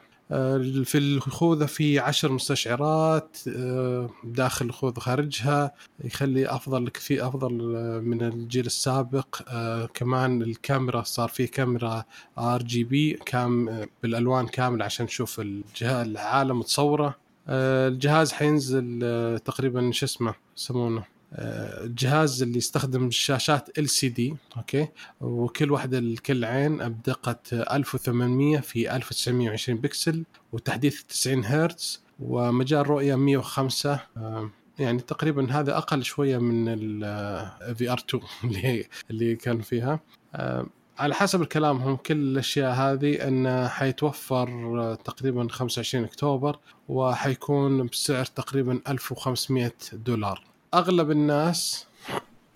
[0.85, 5.73] في الخوذة في عشر مستشعرات آه، داخل الخوذة خارجها
[6.05, 9.43] يخلي أفضل كثير أفضل آه، من الجيل السابق.
[9.49, 12.05] آه، كمان الكاميرا صار فيه كاميرا
[12.39, 15.43] RGB cam آه، بالألوان كاملة عشان نشوف
[15.83, 17.15] العالم متصورة.
[17.49, 24.89] آه، الجهاز حينزل آه، تقريبا شو اسمه يسمونه؟ آه، الجهاز اللي يستخدم شاشات LCD okay؟
[25.20, 34.01] وكل واحدة لكل عين بدقة 1800 في 1920 بكسل وتحديث 90 هرتز ومجال رؤية 105
[34.16, 40.01] آه، يعني تقريبا هذا أقل شوية من ال VR 2 اللي اللي كان فيها.
[40.35, 40.66] آه،
[40.98, 44.48] على حسب الكلام هم كل الأشياء هذه إنه حيتوفر
[44.81, 46.59] آه، تقريبا 25 أكتوبر
[46.89, 50.54] وحيكون بسعر تقريبا 1500 دولار.
[50.75, 51.87] أغلب الناس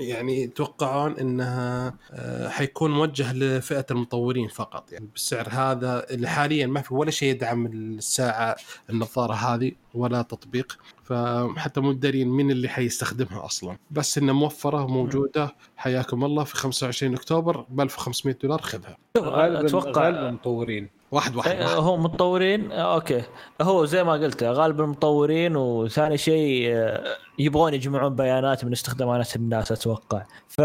[0.01, 4.93] يعني يتوقعون إنها آه، حيكون موجه لفئة المطورين فقط.
[4.93, 8.57] يعني بالسعر هذا اللي حاليا ما في ولا شيء يدعم الساعة
[8.90, 10.78] النظارة هذه ولا تطبيق.
[11.05, 13.77] فحتى مو دارين مين اللي حيستخدمها أصلا.
[13.90, 15.55] بس إنها موفرة وموجودة.
[15.77, 18.97] حياكم الله في 25 أكتوبر ب 1500 دولار خذها.
[19.19, 20.89] غالبا أتوقع غالبا مطورين.
[21.11, 21.73] واحد واحد, واحد.
[21.73, 23.23] هو مطورين آه، okay.
[23.62, 29.73] هو زي ما قلت غالبا مطورين وثاني شيء آه، يبغون يجمعون بيانات من استخدامات الناس
[29.73, 30.23] أتوقع.
[30.48, 30.59] ف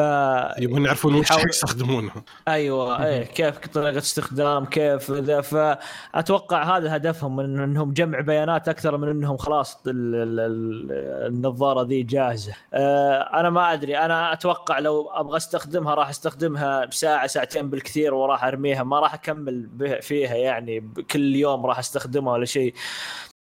[0.59, 7.35] يبغون يعرفون وش يحاول- يستخدمونها أيوه إيه كيف طريقة استخدام كيف ذا فاتوقع هذا هدفهم
[7.35, 12.53] من إنهم جمع بيانات أكثر من إنهم خلاص ال- ال- ال- النظارة ذي جاهزة.
[12.73, 18.43] آه، أنا ما أدري أنا أتوقع لو أبغى أستخدمها راح أستخدمها بساعه ساعتين بالكثير وراح
[18.43, 19.69] أرميها ما راح أكمل
[20.01, 22.73] فيها يعني كل يوم راح أستخدمها ولا شيء.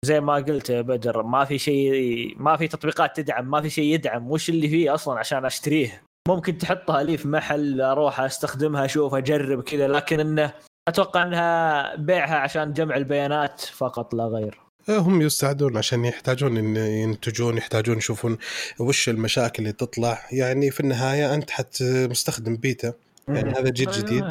[0.06, 3.94] زي ما قلت يا بدر ما في شيء ما في تطبيقات تدعم ما في شيء
[3.94, 4.32] يدعم.
[4.32, 9.64] وش اللي فيه أصلا عشان أشتريه؟ ممكن تحطها لي في محل أروح أستخدمها أشوف أجرب
[9.64, 10.54] كذا لكن إنه
[10.88, 14.60] أتوقع إنها بيعها عشان جمع البيانات فقط لا غير.
[14.90, 18.38] هم يستعدون عشان يحتاجون إن ينتجون يحتاجون يشوفون
[18.80, 20.20] وش المشاكل اللي تطلع.
[20.32, 22.94] يعني في النهاية أنت حت مستخدم بيتا.
[23.28, 24.28] يعني هذا جيل جديد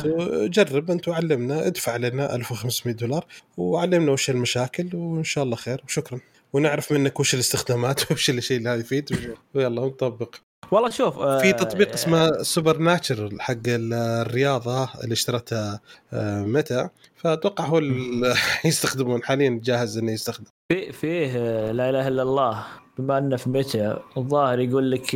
[0.51, 3.25] جرب أنت وعلمنا ادفع لنا 1500 دولار
[3.57, 5.83] وعلمنا وش المشاكل وإن شاء الله خير.
[5.85, 6.21] وشكرا
[6.53, 9.35] ونعرف منك وش الاستخدامات وش الشيء اللي يفيد.
[9.55, 10.35] ويلا نطبق
[10.71, 15.81] والله شوف آه، في تطبيق اسمه سوبر ناتشرال حق الرياضة اللي اشترتها
[16.13, 16.89] آه، متى.
[17.17, 18.35] فأتوقع هو اللي
[18.65, 20.47] يستخدمون حاليا جاهز إنه يستخدم.
[20.73, 22.67] في فيه آه، لا إله إلا الله.
[22.99, 25.15] بما إنه في متى الظاهر يقول لك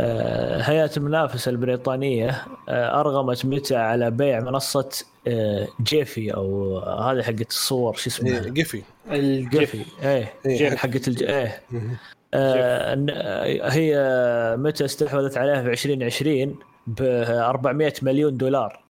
[0.00, 4.88] آه، هيئة المنافسة البريطانية آه، أرغمت ميتا على بيع منصة
[5.28, 8.38] آه، Giphy أو هذه حقت الصور شو إيه، اسمها
[9.10, 9.84] ال GIF Giphy.
[10.02, 11.24] إيه إيه، حق- حقت الج...
[11.28, 12.94] آه،
[13.70, 13.94] هي
[14.58, 16.56] ميتا استحوذت عليها في 2020
[16.86, 18.87] ب 400 مليون دولار.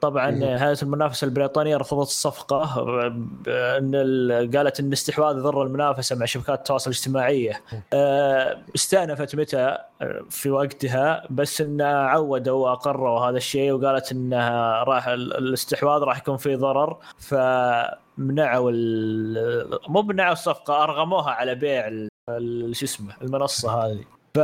[0.00, 0.42] طبعا مم.
[0.42, 2.62] هيئه المنافسة البريطانية رفضت الصفقه
[3.48, 7.62] آه، إن ال- قالت إن الاستحواذ يضر المنافسة مع شبكات التواصل الاجتماعيه
[7.92, 15.08] آه، استأنفت متى؟ آه، في وقتها بس إن عودوا وأقروا هذا الشيء وقالت انها راح
[15.08, 16.96] ال- الاستحواذ راح يكون فيه ضرر.
[17.18, 18.70] فمنعوا
[19.88, 21.88] مو منعوا الصفقة أرغموها على بيع
[22.72, 24.04] شو اسمه المنصة هذه.
[24.34, 24.38] ف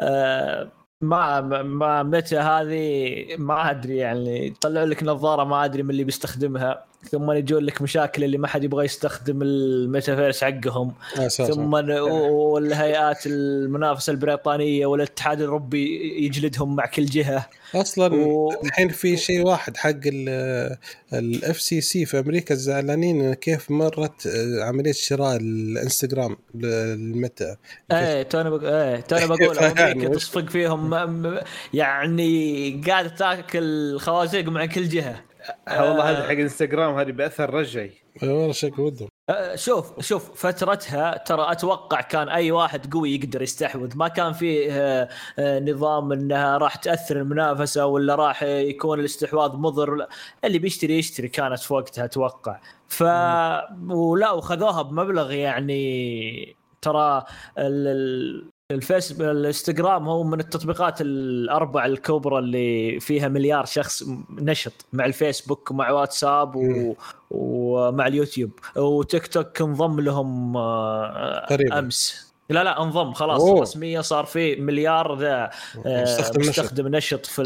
[0.00, 0.68] آه،
[1.04, 4.46] ما ما متى هذه؟ ما أدري يعني.
[4.46, 6.84] يطلعوا لك نظارة ما أدري من اللي بيستخدمها.
[7.10, 10.94] ثم يجون لك مشاكل اللي ما حد يبغى يستخدم الميتافيرس حقهم.
[11.16, 15.84] أساسا ثم والهيئات المنافسة البريطانية والاتحاد الأوروبي
[16.24, 17.48] يجلدهم مع كل جهة.
[17.74, 18.52] أصلا و...
[18.64, 20.00] الحين في شيء واحد حق
[21.12, 27.56] ال FCC في أمريكا زعلانين كيف مرت آه، عملية شراء الإنستغرام للميتا
[27.92, 28.62] إيه توني بق...
[28.64, 30.94] إيه توني بقول أمريكا تصفق فيهم
[31.74, 35.33] يعني قاعدة تاكل خوازيق مع كل جهة.
[35.70, 37.92] والله هذه حق انستغرام هذه بأثر رجعي.
[38.22, 39.08] والله شكل ودهم.
[39.30, 43.96] أه، شوف شوف فترتها ترى أتوقع كان أي واحد قوي يقدر يستحوذ.
[43.96, 45.08] ما كان في أه،
[45.38, 50.06] أه، نظام إنها راح تأثر المنافسة ولا راح يكون الاستحواذ مضر.
[50.44, 52.60] اللي بيشتري يشتري كانت في وقتها أتوقع.
[52.88, 53.02] ف
[53.90, 57.24] ولا وخذوها بمبلغ يعني ترى
[57.58, 65.70] ال- الفيس الإنستغرام هو من التطبيقات الأربع الكبرى اللي فيها مليار شخص نشط مع الفيسبوك
[65.70, 66.94] ومع واتساب و...
[67.30, 68.50] ومع اليوتيوب.
[68.76, 71.78] وتيك توك انضم لهم آه، قريباً.
[71.78, 72.33] أمس.
[72.48, 73.60] لا لا انضم خلاص أوه.
[73.60, 75.50] رسميا صار في مليار ذا
[75.86, 76.48] آه، مستخدم نشط.
[76.50, 77.42] مستخدم نشط في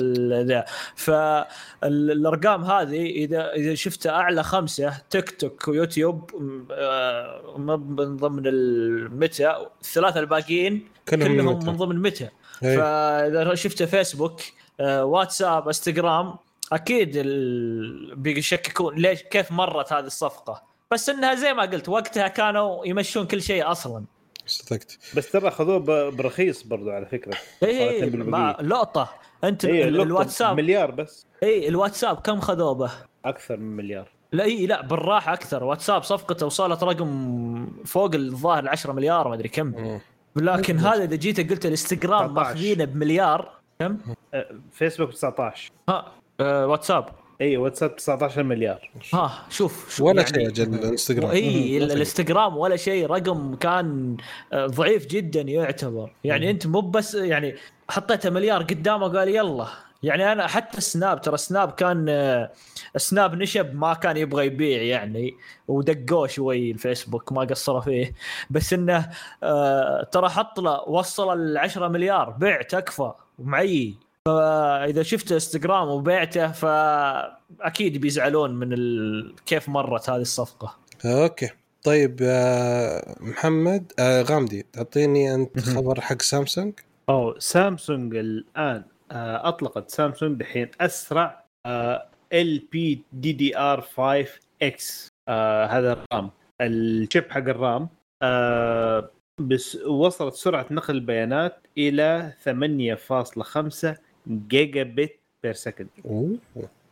[0.48, 0.64] ذا
[0.96, 6.30] فالأرقام هذه إذا إذا شفتها أعلى خمسة تيك توك ويوتيوب
[6.72, 11.66] آه، من ضمن المتى الثلاثه الباقيين كلهم كلهم متى.
[11.66, 12.28] من ضمن متى
[12.64, 12.76] إيه.
[12.76, 14.40] فإذا شفت فيسبوك
[14.80, 16.34] آه، واتساب إنستغرام
[16.72, 22.86] أكيد ال- بيشككون ليش كيف مرت هذه الصفقة بس إنها زي ما قلت وقتها كانوا
[22.86, 24.04] يمشون كل شيء أصلا
[24.48, 27.34] صدقت بس ترى أخذوه ب- برخيص برضو على فكرة.
[27.62, 28.56] اي ما بالبقية.
[28.62, 29.08] لقطة.
[29.44, 31.26] أنت اللقطة الواتساب مليار بس.
[31.42, 32.90] اي الواتساب كم خذوه به؟
[33.24, 34.08] أكثر من مليار.
[34.32, 35.64] لا اي لا بالراحة أكثر.
[35.64, 39.66] واتساب صفقته وصلت رقم فوق الظاهر 10 مليار ما أدري كم.
[39.66, 40.00] مم.
[40.36, 42.32] لكن هذا إذا جيت قلت الإنستغرام 19.
[42.34, 43.50] ماخذينه بمليار
[43.80, 43.98] كم؟
[44.34, 47.08] أه، فيسبوك 19 ها آه واتساب.
[47.40, 48.90] اي واتساب 19 مليار.
[49.14, 51.30] ها شوف شوف ولا يعني- شيء أجل الإنستغرام.
[51.30, 51.84] اي مم.
[51.84, 54.16] الإنستغرام ولا شيء رقم كان
[54.52, 56.10] آه، ضعيف جدا يعتبر.
[56.24, 57.54] يعني أنت مو بس يعني
[57.90, 59.66] حطيته مليار قدامه قال يلا.
[60.02, 62.50] يعني أنا حتى السناب ترى السناب كان آه،
[62.96, 65.34] السناب نشب ما كان يبغى يبيع يعني
[65.68, 68.14] ودقوه شوي الفيسبوك ما قصروا فيه.
[68.50, 69.08] بس إنه
[69.42, 73.94] آه، ترى حط له وصل ال 10 مليار بيع تكفى ومعي
[74.28, 79.34] فإذا شفت انستغرام وبيعته فأكيد بيزعلون من ال...
[79.46, 80.76] كيف مرت هذه الصفقة.
[81.04, 81.50] okay.
[81.84, 86.72] طيب آه، محمد آه، غامدي تعطيني أنت خبر حق سامسونج؟
[87.08, 91.44] أو سامسونج الآن آه، أطلقت سامسونج دحين أسرع
[92.32, 94.26] ال LPDDR 5
[94.62, 95.08] X
[95.68, 96.30] هذا ال RAM.
[96.60, 97.88] ال chip حق ال RAM
[99.40, 106.38] بس وصلت سرعة نقل البيانات إلى 8.5 gigabit per second أوه.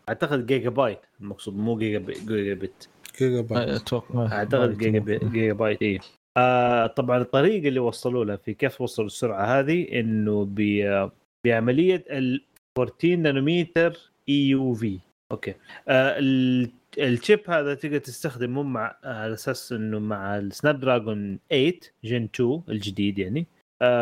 [0.08, 2.88] أعتقد جيجا بايت المقصود مو جيجا بت جيجا بت
[3.18, 5.18] جيجا بايت أتوقع أعتقد جيجا, بي...
[5.18, 5.98] جيجا بايت اي
[6.36, 11.10] آه طبعا الطريقة اللي وصلوا لها في كيف وصلوا السرعة هذه إنه ب...
[11.46, 12.44] بعملية ال
[12.78, 14.98] 14 نانومتر EUV
[15.32, 15.54] okay.
[15.88, 16.70] آه ال...
[16.98, 21.72] ال chip هذا تقدر تستخدمه مع على أساس إنه مع السناب دراجون 8
[22.04, 23.40] Gen 2 الجديد يعني.
[23.40, 23.55] آه،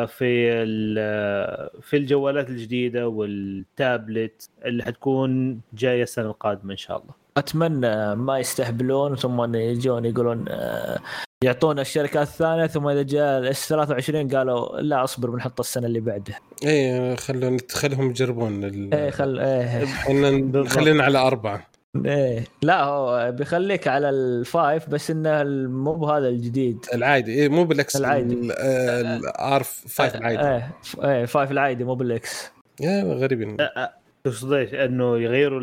[0.07, 7.11] في ال- في الجوالات الجديدة والتابلت اللي حتكون جاية السنة القادمة إن شاء الله.
[7.37, 10.99] أتمنى ما يستهبلون ثم يجون يقولون آه،
[11.45, 16.01] يعطونا الشركات الثانية ثم إذا جاء ال S 23 قالوا لا أصبر بنحط السنة اللي
[16.01, 16.35] بعده
[16.67, 19.85] اي خلونا خلهم يجربون ال- إيه خل إيه.
[20.65, 21.67] خلينا على أربعة.
[22.07, 22.45] إيه.
[22.63, 26.87] لا هو بيخليك على ال five بس إنه مو بهذا الجديد.
[26.95, 27.35] العادي.
[27.35, 28.35] إيه مو بالإكس العادي.
[28.35, 30.41] الار 5 العادي.
[30.41, 30.71] إيه
[31.05, 32.51] إيه five العادي مو بال X.
[32.81, 33.57] يا غريبين
[34.25, 35.61] تقصد إيش إنه يغيروا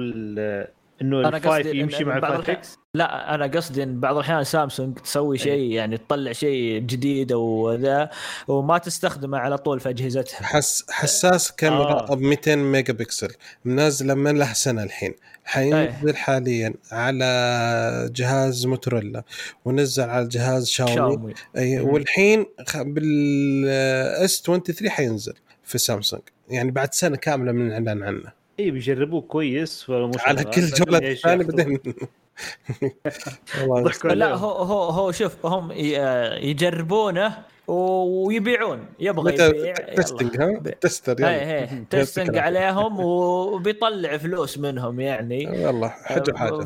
[1.02, 4.00] إنه أنا ال five يمشي مع بعض ال five الأحيان- X لا أنا قصدي إن
[4.00, 8.10] بعض الأحيان سامسونج تسوي شيء يعني تطلع شيء جديد أو ذا
[8.48, 10.44] وما تستخدمه على طول في أجهزتها.
[10.44, 12.16] حس حساس كاميرا آه.
[12.16, 13.30] ب 200 ميجا بكسل
[13.66, 15.14] منزله من له سنة الحين.
[15.46, 19.24] حينزل حاليا على جهاز موتوريلا
[19.66, 20.96] ونزل على جهاز شاومي.
[20.96, 21.34] شاومي.
[21.56, 21.90] مم.
[21.90, 22.46] والحين
[22.84, 25.34] بالاس 23 حينزل
[25.64, 26.22] في سامسونج.
[26.50, 28.41] يعني بعد سنة كاملة من الاعلان عنه.
[28.62, 31.80] اي بيجربوه كويس ولا مش على كل جولات الثانية بعدين
[34.04, 34.34] لا.
[34.36, 35.94] هو هو هو شوف هم ي-
[36.50, 38.86] يجربونه ويبيعون.
[39.00, 45.44] يبغى متى يبيع تستنج ها؟ تستر يلا إيه إيه تستنق عليهم وبيطلع فلوس منهم يعني.
[45.44, 46.34] يلا حاجة.
[46.38, 46.66] حاجة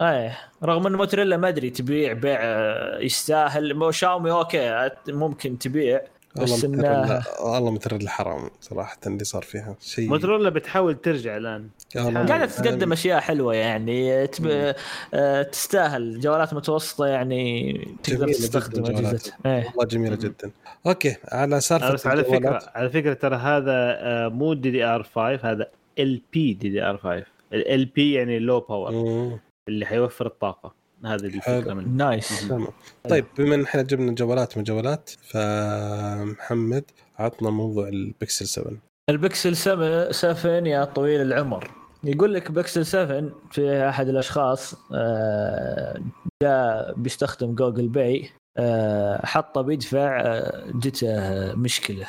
[0.00, 0.38] إيه.
[0.64, 3.94] رغم ان موتوريلا ما أدري تبيع بيع آه، يستاهل.
[3.94, 6.00] شاومي أوكي ممكن تبيع.
[6.36, 9.76] بس إنه والله مثل الحرام صراحة اللي صار فيها.
[9.80, 11.68] شيء موتورولا بتحاول ترجع الآن.
[11.96, 14.74] قاعدة أنا- تقدم أشياء حلوة يعني تب...
[15.14, 16.20] آه، تستاهل.
[16.20, 17.72] جوالات متوسطة يعني
[18.02, 18.84] تقدر جميلة تستخدم.
[18.84, 19.66] اجهزتها إيه.
[19.66, 20.50] والله جميلة جدا.
[20.86, 22.62] okay على سالفة بس على فكرة.
[22.74, 25.66] على فكرة ترى هذا آه، مو دي دي ار 5 هذا
[25.98, 29.38] ال بي دي دي ار 5 ال بي يعني لو باور.
[29.68, 30.81] اللي حيوفر الطاقة.
[31.04, 31.74] هذه الفكرة.
[31.74, 32.48] منه nice.
[32.48, 32.66] تمام
[33.08, 36.84] طيب بما إن إحنا جبنا جوالات من جوالات فمحمد
[37.18, 38.72] عطنا موضوع البكسل 7
[39.10, 41.70] البكسل 7 7 يا طويل العمر.
[42.04, 46.00] يقول لك بكسل 7 في أحد الأشخاص آه،
[46.42, 52.06] جاء بيستخدم جوجل باي آه، حطه بيدفع آه، جته مشكلة.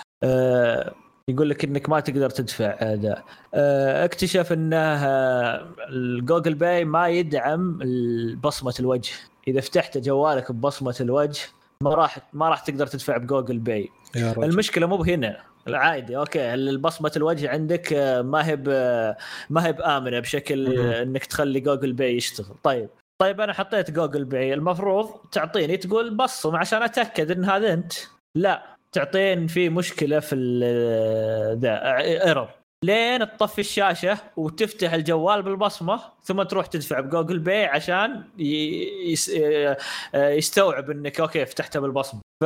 [1.30, 3.24] يقول لك إنك ما تقدر تدفع هذا.
[3.54, 7.80] آه، اكتشف إنه آه، الجوجل باي ما يدعم
[8.44, 9.14] بصمة الوجه.
[9.48, 11.42] إذا فتحت جوالك ببصمة الوجه
[11.82, 15.38] ما راح ما راح تقدر تدفع بجوجل باي المشكلة مو بهنا
[15.68, 18.56] عادي okay البصمه الوجه عندك آه، ما هي
[19.50, 20.80] ما هي بآمنة بشكل.
[20.80, 22.56] آه، إنك تخلي جوجل باي يشتغل.
[22.64, 22.90] طيب.
[23.22, 27.94] طيب أنا حطيت جوجل باي المفروض تعطيني تقول بصم عشان أتأكد إن هذا أنت.
[28.36, 28.73] لا.
[28.94, 32.50] تعطين في مشكلة في ال- ذا error
[32.86, 38.24] لين تطفي الشاشة وتفتح الجوال بالبصمة ثم تروح تدفع بجوجل باي عشان
[40.16, 42.22] آه، يستوعب إنك أوكي فتحتها بالبصمة.
[42.44, 42.46] ف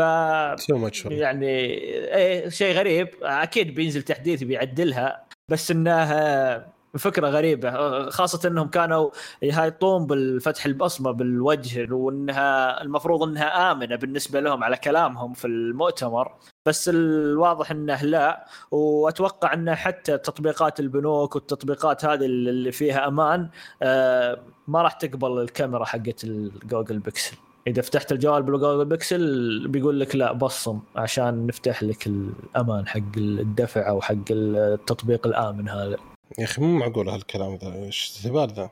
[1.12, 3.08] يعني إيه شيء غريب.
[3.22, 9.10] أكيد بينزل تحديث بيعدلها بس إنها فكرة غريبة خاصة إنهم كانوا
[9.42, 16.32] يهايطون بالفتح البصمة بالوجه وإنها المفروض إنها آمنة بالنسبة لهم على كلامهم في المؤتمر
[16.66, 23.50] بس الواضح إنه لا وأتوقع إنه حتى تطبيقات البنوك والتطبيقات هذه اللي فيها أمان
[23.82, 27.38] آه، ما راح تقبل الكاميرا حقت الجوجل بيكسل.
[27.68, 33.90] إذا فتحت الجوال بالجوجل بيكسل بيقول لك لا بصم عشان نفتح لك الأمان حق الدفع
[33.90, 35.98] أو حق التطبيق الآمن هذا.
[36.40, 38.70] يا أخي مو معقول هالكلام ذا إيش الهبال ذا؟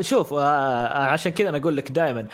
[0.00, 2.26] شوف آه، عشان كذا أنا أقول لك دائما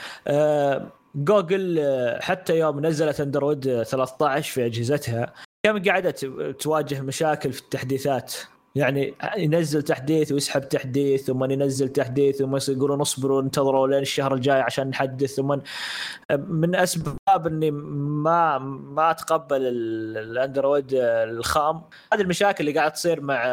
[1.15, 5.33] جوجل آه، حتى يوم نزلت أندرويد 13 في أجهزتها
[5.63, 6.25] كم قاعدة ت-
[6.61, 8.35] تواجه مشاكل في التحديثات؟
[8.75, 14.61] يعني ينزل تحديث ويسحب تحديث ثم ينزل تحديث ثم يقولون اصبروا انتظروا لين الشهر الجاي
[14.61, 15.59] عشان نحدث ثم
[16.49, 21.83] من أسباب إني ما ما أتقبل الأندرويد الخام.
[22.13, 23.45] هذه المشاكل اللي قاعد تصير مع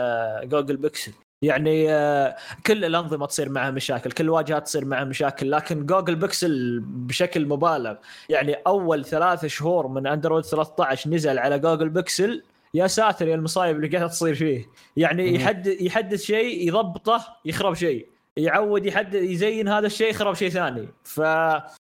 [0.44, 1.12] Google Pixel.
[1.42, 2.36] يعني آه،
[2.66, 7.96] كل الأنظمة تصير معها مشاكل كل الواجهات تصير معها مشاكل لكن Google Pixel بشكل مبالغ.
[8.30, 13.76] يعني أول ثلاث شهور من أندرويد 13 نزل على Google Pixel يا ساتر يا المصايب
[13.76, 14.66] اللي قاعدة تصير فيه.
[14.98, 18.08] يعني يحدث يحدث شيء يضبطه يخرب شيء.
[18.38, 20.88] يعود يحدث يزين هذا الشيء يخرب شيء ثاني.
[21.04, 21.22] ف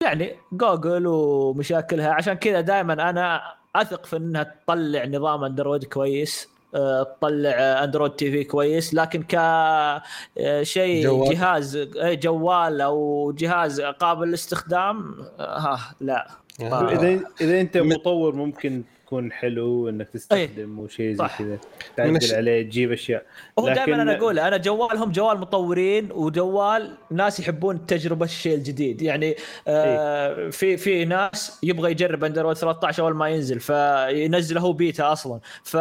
[0.03, 3.41] يعني جوجل ومشاكلها عشان كذا دائما أنا
[3.75, 7.49] أثق في إنها تطلع نظام أندرويد كويس تطلع
[7.83, 11.35] Android TV كويس لكن كشيء جوال.
[11.35, 16.27] جهاز جوال أو جهاز قابل للاستخدام ها لا
[16.61, 20.83] اذا إذا أنت مطور ممكن يكون حلو انك تستخدم أيه.
[20.83, 21.57] وشيء زي كذا.
[21.97, 23.25] تعدل عليه تجيب أشياء.
[23.59, 23.75] هو لكن...
[23.75, 29.01] دائما أنا أقول أنا جوالهم جوال مطورين وجوال ناس يحبون تجربه الشيء الجديد.
[29.01, 29.35] يعني
[29.67, 30.49] آه أيه.
[30.49, 35.39] في في ناس يبغى يجرب اندرويد 13 أول ما ينزل فينزله هو بيتا أصلا.
[35.63, 35.77] ف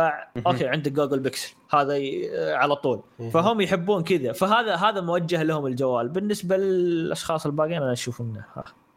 [0.46, 1.94] okay عندك Google Pixel هذا
[2.55, 3.00] على طول.
[3.32, 4.32] فهم يحبون كذا.
[4.32, 6.09] فهذا هذا موجه لهم الجوال.
[6.09, 8.44] بالنسبة للأشخاص الباقيين أنا أشوف إنه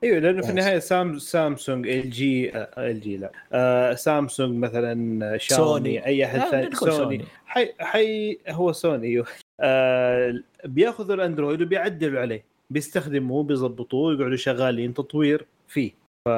[0.04, 6.06] أيوه لأنه في النهاية سام سامسونج إل جي إل جي لا آه سامسونج مثلا شاومي
[6.06, 7.26] أي أحد ثاني سوني.
[7.46, 9.26] حي حي هو سوني أيوه.
[9.60, 10.34] آه
[10.66, 12.44] بياخذوا الأندرويد وبيعدلوا عليه.
[12.70, 15.92] بيستخدموه بيظبطوه يقعدوا شغالين تطوير فيه.
[16.28, 16.30] ف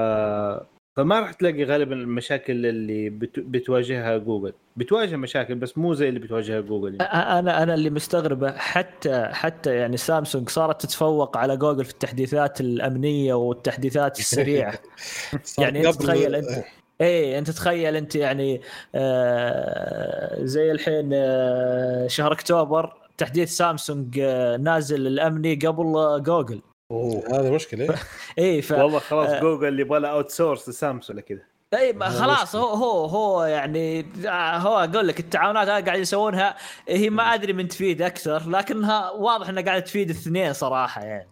[0.96, 4.54] فما راح تلاقي غالبا المشاكل اللي بتواجهها جوجل.
[4.78, 7.40] بتواجه مشاكل بس مو زي اللي بتواجهها جوجل يعني.
[7.40, 13.34] أنا أنا اللي مستغربه حتى حتى يعني سامسونج صارت تتفوق على جوجل في التحديثات الأمنية
[13.34, 14.74] والتحديثات السريعة.
[15.60, 16.64] يعني أنت تخيل أنت
[17.02, 18.62] إيه أنت تخيل أنت يعني
[18.96, 26.62] آه زي الحين آه شهر أكتوبر تحديث سامسونج آه نازل الأمني قبل جوجل.
[26.92, 27.96] أوه هذا مشكلة.
[28.38, 28.72] إيه ف...
[28.72, 29.40] والله خلاص آه.
[29.40, 31.42] جوجل يبغى له outsource لسامسونج كذا.
[31.74, 34.06] اي خلاص هو هو هو يعني
[34.36, 36.58] هو أقول لك التعاونات هذه قاعد يسوونها
[36.88, 41.30] هي ما أدري من تفيد أكثر لكنها واضح إنها قاعدة تفيد الاثنين صراحة يعني.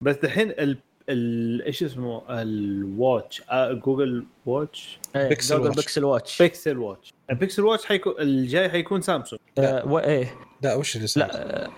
[0.00, 0.78] بس الحين ال...
[1.08, 1.62] ال...
[1.62, 7.64] إيش اسمه؟ ال watch آه Google Watch Pixel Google Pixel Watch Pixel Watch ال Pixel
[7.64, 9.98] Watch حيكون الجاي حيكون سامسونج آه و...
[9.98, 10.34] إيه.
[10.64, 11.08] لا وش اللي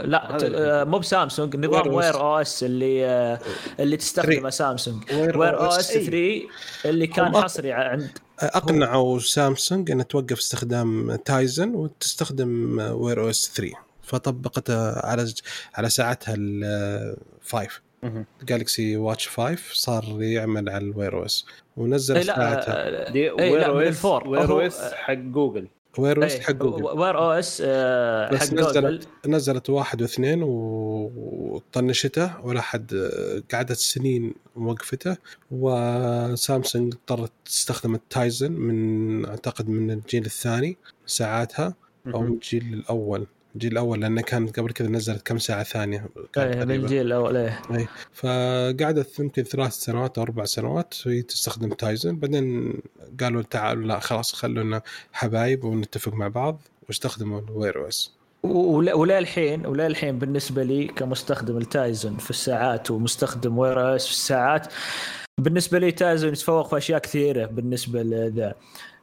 [0.01, 3.39] لا لا مو بسامسونج نظام Wear OS اللي آه،
[3.81, 5.03] اللي تستخدمه سامسونج.
[5.13, 6.43] Wear OS 3
[6.85, 13.73] اللي كان حصري عند اقنعوا سامسونج انها توقف استخدام Tizen وتستخدم Wear OS 3
[14.03, 15.33] فطبقتها على
[15.75, 17.83] على ساعتها ال five
[18.43, 23.09] Galaxy Watch 5 صار يعمل على ال Wear OS ونزل ساعتها.
[23.67, 25.69] OS Wear OS حق جوجل
[25.99, 33.11] Wear OS حق جوجل Wear OS حق جوجل نزلت واحد واثنين وطنشته ولا حد
[33.53, 35.17] قعدت سنين موقفته
[35.51, 41.75] وسامسونج اضطرت تستخدم ال Tizen من أعتقد من الجيل الثاني ساعاتها
[42.15, 43.27] أو من الجيل الأول.
[43.57, 46.09] الجيل الأول لأنه كانت قبل كذا نزلت كم ساعة ثانية؟
[46.39, 47.61] إيه بالجيل الأول إيه.
[47.71, 52.17] اي فقعدت يمكن ثلاث سنوات أو أربع سنوات وهي تستخدم Tizen.
[52.17, 52.75] بعدين
[53.21, 58.13] قالوا تعالوا لا خلاص خلونا حبايب ونتفق مع بعض واستخدموا ال Wear OS.
[58.43, 64.13] ولا الحين ولا الحين بالنسبة لي كمستخدم ال Tizen في الساعات ومستخدم Wear OS في
[64.13, 64.67] الساعات
[65.41, 68.55] بالنسبة لي Tizen يتفوق في أشياء كثيرة بالنسبة لذا.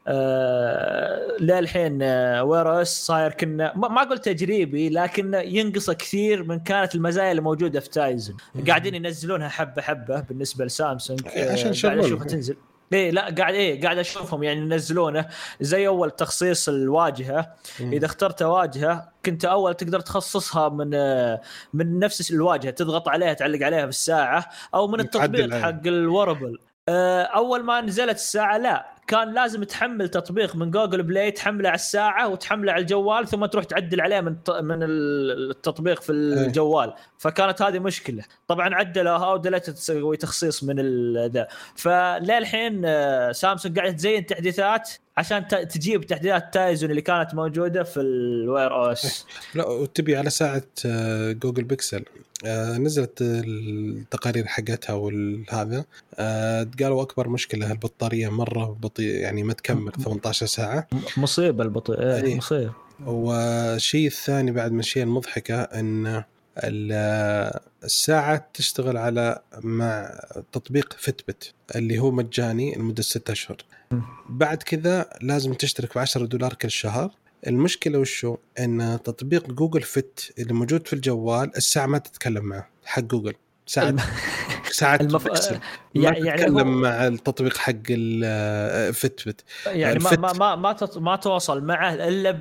[0.07, 7.31] آه للحين آه ويروس صاير كنا ما قلت تجريبي لكن ينقصه كثير من كانت المزايا
[7.31, 8.34] اللي موجودة في تايزن
[8.67, 12.57] قاعدين ينزلونها حبة حبة بالنسبة لسامسونج آه عشان قاعد أشوفها تنزل.
[12.93, 15.25] إيه لا قاعد إيه قاعد أشوفهم يعني ينزلونه
[15.61, 17.53] زي أول تخصيص الواجهة.
[17.80, 17.93] مم.
[17.93, 21.41] إذا اخترت واجهة كنت أول تقدر تخصصها من آه،
[21.73, 26.59] من نفس الواجهة تضغط عليها تعلق عليها بالساعة أو من التطبيق حق الوربل
[26.89, 28.93] آه، أول ما نزلت الساعة لا.
[29.07, 33.65] كان لازم تحمل تطبيق من Google Play تحمله على الساعة وتحمله على الجوال ثم تروح
[33.65, 36.45] تعدل عليه من من التطبيق في إيه.
[36.45, 36.93] الجوال.
[37.17, 38.23] فكانت هذه مشكلة.
[38.47, 40.77] طبعا عدلوها ودلت تسوي تخصيص من
[41.27, 41.47] ذا.
[41.75, 48.73] فللحين آه، سامسونج قاعدة تزين تحديثات عشان تجيب تحديثات Tizen اللي كانت موجودة في ال
[48.73, 49.26] Wear OS
[49.56, 52.06] لا وتبي على ساعة آه، Google Pixel.
[52.45, 55.85] آه، نزلت التقارير حقتها والهذا.
[56.80, 60.88] قالوا أكبر مشكلة البطاريه مرة بطيء يعني ما تكمل 18 ساعة.
[61.18, 61.99] مصيبة البطيء.
[61.99, 62.73] إيه مصيبة.
[63.06, 66.23] والشيء الثاني بعد من الشيء المضحكه إن
[67.84, 70.19] الساعة تشتغل على مع
[70.52, 73.57] تطبيق فتبت اللي هو مجاني لمدة ستة أشهر.
[74.30, 77.11] بعد كذا لازم تشترك ب 10 دولار كل شهر.
[77.48, 83.02] المشكلة وشو؟ إن تطبيق جوجل فيت اللي موجود في الجوال الساعة ما تتكلم معه حق
[83.02, 83.34] جوجل.
[83.65, 83.95] ساعه
[84.72, 85.24] ساعة المف...
[85.24, 85.53] بيكسل.
[85.56, 85.60] ما
[85.95, 90.20] يعني يعني تتكلم هو مع التطبيق حق الفيت فيت يعني ما الفت.
[90.20, 92.40] ما ما ما, تت- ما تواصل معه إلا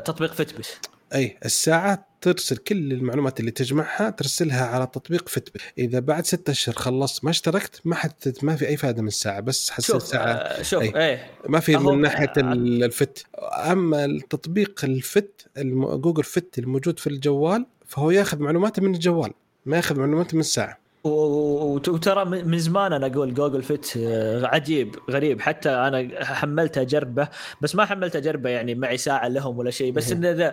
[0.00, 0.78] بتطبيق فتبت
[1.14, 5.48] أي الساعة ترسل كل المعلومات اللي تجمعها ترسلها على تطبيق فيت
[5.78, 9.40] إذا بعد ستة أشهر خلصت ما اشتركت ما حت ما في أي فائده من الساعة
[9.40, 11.08] بس حسيت شوف ساعه آه، شوف أي.
[11.10, 11.26] إيه.
[11.48, 13.26] ما في من ناحية آه، ال- الفت.
[13.70, 19.32] أما التطبيق الفت جوجل فت الموجود في الجوال فهو ياخذ معلوماته من الجوال
[19.66, 20.78] ما ياخذ معلوماته من الساعة.
[21.04, 25.40] وترى من زمان أنا أقول جوجل فيت آه، عجيب غريب.
[25.40, 27.28] حتى أنا حملته أجربة
[27.60, 30.24] بس ما حملته أجربة يعني معي ساعة لهم ولا شيء بس مهم.
[30.24, 30.52] انه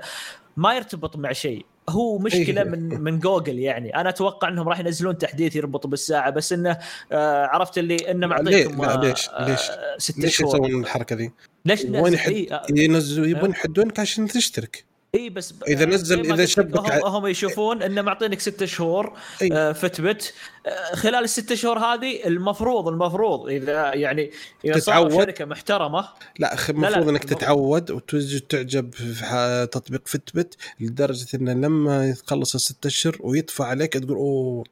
[0.60, 1.65] ما يرتبط مع شيء.
[1.90, 2.68] هو مشكلة إيه.
[2.69, 3.95] من من جوجل يعني.
[3.95, 6.77] أنا أتوقع إنهم راح ينزلون تحديث يربط بالساعة بس إنه
[7.11, 11.31] آه، عرفت اللي إنه معطيكم لا، آه، ليش- ليش؟ آه، ست ليش يسوون الحركة ذي؟
[11.65, 14.86] ليش وين يحد اي آه، ينزلوا يبون يحدونك عشان تشترك.
[15.15, 19.49] إي بس إذا آه، نزل- لك، شبك هم, هم يشوفون إنه معطينك ستة شهور أي.
[19.53, 20.34] آه، فتبت
[20.65, 24.31] آه، خلال الست شهور هذه المفروض المفروض إذا يعني
[24.65, 25.23] إذا صار تتعود.
[25.26, 26.10] شركة محترمة
[26.40, 33.18] لا المفروض إنك تتعود وتجي تعجب في تطبيق فتبت لدرجة إنه لما يخلص الست أشهر
[33.19, 34.64] ويدفع عليك تقول أوه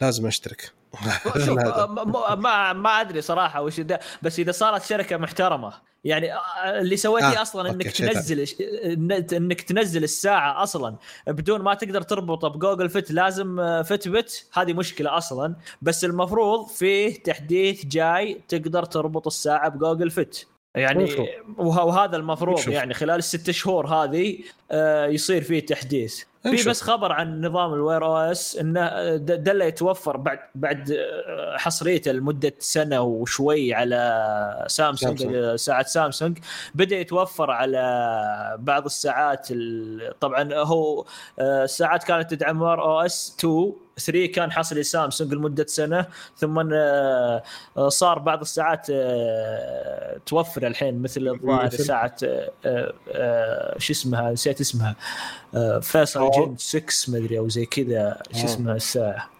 [0.00, 0.72] لازم أشترك
[1.46, 1.58] شوف
[2.38, 5.72] ما ما, أدري صراحة وش ده بس إذا صارت شركة محترمة
[6.04, 6.40] يعني آه،
[6.80, 7.90] اللي سويتيه آه، أصلا إنك.
[7.90, 8.46] تنزل
[9.32, 10.96] إنك تنزل الساعة أصلا
[11.26, 17.22] بدون ما تقدر تربطه بجوجل فيت لازم آه، فتبت هذه مشكلة أصلا بس المفروض فيه
[17.22, 20.44] تحديث جاي تقدر تربط الساعة بجوجل فيت.
[20.74, 22.68] يعني وهذا المفروض.
[22.68, 24.38] يعني خلال الست شهور هذه
[24.70, 26.24] آه، يصير فيه تحديث.
[26.50, 26.68] في.
[26.70, 32.12] بس خبر عن نظام ال Wear OS إنه د- دله يتوفر بعد بعد آه، حصريته
[32.12, 35.54] لمدة سنة وشوي على سامسونج سامسونج.
[35.56, 36.38] ساعة سامسونج
[36.74, 41.04] بدأ يتوفر على بعض الساعات ال- طبعا هو
[41.38, 46.06] آه، الساعات كانت تدعم Wear OS 2 3 كان حصري سامسونج لمده سنة
[46.36, 47.42] ثم آه،
[47.76, 52.16] آه، صار بعض الساعات آه، توفر الحين مثل الظاهر؟ ساعة
[53.78, 54.96] شو اسمها نسيت اسمها
[55.80, 56.30] فوسل.
[56.30, 58.44] Gen 6 مدري أو زي كذا شو.
[58.44, 59.30] اسمها الساعة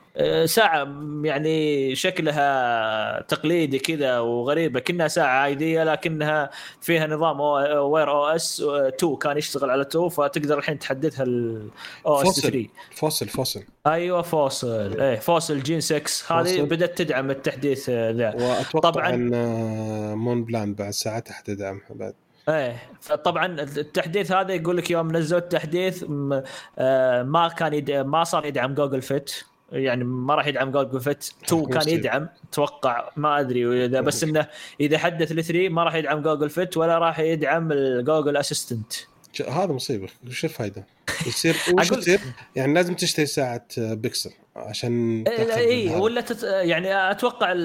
[0.44, 6.50] ساعة م- يعني شكلها تقليدي كذا وغريبة كأنها ساعة عادية لكنها
[6.80, 12.42] فيها نظام Wear OS 2 كان يشتغل على 2 فتقدر الحين تحدثها الاو اس فوصل.
[12.42, 16.02] 3 فاصل فاصل أيوه فوصل إيه فوصل جين 6
[16.40, 16.62] هذه.
[16.62, 18.34] بدأت تدعم التحديث آه، ذا.
[18.34, 19.10] وأتوقع طبعاً.
[19.14, 22.14] إن آه، مون بلان بعد ساعات حتدعمها بعد.
[22.48, 26.04] إيه فطبعا التحديث هذا يقول لك يوم نزلوا التحديث
[26.78, 27.90] آه، ما كان يد...
[27.90, 29.34] ما صار يدعم Google Fit
[29.72, 31.88] يعني ما راح يدعم Google Fit 2 كان.
[31.88, 32.28] يدعم.
[32.50, 34.46] أتوقع ما أدري إذا بس إنه
[34.80, 38.92] إذا حدث ل 3 ما راح يدعم Google Fit ولا راح يدعم ال Google Assistant
[39.42, 40.86] هذا مصيبة وش الفايدة؟
[41.26, 42.20] يصير وش يصير؟
[42.56, 45.98] يعني لازم تشتري ساعة بيكسل عشان اي هذا.
[45.98, 46.42] ولا تت...
[46.42, 47.58] يعني أتوقع ال...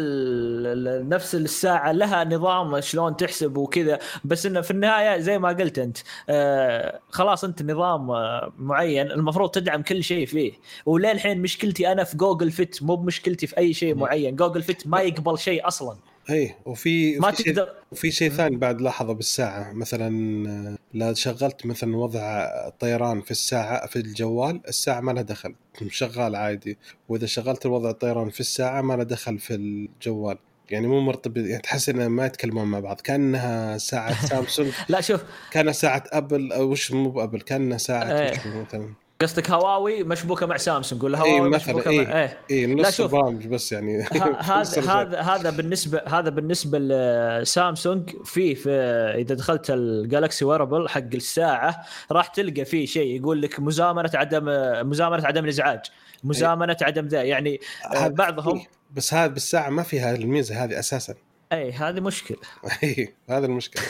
[0.87, 5.79] ال- نفس الساعة لها نظام شلون تحسب وكذا بس إنه في النهاية زي ما قلت
[5.79, 5.97] أنت
[6.29, 10.51] آه خلاص أنت نظام آه معين المفروض تدعم كل شيء فيه
[10.85, 15.01] وللحين مشكلتي أنا في Google Fit مو بمشكلتي في أي شيء معين Google Fit ما
[15.01, 15.97] يقبل شيء أصلا
[16.30, 19.73] اي وفي ما تقدر وفي شيء ثاني بعد لاحظه بالساعة.
[19.73, 25.56] مثلا لا شغلت مثلا وضع طيران في الساعة في الجوال الساعة ما لها دخل.
[25.89, 26.77] شغال عادي.
[27.10, 30.38] وإذا شغلت الوضع الطيران في الساعة ما لها دخل في الجوال.
[30.72, 33.01] يعني مو مرتبط يعني تحس انها ما يتكلمون مع بعض.
[33.01, 34.72] كأنها ساعة سامسونج.
[34.89, 36.51] لا شوف كأنها ساعة أبل.
[36.51, 38.31] أو وش مو بأبل؟ كأنها ساعة إيه.
[38.47, 38.93] مثلا.
[39.21, 42.37] قصدك هواوي مشبوكة مع سامسونج ولا اي هواوي مثلا مشبوكة اي مع إيه.
[42.51, 43.15] اي لا، نص شوف.
[43.15, 44.03] البرامج بس يعني.
[44.53, 48.71] هذا هذا هذا بالنسبة هذا بالنسبة لسامسونج في في
[49.15, 54.45] إذا دخلت ال Galaxy Wearable حق الساعة راح تلقى فيه شيء يقول لك مزامنة عدم
[54.89, 55.81] مزامنة عدم الإزعاج
[56.23, 57.59] مزامنة عدم ذا يعني
[57.95, 58.65] آه، بعضهم.
[58.91, 61.15] بس هذا بالساعة ما فيها الميزة هذه أساسا.
[61.53, 62.37] اي هذه مشكلة.
[62.83, 63.83] اي هذا المشكلة.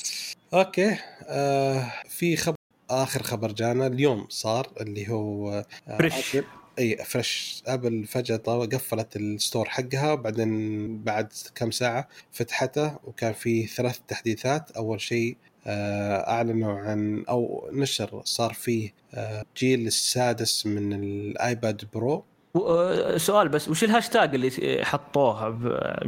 [0.54, 0.96] أوكي
[1.28, 2.55] آه في خبر
[2.90, 6.36] آخر خبر جانا اليوم صار اللي هو آه fresh.
[6.36, 6.44] أبل-
[6.78, 13.66] إي fresh ابل فجأة قفلت ال store حقها بعدين بعد كم ساعة فتحته وكان في
[13.66, 14.70] ثلاث تحديثات.
[14.70, 15.36] أول شيء
[15.66, 22.24] آه، أعلنوا عن أو نشر صار فيه آه، جيل السادس من الآيباد برو.
[22.56, 25.44] آه، سؤال بس وش الهاشتاج اللي حطوه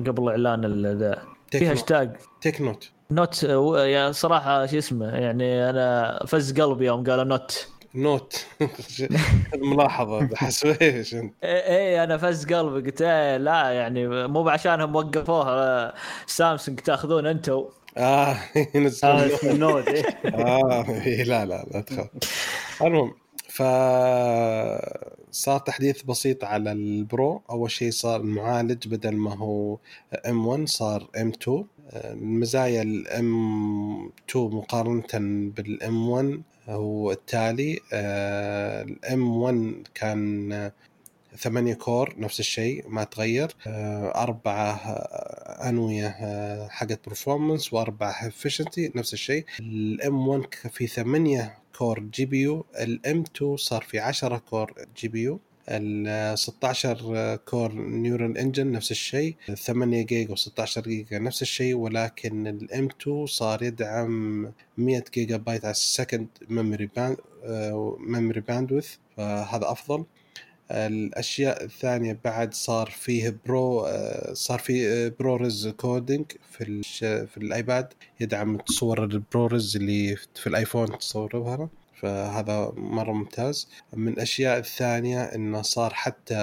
[0.06, 0.64] قبل إعلان
[0.98, 2.16] ذا؟ في هاشتاج.
[2.40, 2.60] تيك
[3.10, 8.46] نوت نوت آه، يا صراحة شو اسمه يعني أنا فز قلبي يوم قالوا نوت نوت
[9.54, 15.50] ملاحظة حسويش أنت؟ إيه إيه، أنا فز قلبي قلت إيه لا يعني مو بعشانهم وقفوها
[15.50, 15.94] آه،
[16.26, 17.64] سامسونج تأخذون أنتم
[17.96, 18.36] آه
[18.74, 20.04] ينزل آه إيه.
[20.34, 22.08] آه إيه، لا لا لا تخاف.
[22.82, 23.14] المهم
[23.48, 23.62] ف
[25.30, 27.42] صار تحديث بسيط على البرو.
[27.50, 29.78] أول شيء صار المعالج بدل ما هو
[30.26, 31.64] M1 صار M2
[31.94, 35.04] المزايا ال M2 مقارنة
[35.56, 37.80] بال M1 هو التالي.
[37.92, 40.70] ال M1 كان
[41.36, 43.56] ثمانية core نفس الشيء ما تغير.
[43.66, 49.44] آه، أربعة آه، أنوية آه، حقت performance وأربعة efficiency نفس الشيء.
[49.60, 55.40] ال M1 في ثمانية core GPU ال M2 صار في 10 core GPU
[55.70, 59.36] ال 16 core Neural Engine نفس الشيء.
[59.54, 65.70] 8 جيجا و16 جيجا نفس الشيء ولكن ال M2 صار يدعم 100 جيجا بايت على
[65.72, 67.16] ال second memory band
[67.98, 70.04] memory bandwidth فهذا أفضل.
[70.70, 76.82] الأشياء الثانية بعد صار فيه Pro آه، صار في ProRes coding في.
[77.26, 81.68] في الآيباد يدعم صور ال ProRes اللي في الآيفون تصورها
[82.00, 83.68] فهذا مرة ممتاز.
[83.92, 86.34] من الأشياء الثانية إنه صار حتى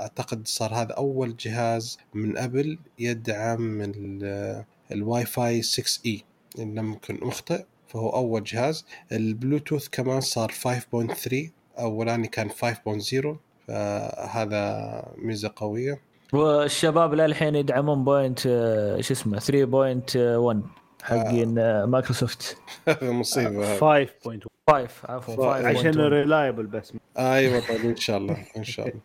[0.00, 6.22] أعتقد صار هذا أول جهاز من أبل يدعم ال- الواي فاي 6 اي
[6.58, 8.84] ان لم يكن مخطئ فهو أول جهاز.
[9.12, 13.36] البلوتوث كمان صار 5.3 أولاني كان 5.0
[13.70, 16.00] فهذا ميزة قوية.
[16.32, 20.62] والشباب للحين يدعمون point آه، شو اسمه 3.1
[21.02, 22.56] حقين آه، مايكروسوفت.
[23.02, 24.04] مصيبة هذا.
[24.04, 26.92] 5.1 5 عفوا 5 عشان reliable بس.
[27.18, 29.00] أيوه طيب إن شاء الله إن شاء الله.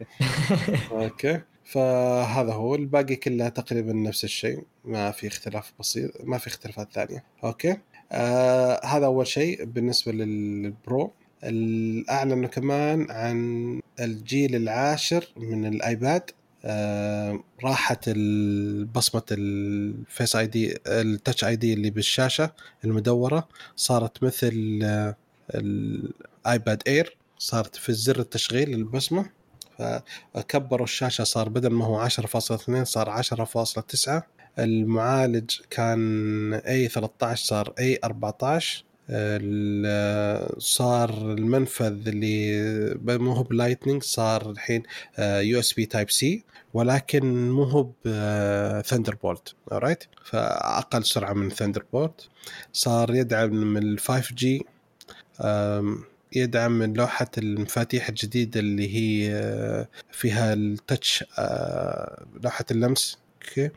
[1.04, 1.42] أوكي.
[1.64, 7.24] فهذا هو الباقي كله تقريبا نفس الشيء ما في اختلاف بسيط ما في اختلافات ثانية.
[7.44, 7.78] أوكي.
[8.12, 11.12] آه هذا أول شيء بالنسبة لل Pro.
[12.10, 16.32] اعلنوا كمان عن الجيل العاشر من الآيباد
[16.66, 18.10] آه راحت
[18.96, 22.52] بصمة ال Face ID ال Touch ID اللي بالشاشة
[22.86, 25.16] المدورة صارت مثل آه،
[25.56, 29.26] الايباد Air صارت في زر التشغيل البصمة
[30.34, 34.22] فكبروا الشاشة صار بدل ما هو 10.2 صار 10.9
[34.60, 38.95] المعالج كان A 13 صار A 14 ال-
[40.58, 44.84] صار المنفذ اللي مو هو ب Lightning صار الحين
[45.20, 52.28] USB Type-C ولكن مو هو ب Thunderbolt right فأقل سرعة من Thunderbolt
[52.74, 54.66] صار يدعم ال 5 G
[56.36, 63.70] يدعم لوحة المفاتيح الجديدة اللي هي آه، فيها ال touch آه، لوحة اللمس okay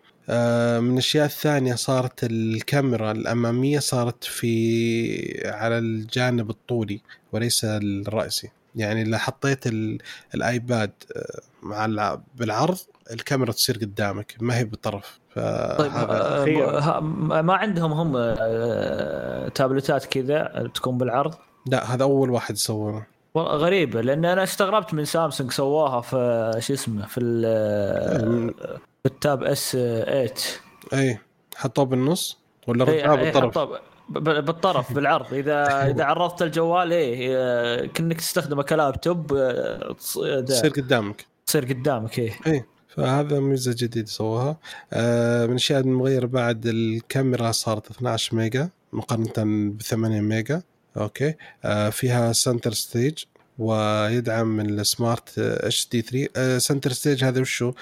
[0.80, 7.00] من الأشياء الثانية صارت الكاميرا الأمامية صارت في على الجانب الطولي
[7.32, 8.50] وليس الرأسي.
[8.76, 9.98] يعني إذا حطيت ال-
[10.34, 12.78] الآيباد آه، مع الع- بالعرض
[13.12, 15.44] الكاميرا تصير قدامك ما هي بالطرف طيب
[15.92, 16.44] فهذا
[16.88, 17.00] آه،
[17.42, 21.34] ما عندهم هم آه، تابلتات كذا تكون بالعرض؟
[21.66, 22.56] لا هذا أول واحد
[23.34, 27.20] والله غريبة لأن أنا استغربت من سامسونج سواها في شو اسمه في
[29.06, 30.32] ال- في ال Tab S 8
[30.92, 31.18] اي
[31.56, 33.68] حطوه بالنص؟ ولا رجعوه بالطرف؟
[34.08, 35.34] بالطرف بالعرض.
[35.34, 39.78] إذا إذا عرضت الجوال إيه آه، كأنك تستخدمه كلابتوب آه،
[40.40, 41.26] ده، تصير قدامك.
[41.46, 44.56] تصير قدامك إيه إي فهذا ميزة جديدة سووها.
[44.92, 50.62] آه من الاشياء المغيره بعد الكاميرا صارت 12 ميجا مقارنة ب 8 ميجا.
[50.96, 51.34] okay.
[51.64, 53.18] آه فيها Center Stage
[53.58, 57.72] ويدعم ال Smart HDR 3 Center Stage هذا وشو؟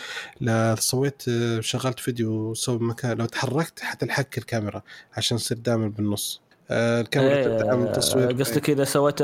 [0.41, 4.83] لا سويت آه، شغلت فيديو سوي مكان لو تحركت حتنحك الكاميرا
[5.17, 6.41] عشان تصير دائما بالنص.
[6.43, 9.23] آه الكاميرا إيه، تدعم تصوير قصدك إذا سويت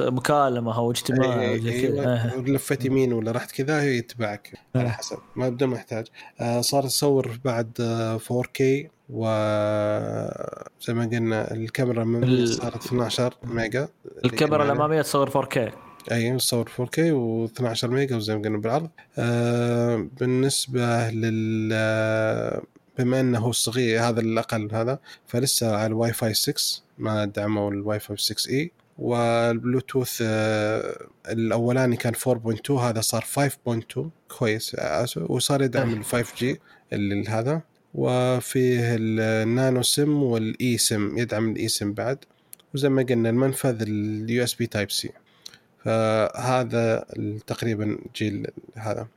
[0.00, 2.14] مكالمة أو اجتماع أي- زي أي- كذا أيوة.
[2.14, 2.36] آه.
[2.40, 4.90] لفيت يمين ولا رحت كذا يتبعك على آه.
[4.90, 6.06] حسب ما بدون ما يحتاج
[6.40, 8.62] آه، صار يصور بعد آه، 4K
[9.10, 9.24] و
[10.80, 13.88] زي ما قلنا الكاميرا من ال- صارت 12 ميجا
[14.24, 15.58] الكاميرا اللي- الأمامية تصور 4K
[16.12, 18.88] أي تصور 4K و12 ميجا وزي ما قلنا بالعرض
[19.18, 22.62] آه بالنسبة لل آه،
[22.98, 28.00] بما انه هو صغير هذا الأقل هذا فلسه على الواي فاي 6 ما دعموا الواي
[28.00, 28.72] فاي 6 إي.
[28.98, 33.24] والبلوتوث آه الأولاني كان 4.2 هذا صار
[33.68, 34.00] 5.2
[34.38, 34.76] كويس
[35.16, 36.60] وصار يدعم ال 5 G
[36.92, 37.62] اللي هذا.
[37.94, 42.18] وفيه ال nano SIM وال eSIM يدعم ال eSIM بعد.
[42.74, 45.10] وزي ما قلنا المنفذ ال USB Type-C.
[45.84, 47.06] فهذا
[47.46, 49.08] تقريبا جيل هذا.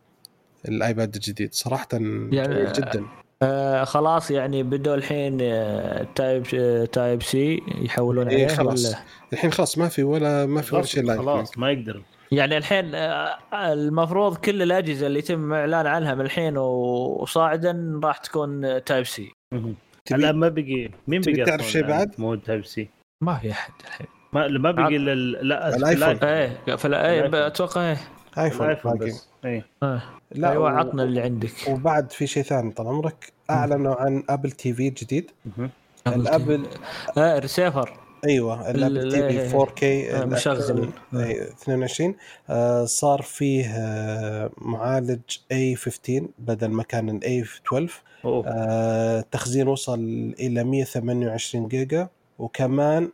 [0.68, 3.06] الآيباد الجديد صراحة جميل جدا.
[3.44, 8.86] آه خلاص يعني بدوا الحين آه، Type آه، Type-C يحولون إيه عليه خلاص.
[8.86, 8.98] ولا
[9.34, 12.02] الحين خلاص ما في ولا ما في ولا شيء لايف خلاص ما يقدر
[12.32, 18.84] يعني الحين آه، المفروض كل الأجهزة اللي يتم إعلان عنها من الحين وصاعدا راح تكون
[18.84, 19.32] Type-C
[20.06, 22.90] تبي لا ما بقي مين بقي تعرف شيء بعد؟ مود تايب سي
[23.24, 26.28] ما في أحد الحين ما ما بقي إلا ال- لا الآيفون.
[26.30, 27.48] إيه فلا إيه.
[27.48, 27.98] أتوقع إيه
[28.38, 28.98] آيفون الآيفون.
[28.98, 30.02] بس اي آه.
[30.32, 34.52] لا أيوه و- عطنا اللي عندك وبعد في شيء ثاني طال عمرك أعلنوا عن ابل
[34.52, 35.32] تي في جديد.
[36.08, 36.68] الابل
[37.18, 39.50] آه ريسيفر أيوه الابل ال- تي.
[39.50, 40.90] في 4 كي آه، مشغل.
[41.16, 42.16] اي 22
[42.50, 45.20] آه، صار فيه آه، معالج
[45.52, 47.92] A 15 بدل ما كان ال A 12
[48.26, 48.44] أوه.
[48.48, 50.00] آه، التخزين وصل
[50.40, 52.08] إلى 128 جيجا
[52.40, 53.10] وكمان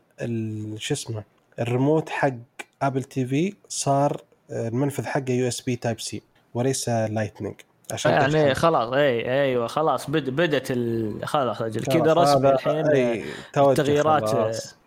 [0.78, 1.24] شو اسمه
[1.60, 2.34] الريموت حق
[2.82, 6.22] Apple TV صار آه، المنفذ حقه USB Type-C
[6.54, 7.56] وليس Lightning
[7.92, 8.54] عشان يعني تشحن.
[8.54, 11.14] خلاص إي أيوه خلاص بد بدت ال...
[11.28, 13.24] خلاص أجل كذا رسمي الحين أي،
[13.58, 14.36] التغييرات،.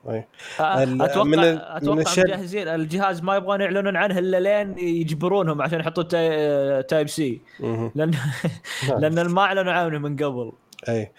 [0.09, 0.27] أي.
[0.61, 4.79] آه، أتوقع من ال- من أتوقع الشيء- مجهزين الجهاز ما يبغون يعلنون عنه إلا لين
[4.79, 6.83] يجبرونهم عشان يحطوا Ty...
[6.83, 7.41] Type-C.
[7.95, 8.11] لأن
[8.99, 10.53] لأن ما أعلنوا عنه من قبل
[10.89, 11.13] إي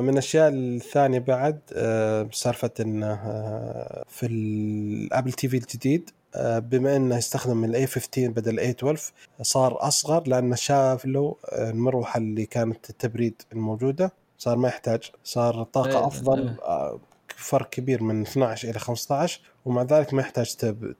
[0.00, 7.16] من الأشياء الثانية بعد آه، سالفة انه آه، في ال Apple TV الجديد بما أنه
[7.16, 12.18] يستخدم ال A 15 بدل ال A 12 صار أصغر لأنه شاف له آه، المروحة
[12.18, 16.56] اللي كانت التبريد الموجودة صار ما يحتاج صار طاقة إيه، أفضل إيه.
[16.62, 16.98] آه،
[17.36, 20.94] فرق كبير من 12 إلى 15 ومع ذلك ما يحتاج تب-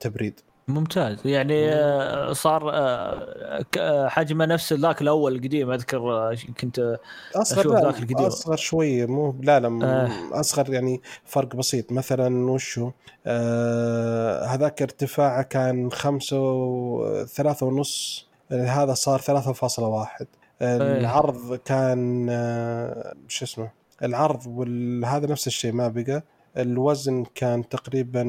[0.00, 1.26] تبريد ممتاز.
[1.26, 6.98] يعني آه، صار آه، آه، حجمه نفس ذاك الأول القديم أذكر كنت
[7.36, 8.16] أصغر أشوف لا ذاك القديم.
[8.26, 10.40] أصغر شوية مو لا لا آه.
[10.40, 11.92] أصغر يعني فرق بسيط.
[11.92, 12.90] مثلا وشو؟
[13.26, 20.26] آه هذاك ارتفاعه كان خمسة و- ثلاثة ونص هذا صار ثلاثة فاصلة واحد.
[20.62, 23.70] العرض كان آه شو اسمه؟
[24.02, 26.22] العرض وهذا نفس الشيء ما بقى.
[26.56, 28.22] الوزن كان تقريبا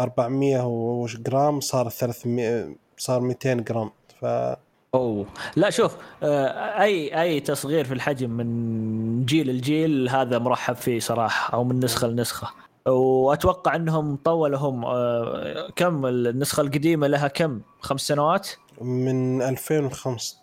[0.00, 3.90] 400 وش جرام صار 300 صار 200 جرام.
[4.20, 4.24] ف
[4.94, 5.26] أوه.
[5.56, 11.54] لا شوف آه، أي أي تصغير في الحجم من جيل لجيل هذا مرحب فيه صراحة
[11.54, 12.50] أو من نسخة لنسخة.
[12.86, 18.48] وأتوقع إنهم طولوا هم آه، كم؟ النسخة القديمة لها كم؟ خمس سنوات؟
[18.80, 20.36] من 2015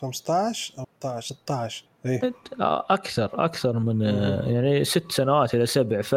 [0.00, 6.00] 15 أو 16 16 اي آه، أكثر أكثر من يعني ست سنوات إلى سبع.
[6.00, 6.14] ف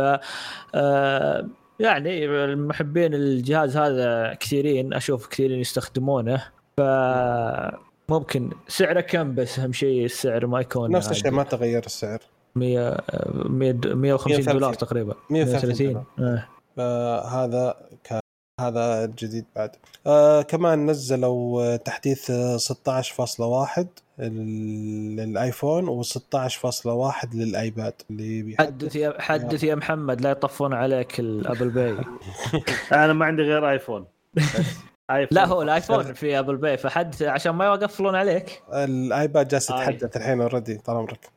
[1.80, 6.44] يعني المحبين الجهاز هذا كثيرين أشوف كثيرين يستخدمونه
[6.78, 6.82] ف
[8.10, 11.32] ممكن سعره كم بس أهم شيء السعر ما يكون نفس الشيء.
[11.32, 12.20] ما تغير السعر
[12.56, 12.98] 100
[13.46, 14.78] 100 150 دولار 130.
[14.78, 16.48] تقريبا 130 130 آه.
[16.78, 18.20] فهذا كان
[18.62, 19.72] هذا الجديد بعد
[20.08, 23.88] آه كمان نزلوا تحديث آه، 16.1 لل-
[24.20, 31.70] للآيفون و16.1 للآيباد اللي بيحدث حدث يا حدث يا محمد لا يطفون عليك ال Apple
[31.70, 31.98] Pay.
[32.92, 34.06] أنا ما عندي غير آيفون.
[35.32, 38.62] لا هو الآيفون في Apple Pay فحدث عشان ما يقفلون عليك.
[38.74, 39.78] الآيباد جالس آي.
[39.82, 41.30] يتحدث الحين already طال عمرك.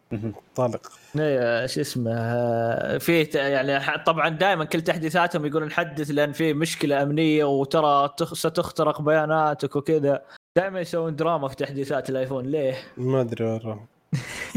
[0.54, 0.92] طالق.
[1.18, 6.52] إيه، شو اسمه آه، في يعني ح- طبعا دائما كل تحديثاتهم يقولون حدث لأن في
[6.54, 10.22] مشكلة أمنية وترى تخ- ستخترق بياناتك وكذا.
[10.58, 13.80] دائما يسوون دراما في تحديثات الآيفون ليه؟ ما أدري والله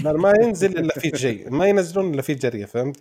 [0.03, 2.98] لا ما ينزل إلا في شيء ما ينزلون إلا في جريه فهمت؟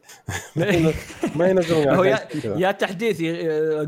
[0.56, 0.94] ما ين-
[1.36, 2.10] ما ينزلون هو يا,
[2.44, 2.62] يعني.
[2.62, 3.22] يا تحديث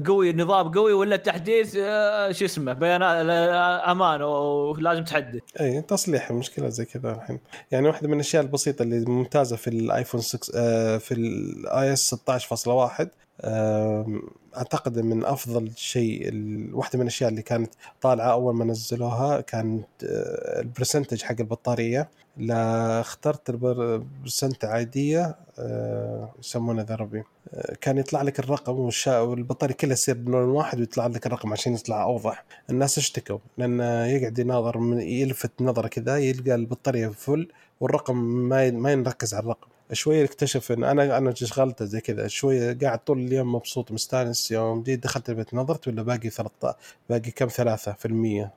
[0.07, 6.31] قوي نظام قوي ولا تحديث آه، شو اسمه بيانات آه، أمان ولازم تحدث إي تصليح
[6.31, 7.39] المشكلة زي كذا الحين
[7.71, 13.07] يعني واحدة من الأشياء البسيطة اللي ممتازة في الآيفون 6 آه، في ال iOS 16.1
[13.45, 14.23] آم،
[14.57, 16.31] أعتقد من أفضل شيء
[16.73, 17.71] واحدة من الأشياء اللي كانت
[18.01, 22.09] طالعة أول ما نزلوها كانت آه، ال percentage حق البطارية.
[22.37, 27.23] لا اخترت ال percent عادية آه، يسمونه ذا ربي.
[27.55, 28.91] آه، كان يطلع لك الرقم.
[29.09, 32.45] والبطارية كلها تصير بلون واحد ويطلع لك الرقم عشان يطلع أوضح.
[32.71, 37.49] الناس اشتكوا لأن يقعد يناظر من يلفت نظرة كذا يلقى البطارية full
[37.81, 39.72] والرقم ما ما ينركز على الرقم.
[39.93, 44.83] شوية اكتشف إن أنا أنا شغلته زي كذا شوية قاعد طول اليوم مبسوط مستانس يوم
[44.83, 45.55] جيت دخلت البيت.
[45.55, 46.77] نظرت ولا باقي 13
[47.11, 48.51] باقي كم ثلاثة في المية؟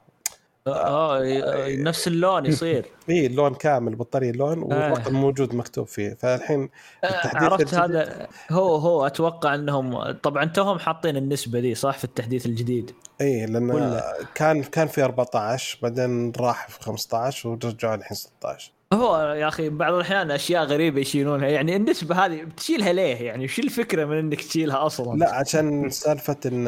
[0.67, 2.85] آه ي- نفس اللون يصير.
[3.09, 6.17] اي اللون كامل البطاريه لون والرقم موجود مكتوب فيه.
[6.19, 6.69] فالحين
[7.03, 8.27] التحديث عرفت الجديد- هذا.
[8.51, 12.91] هو هو أتوقع إنهم طبعا توهم حاطين النسبة دي صح في التحديث الجديد؟
[13.21, 14.01] اي لأن
[14.35, 19.93] كان كان في 14 بعدين راح في 15 ورجعوا الحين 16 هو يا أخي بعض
[19.93, 21.47] الأحيان أشياء غريبة يشيلونها.
[21.47, 26.37] يعني النسبة هذه بتشيلها ليه؟ يعني وش الفكرة من إنك تشيلها أصلا؟ لا عشان سالفة
[26.45, 26.65] إن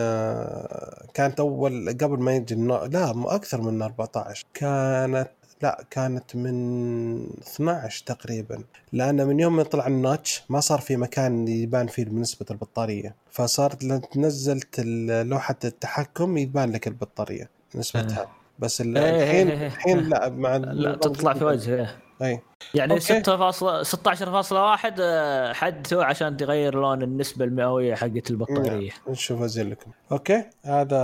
[1.14, 2.56] كانت أول قبل ما يجي.
[2.56, 5.28] لا أكثر من 14 كانت
[5.62, 8.64] لا كانت من 12 تقريبا.
[8.94, 13.16] لأن من يوم ما طلع النوتش ما صار في مكان يبان فيه نسبه البطارية.
[13.32, 14.80] فصارت لما نزلت
[15.26, 18.28] لوحة التحكم يبان لك البطارية نسبتها.
[18.60, 19.68] بس إيه، الحين إيه، إيه.
[19.68, 21.96] الحين لا مع لا تطلع في وجهه.
[22.22, 22.40] أي.
[22.74, 23.04] يعني أوكي.
[23.04, 28.92] 6 فاصلة 16.1 آه، حدثوا عشان تغير لون النسبة المئوية حقت البطارية.
[29.10, 29.92] نشوف أزين لكم.
[30.12, 31.02] okay هذا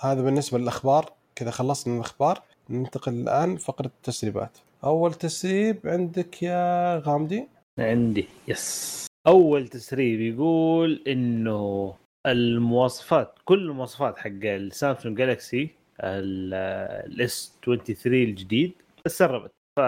[0.00, 1.12] هذا بالنسبة للأخبار.
[1.34, 2.42] كذا خلصنا من الأخبار.
[2.70, 4.58] ننتقل الآن فقره التسريبات.
[4.84, 7.48] أول تسريب عندك يا غامدي؟
[7.78, 9.06] عندي yes.
[9.26, 11.94] أول تسريب يقول إنه
[12.26, 18.72] المواصفات كل المواصفات حق ال Samsung Galaxy ال S 23 الجديد.
[19.04, 19.50] تسربت.
[19.78, 19.80] ف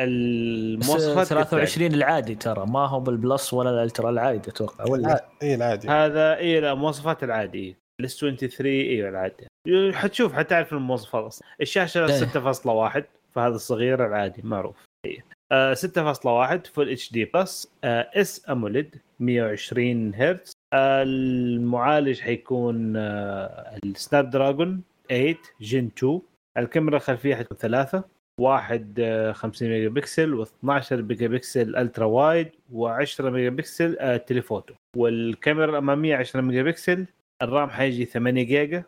[0.00, 2.66] المواصفات 23 العادي ترى.
[2.66, 5.88] ما هو بال Plus ولا ال Ultra العادي أتوقع ولا؟ اي العادي.
[5.88, 7.76] هذا اي لا مواصفات العادي.
[8.00, 9.46] ال S 23 أيوه العادي.
[9.92, 13.00] حتشوف حتعرف المواصفات أصلا الشاشة إيه.
[13.00, 13.02] 6.1
[13.34, 14.76] فهذا الصغير العادي معروف.
[15.06, 15.24] إيه.
[15.52, 20.52] آه 6.1 Full HD Plus S AMOLED 120 هرتز.
[20.74, 26.20] آه المعالج حيكون آه ال Snapdragon 8 Gen 2
[26.58, 28.04] الكاميرا الخلفية حتكون ثلاثة.
[28.40, 34.74] واحد آه، 50 ميجا بكسل و12 megapixel ultra wide و10 ميجا بكسل آه، telephoto.
[34.96, 37.06] والكاميرا الأمامية 10 megapixel ال
[37.42, 38.84] RAM حيجي 8 جيجا.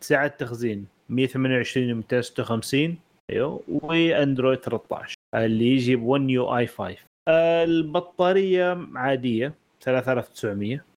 [0.00, 2.98] سعة التخزين 128 و 256
[3.30, 3.62] أيوه.
[3.68, 6.96] وأندرويد 13 اللي يجي ب 1 يو آي 5
[7.28, 10.87] آه، البطارية عادية 3900 آه،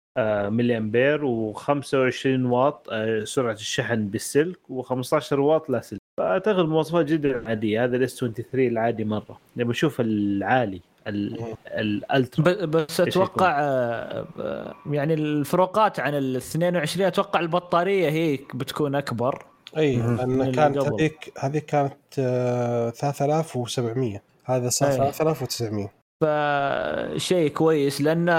[0.49, 1.19] ملي امبير
[1.53, 5.99] و25 واط آه، سرعة الشحن بالسلك و15 واط لا سلك.
[6.17, 7.83] فأعتقد مواصفات جدا عادية.
[7.83, 9.39] هذا ال S 23 العادي مرة.
[9.57, 12.65] نبي نشوف العالي ال- ال Ultra.
[12.65, 19.45] بس أتوقع آه، آه، يعني الفروقات عن ال 22 أتوقع البطارية هي بتكون أكبر
[19.77, 19.95] إي.
[19.95, 20.77] لأن كانت.
[20.77, 25.11] هذيك هذيك كانت آه، 3700 هذا صار إيه.
[25.11, 28.33] 3900 فشيء كويس لأنه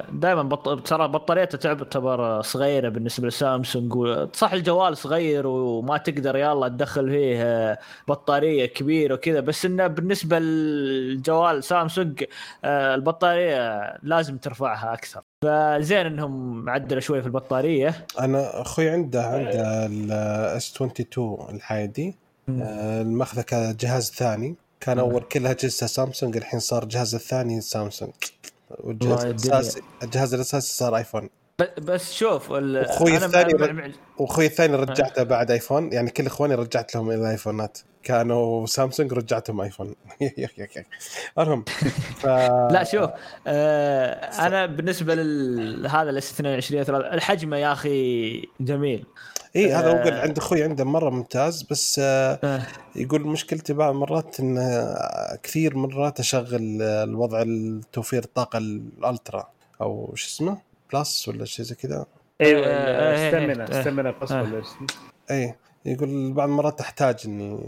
[0.00, 0.88] دائما بط...
[0.88, 3.92] ترى بطاريته تعتبر صغيرة بالنسبة لسامسونج
[4.34, 7.78] صح الجوال صغير وما تقدر يلا تدخل فيه
[8.08, 12.24] بطارية كبيرة وكذا بس إنه بالنسبة للجوال سامسونج
[12.64, 15.22] آه، البطارية لازم ترفعها أكثر.
[15.42, 18.06] فزين إنهم عدلوا شوي في البطارية.
[18.20, 22.16] أنا أخوي عنده عنده الاس 22 الحادي.
[22.48, 24.56] آه، الماخذه كجهاز ثاني.
[24.80, 24.98] كان.
[24.98, 28.12] أول كل اجهزه سامسونج الحين صار الجهاز الثاني سامسونج.
[28.70, 29.24] والجهاز.
[29.24, 31.28] الاساسي الجهاز الأساسي صار ايفون
[31.78, 37.10] بس شوف أنا الثاني مع- وأخوي الثاني رجعته بعد ايفون يعني كل إخواني رجعت لهم
[37.10, 39.94] إلى ايفونات كانوا سامسونج رجعتهم ايفون
[41.38, 41.64] المهم
[42.16, 42.26] ف
[42.74, 43.10] لا شوف
[43.46, 44.12] آه
[44.46, 49.04] أنا بالنسبة لهذا ال S 22 3 الحجم يا أخي جميل.
[49.56, 50.04] اي إيه، هذا هو آه.
[50.04, 52.62] قال عند أخوي عنده مرة ممتاز بس آه، آه.
[52.96, 59.48] يقول مشكلتي بعض المرات إن آه، كثير مرات أشغل آه، الوضع التوفير الطاقة ال ultra
[59.80, 60.58] أو شو اسمه
[60.92, 62.06] plus ولا شيء زي كذا
[62.40, 64.42] أيوه آه، آه، استمنا آه، استمنا بس آه.
[64.42, 64.86] ولا اسمه
[65.30, 65.54] اي
[65.84, 67.58] يقول بعض المرات أحتاج إني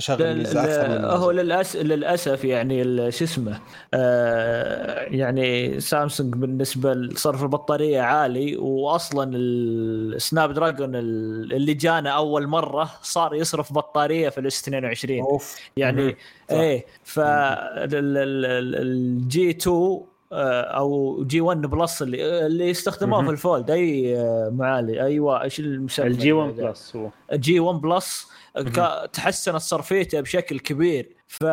[0.00, 1.30] اشغل هو.
[1.30, 1.76] للأس...
[1.76, 3.60] للأسف يعني شو اسمه
[3.94, 12.90] آه يعني سامسونج بالنسبة لصرف البطارية عالي واصلا ال Snapdragon ال- اللي جانا أول مرة
[13.02, 16.16] صار يصرف بطارية في ال S 22 أوف يعني.
[16.50, 16.86] إيه
[18.00, 20.02] فالجي 2 آه،
[20.32, 23.26] أو Gen 1 Plus اللي اللي يستخدموه مهم.
[23.26, 23.70] في ال Fold.
[23.70, 27.10] أي آه، معالج أيوه إيش المسمى؟ الجي 1 هذا؟ Plus هو.
[27.32, 28.26] Gen 1 Plus
[29.12, 31.08] تحسنت صرفيته بشكل كبير.
[31.28, 31.44] ف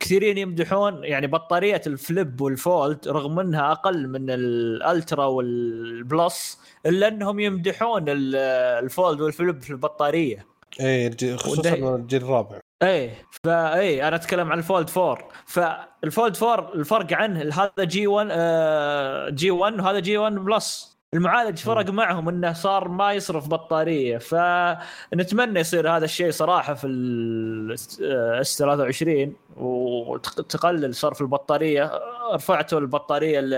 [0.00, 5.69] كثيرين يمدحون يعني بطارية ال Flip وال Fold رغم إنها أقل من ال Ultra وال
[5.69, 8.36] Plus إلا إنهم يمدحون ال-
[8.84, 10.46] ال Fold وال Flip في البطارية.
[10.80, 12.58] اي الجي- خصوصا الجيل الرابع.
[12.82, 18.06] إيه فاي أنا أتكلم عن ال Fold 4 فال Fold 4 الفرق عنه هذا جي
[18.06, 23.48] 1 آه، جي 1 وهذا جي 1 بلس المعالج فرق معهم إنه صار ما يصرف
[23.48, 24.18] بطارية.
[24.18, 31.90] فنتمنى يصير هذا الشيء صراحة في ال S 23 وتقلل صرف البطارية.
[32.34, 33.50] رفعتوا البطارية ل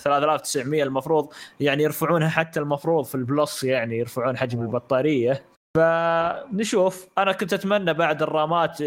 [0.00, 5.53] 3900 المفروض يعني يرفعونها حتى المفروض في ال Plus يعني يرفعون حجم البطارية.
[5.74, 7.06] فنشوف.
[7.18, 8.78] أنا كنت أتمنى بعد ال RAMات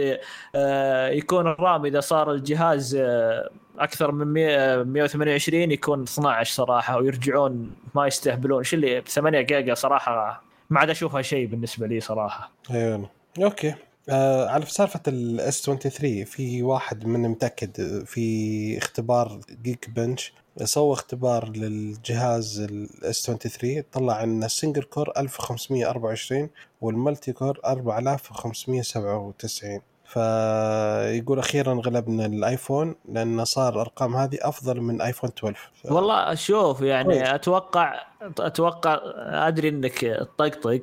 [0.56, 3.50] آه، يكون ال RAM إذا صار الجهاز آه،
[3.80, 8.64] أكثر من 100 128 يكون 12 صراحة ويرجعون ما يستهبلون.
[8.64, 12.52] شو اللي 8 جيجا صراحة ما عاد أشوفها شيء بالنسبة لي صراحة.
[12.72, 13.10] أيوه.
[13.44, 13.76] أوكي.
[14.10, 20.34] آه على سالفة ال S 23 في واحد من متأكد في اختبار Geekbench
[20.64, 26.50] سوى اختبار للجهاز ال S 23 طلع إن ال single core 1524
[26.82, 35.30] وال multi core 4597 فيقول أخيرا غلبنا الآيفون لأن صار ارقام هذه أفضل من آيفون
[35.38, 35.92] 12 ف...
[35.92, 37.30] والله شوف يعني كويس.
[37.30, 38.04] أتوقع
[38.40, 39.00] أتوقع
[39.48, 40.82] أدري إنك تطقطق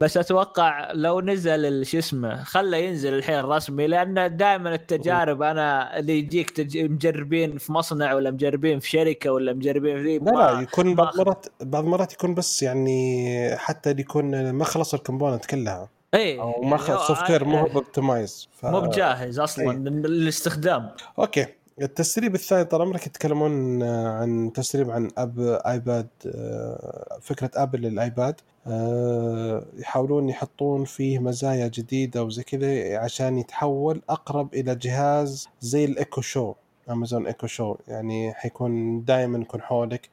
[0.00, 6.18] بس أتوقع لو نزل شو اسمه خله ينزل الحين رسمي لأن دائما التجارب أنا اللي
[6.18, 6.78] يجيك تج...
[6.78, 11.46] مجربين في مصنع ولا مجربين في شركة ولا مجربين في لا لا يكون بعض المرات
[11.60, 16.76] بعض المرات يكون بس يعني حتى يكون ما خلص ال component كلها اي أو ما
[16.76, 18.66] خلص software مو هو optimize ف...
[18.66, 19.76] مو بجاهز أصلا إيه.
[19.78, 20.90] للاستخدام.
[21.18, 21.46] أوكي.
[21.82, 28.40] التسريب الثاني طال عمرك يتكلمون آه، عن تسريب عن اب آيباد آه، فكرة ابل للآيباد.
[28.66, 36.20] آه، يحاولون يحطون فيه مزايا جديدة وزي كذا عشان يتحول أقرب إلى جهاز زي ال
[36.20, 36.54] Echo Show
[36.90, 37.76] أمازون Echo Show.
[37.88, 40.08] يعني حيكون دائما يكون حولك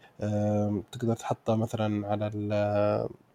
[0.92, 2.32] تقدر تحطه مثلا على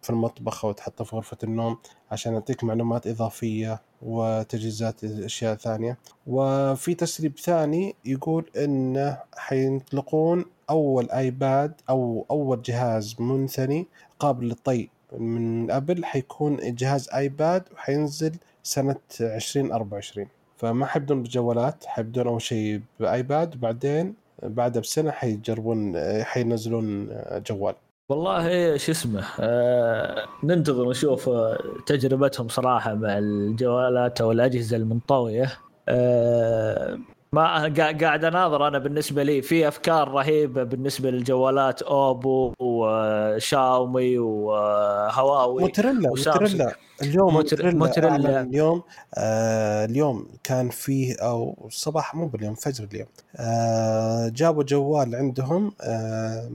[0.07, 1.77] في المطبخ أو تحطه في غرفة النوم
[2.11, 5.97] عشان يعطيك معلومات إضافية وتجهيزات أشياء ثانية.
[6.27, 13.87] وفي تسريب ثاني يقول إنه حينطلقون أول آيباد أو أول جهاز منثني
[14.19, 14.89] قابل للطي.
[15.17, 20.27] من ابل حيكون جهاز آيباد وحينزل سنة 2024
[20.57, 25.93] فما حيبدون بجوالات حيبدون أول شيء بآيباد وبعدين بعدها بسنة حيجربون
[26.23, 27.09] حينزلون
[27.49, 27.75] جوال.
[28.09, 35.51] والله شو اسمه آه ننتظر ونشوف آه، تجربتهم صراحة مع الجوالات أو الأجهزة المنطوية
[35.89, 36.99] آه
[37.31, 45.61] ما قا- قاعد أناظر أنا بالنسبة لي في أفكار رهيبة بالنسبة للجوالات أوبو وشاومي وهواوي
[45.61, 46.41] موتوريلا وسامسونج.
[46.51, 47.39] موتوريلا اليوم موتر-
[47.75, 48.11] موتوريلا, موتوريلا.
[48.37, 48.81] أعلن اليوم
[49.17, 56.49] آه اليوم كان فيه أو الصباح مو باليوم فجر اليوم آه جابوا جوال عندهم آه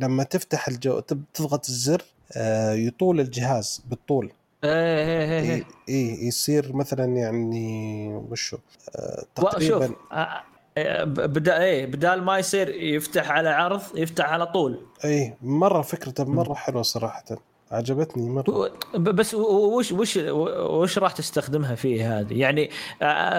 [0.00, 1.00] لما تفتح الجو
[1.34, 2.02] تضغط الزر
[2.36, 4.32] آه يطول الجهاز بالطول.
[4.64, 5.64] إيه إيه إيه إيه.
[5.88, 8.58] إيه يصير مثلا يعني وشو
[8.96, 10.42] آه شوف تقريبا آه،
[10.78, 14.80] آه، بدا إيه بدال ما يصير يفتح على عرض يفتح على طول.
[15.04, 17.24] اي مرة فكرته مرة حلوة صراحة.
[17.70, 18.72] عجبتني مرة.
[18.94, 20.16] بس وش وش
[20.56, 22.70] وش راح تستخدمها فيه هذه؟ يعني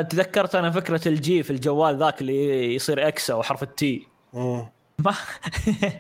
[0.10, 4.65] تذكرت أنا فكرة الجي في الجوال ذاك اللي يصير X أو حرف ال T مم.
[4.99, 5.13] ما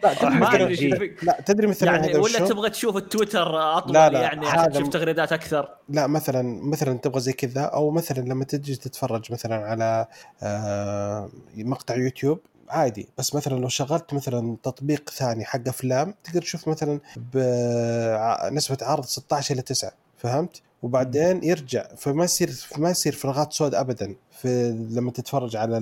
[0.03, 4.47] لا تدري ما لا تدري مثلا يعني ولا؟ تبغى تشوف التويتر اطول لا، لا، يعني
[4.47, 5.69] عشان تشوف تغريدات أكثر.
[5.89, 10.05] لا مثلا مثلا تبغى زي كذا أو مثلا لما تجي تتفرج مثلا على
[10.43, 12.39] آه، مقطع يوتيوب
[12.69, 13.09] عادي.
[13.17, 16.99] بس مثلا لو شغلت مثلا تطبيق ثاني حق أفلام تقدر تشوف مثلا
[17.33, 24.15] بنسبه عرض 16 إلى 9 فهمت؟ وبعدين يرجع فما يصير ما يصير فراغات سود ابدا
[24.41, 25.77] في لما تتفرج على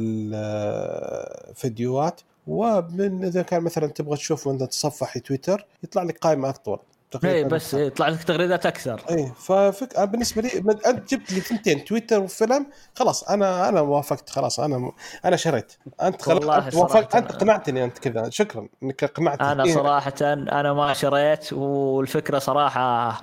[1.52, 6.80] الفيديوهات ومن إذا كان مثلا تبغى تشوف وأنت تتصفح تويتر يطلع لك قائمة اطول
[7.26, 9.02] اي بس إيه، يطلع لك تغريدات أكثر.
[9.10, 10.50] اي ففك بالنسبة لي
[10.88, 12.66] أنت جبت لي ثنتين تويتر وفيلم
[12.96, 14.92] خلاص أنا أنا وافقت خلاص أنا
[15.26, 15.74] أنا شريت.
[16.02, 19.74] أنت خلاص والله أنت وافقت أنت قنعتني أنت كذا شكرا إنك اقنعتني أنا إيه.
[19.74, 23.22] صراحة أنا ما شريت والفكرة صراحة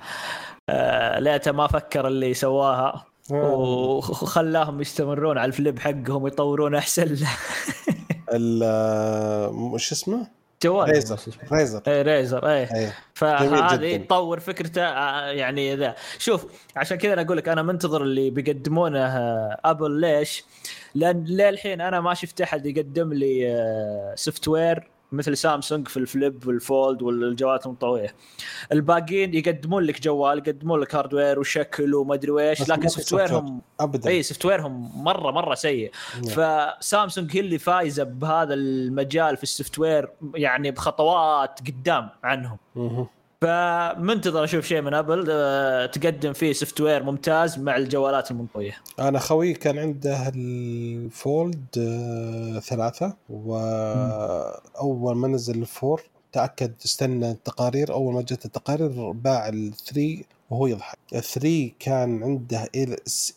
[0.69, 3.05] آه، ليته ما فكر اللي سواها.
[3.31, 3.53] آه.
[3.55, 7.03] وخلاهم يستمرون على ال flip حقهم يطورون أحسن.
[7.03, 7.25] ال-
[9.73, 10.27] مش اسمه؟
[10.63, 10.89] جوال.
[10.89, 11.19] Razr.
[11.51, 11.81] Razr.
[11.87, 14.05] إيه Razr اي فهذه جداً.
[14.05, 16.45] تطور فكرته آه، يعني ذا شوف
[16.75, 20.43] عشان كذا أنا أقول لك أنا منتظر اللي بيقدمونه آه، ابل ليش؟
[20.95, 26.65] لأن للحين أنا ما شفت أحد يقدم لي software مثل سامسونج في ال flip وال
[26.65, 28.15] fold والجوالات المطويه
[28.71, 33.13] الباقيين يقدمون لك جوال يقدمون لك hardware وشكل وما ادري ويش لكن soft software.
[33.13, 36.71] ware هم ابدا اي software هم مرة مرة سيء نعم.
[36.79, 42.57] فسامسونج هي اللي فايزة بهذا المجال في ال software يعني بخطوات قدام عنهم.
[43.41, 45.25] فمنتظر أشوف شيء من أبل.
[45.29, 52.59] آه، تقدم فيه software ممتاز مع الجوالات المنطويه أنا خوي كان عنده ال Fold آه،
[52.59, 56.01] ثلاثة وأول ما نزل ال four
[56.31, 57.93] تأكد استنى التقارير.
[57.93, 60.97] أول ما جت التقارير باع ال three وهو يضحك.
[61.15, 62.69] ال three كان عنده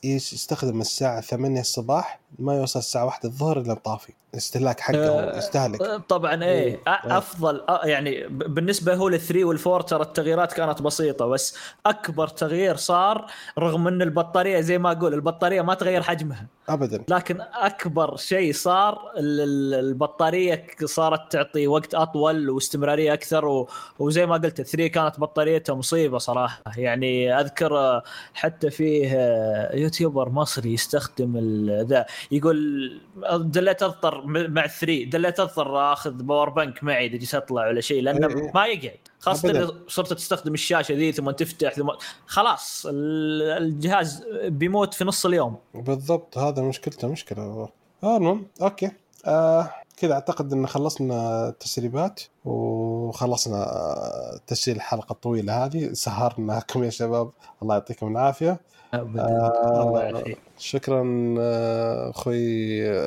[0.05, 4.12] إيش يستخدم الساعة 8 الصباح ما يوصل الساعة 1 الظهر إلا طافي.
[4.36, 6.76] استهلاك حقه آه، يستهلك آه، طبعا إيه إيه.
[6.76, 6.80] أ-
[7.12, 11.55] أفضل يعني ب- بالنسبة هو لل three وال four ترى التغييرات كانت بسيطة بس
[11.86, 13.26] أكبر تغيير صار
[13.59, 16.47] رغم إن البطارية زي ما أقول البطارية ما تغير حجمها.
[16.68, 17.05] ابدا.
[17.09, 23.66] لكن أكبر شيء صار ال- ال- البطارية صارت تعطي وقت أطول واستمرارية أكثر.
[23.98, 26.62] وزي ما قلت ال three كانت بطاريته مصيبة صراحة.
[26.76, 28.03] يعني يعني أذكر آه،
[28.35, 31.39] حتى فيه آه، YouTuber مصري يستخدم
[31.70, 33.01] ذا يقول
[33.40, 37.81] ظليت أضطر م- مع 3 ظليت أضطر آخذ power bank معي إذا جيت أطلع ولا
[37.81, 38.19] شيء إيه، إيه.
[38.19, 39.51] لأنه ما يقعد خاصة.
[39.51, 41.91] إذا صرت تستخدم الشاشة ذي ثم تفتح ثم
[42.27, 47.69] خلاص ال- الجهاز بيموت في نص اليوم بالضبط هذا مشكلته مشكلة
[48.03, 48.90] آه المهم okay
[49.27, 49.70] آه
[50.01, 55.93] كذا أعتقد إن خلصنا التسريبات وخلصنا آه، تسجيل الحلقة الطويلة هذه.
[55.93, 57.31] سهرناكم يا شباب.
[57.62, 58.61] الله يعطيكم العافية.
[58.95, 59.23] ابدا.
[59.23, 62.39] آه، الله يعافيك شكرا آه، أخوي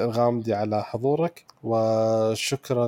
[0.03, 1.45] الغامدي على حضورك.
[1.63, 2.85] وشكرا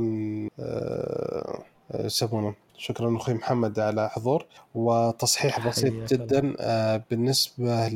[0.60, 1.60] آه،
[1.92, 4.46] آه، يسمونه؟ شكرا أخوي محمد على حضور.
[4.76, 7.88] وتصحيح بسيط جدا آه، بالنسبة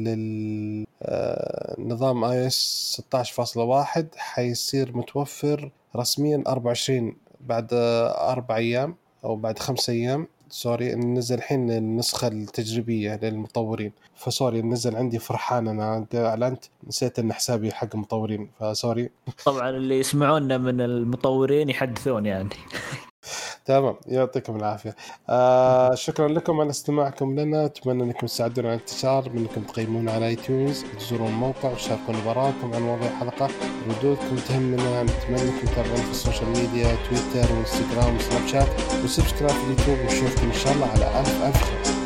[1.02, 10.28] للنظام اي اس 16.1 حيصير متوفر رسميا 24 بعد أربع أيام أو بعد خمس أيام.
[10.50, 13.92] sorry نزل الحين النسخة التجريبية للمطورين.
[14.16, 16.06] ف sorry نزل عندي فرحان أنا.
[16.16, 18.50] أعلنت؟ نسيت إن حسابي حق مطورين.
[18.60, 19.10] ف sorry.
[19.46, 22.50] طبعا اللي يسمعونا من المطورين يحدثون يعني.
[23.66, 24.96] تمام يعطيكم العافية.
[25.30, 27.66] آه شكرا لكم على استماعكم لنا.
[27.66, 33.08] أتمنى أنكم تساعدونا على الانتشار منكم تقيمونا على iTunes تزورون الموقع وتشاركون بآراءكم عن مواضيع
[33.08, 33.50] الحلقة.
[33.90, 38.68] ردودكم تهمنا نتمنى أنكم تتابعونا في ال social media تويتر وإنستغرام وسناب شات.
[39.04, 41.97] وسبسكرايب في اليوتيوب ونشوفكم إن شاء الله على ألف ألف خير.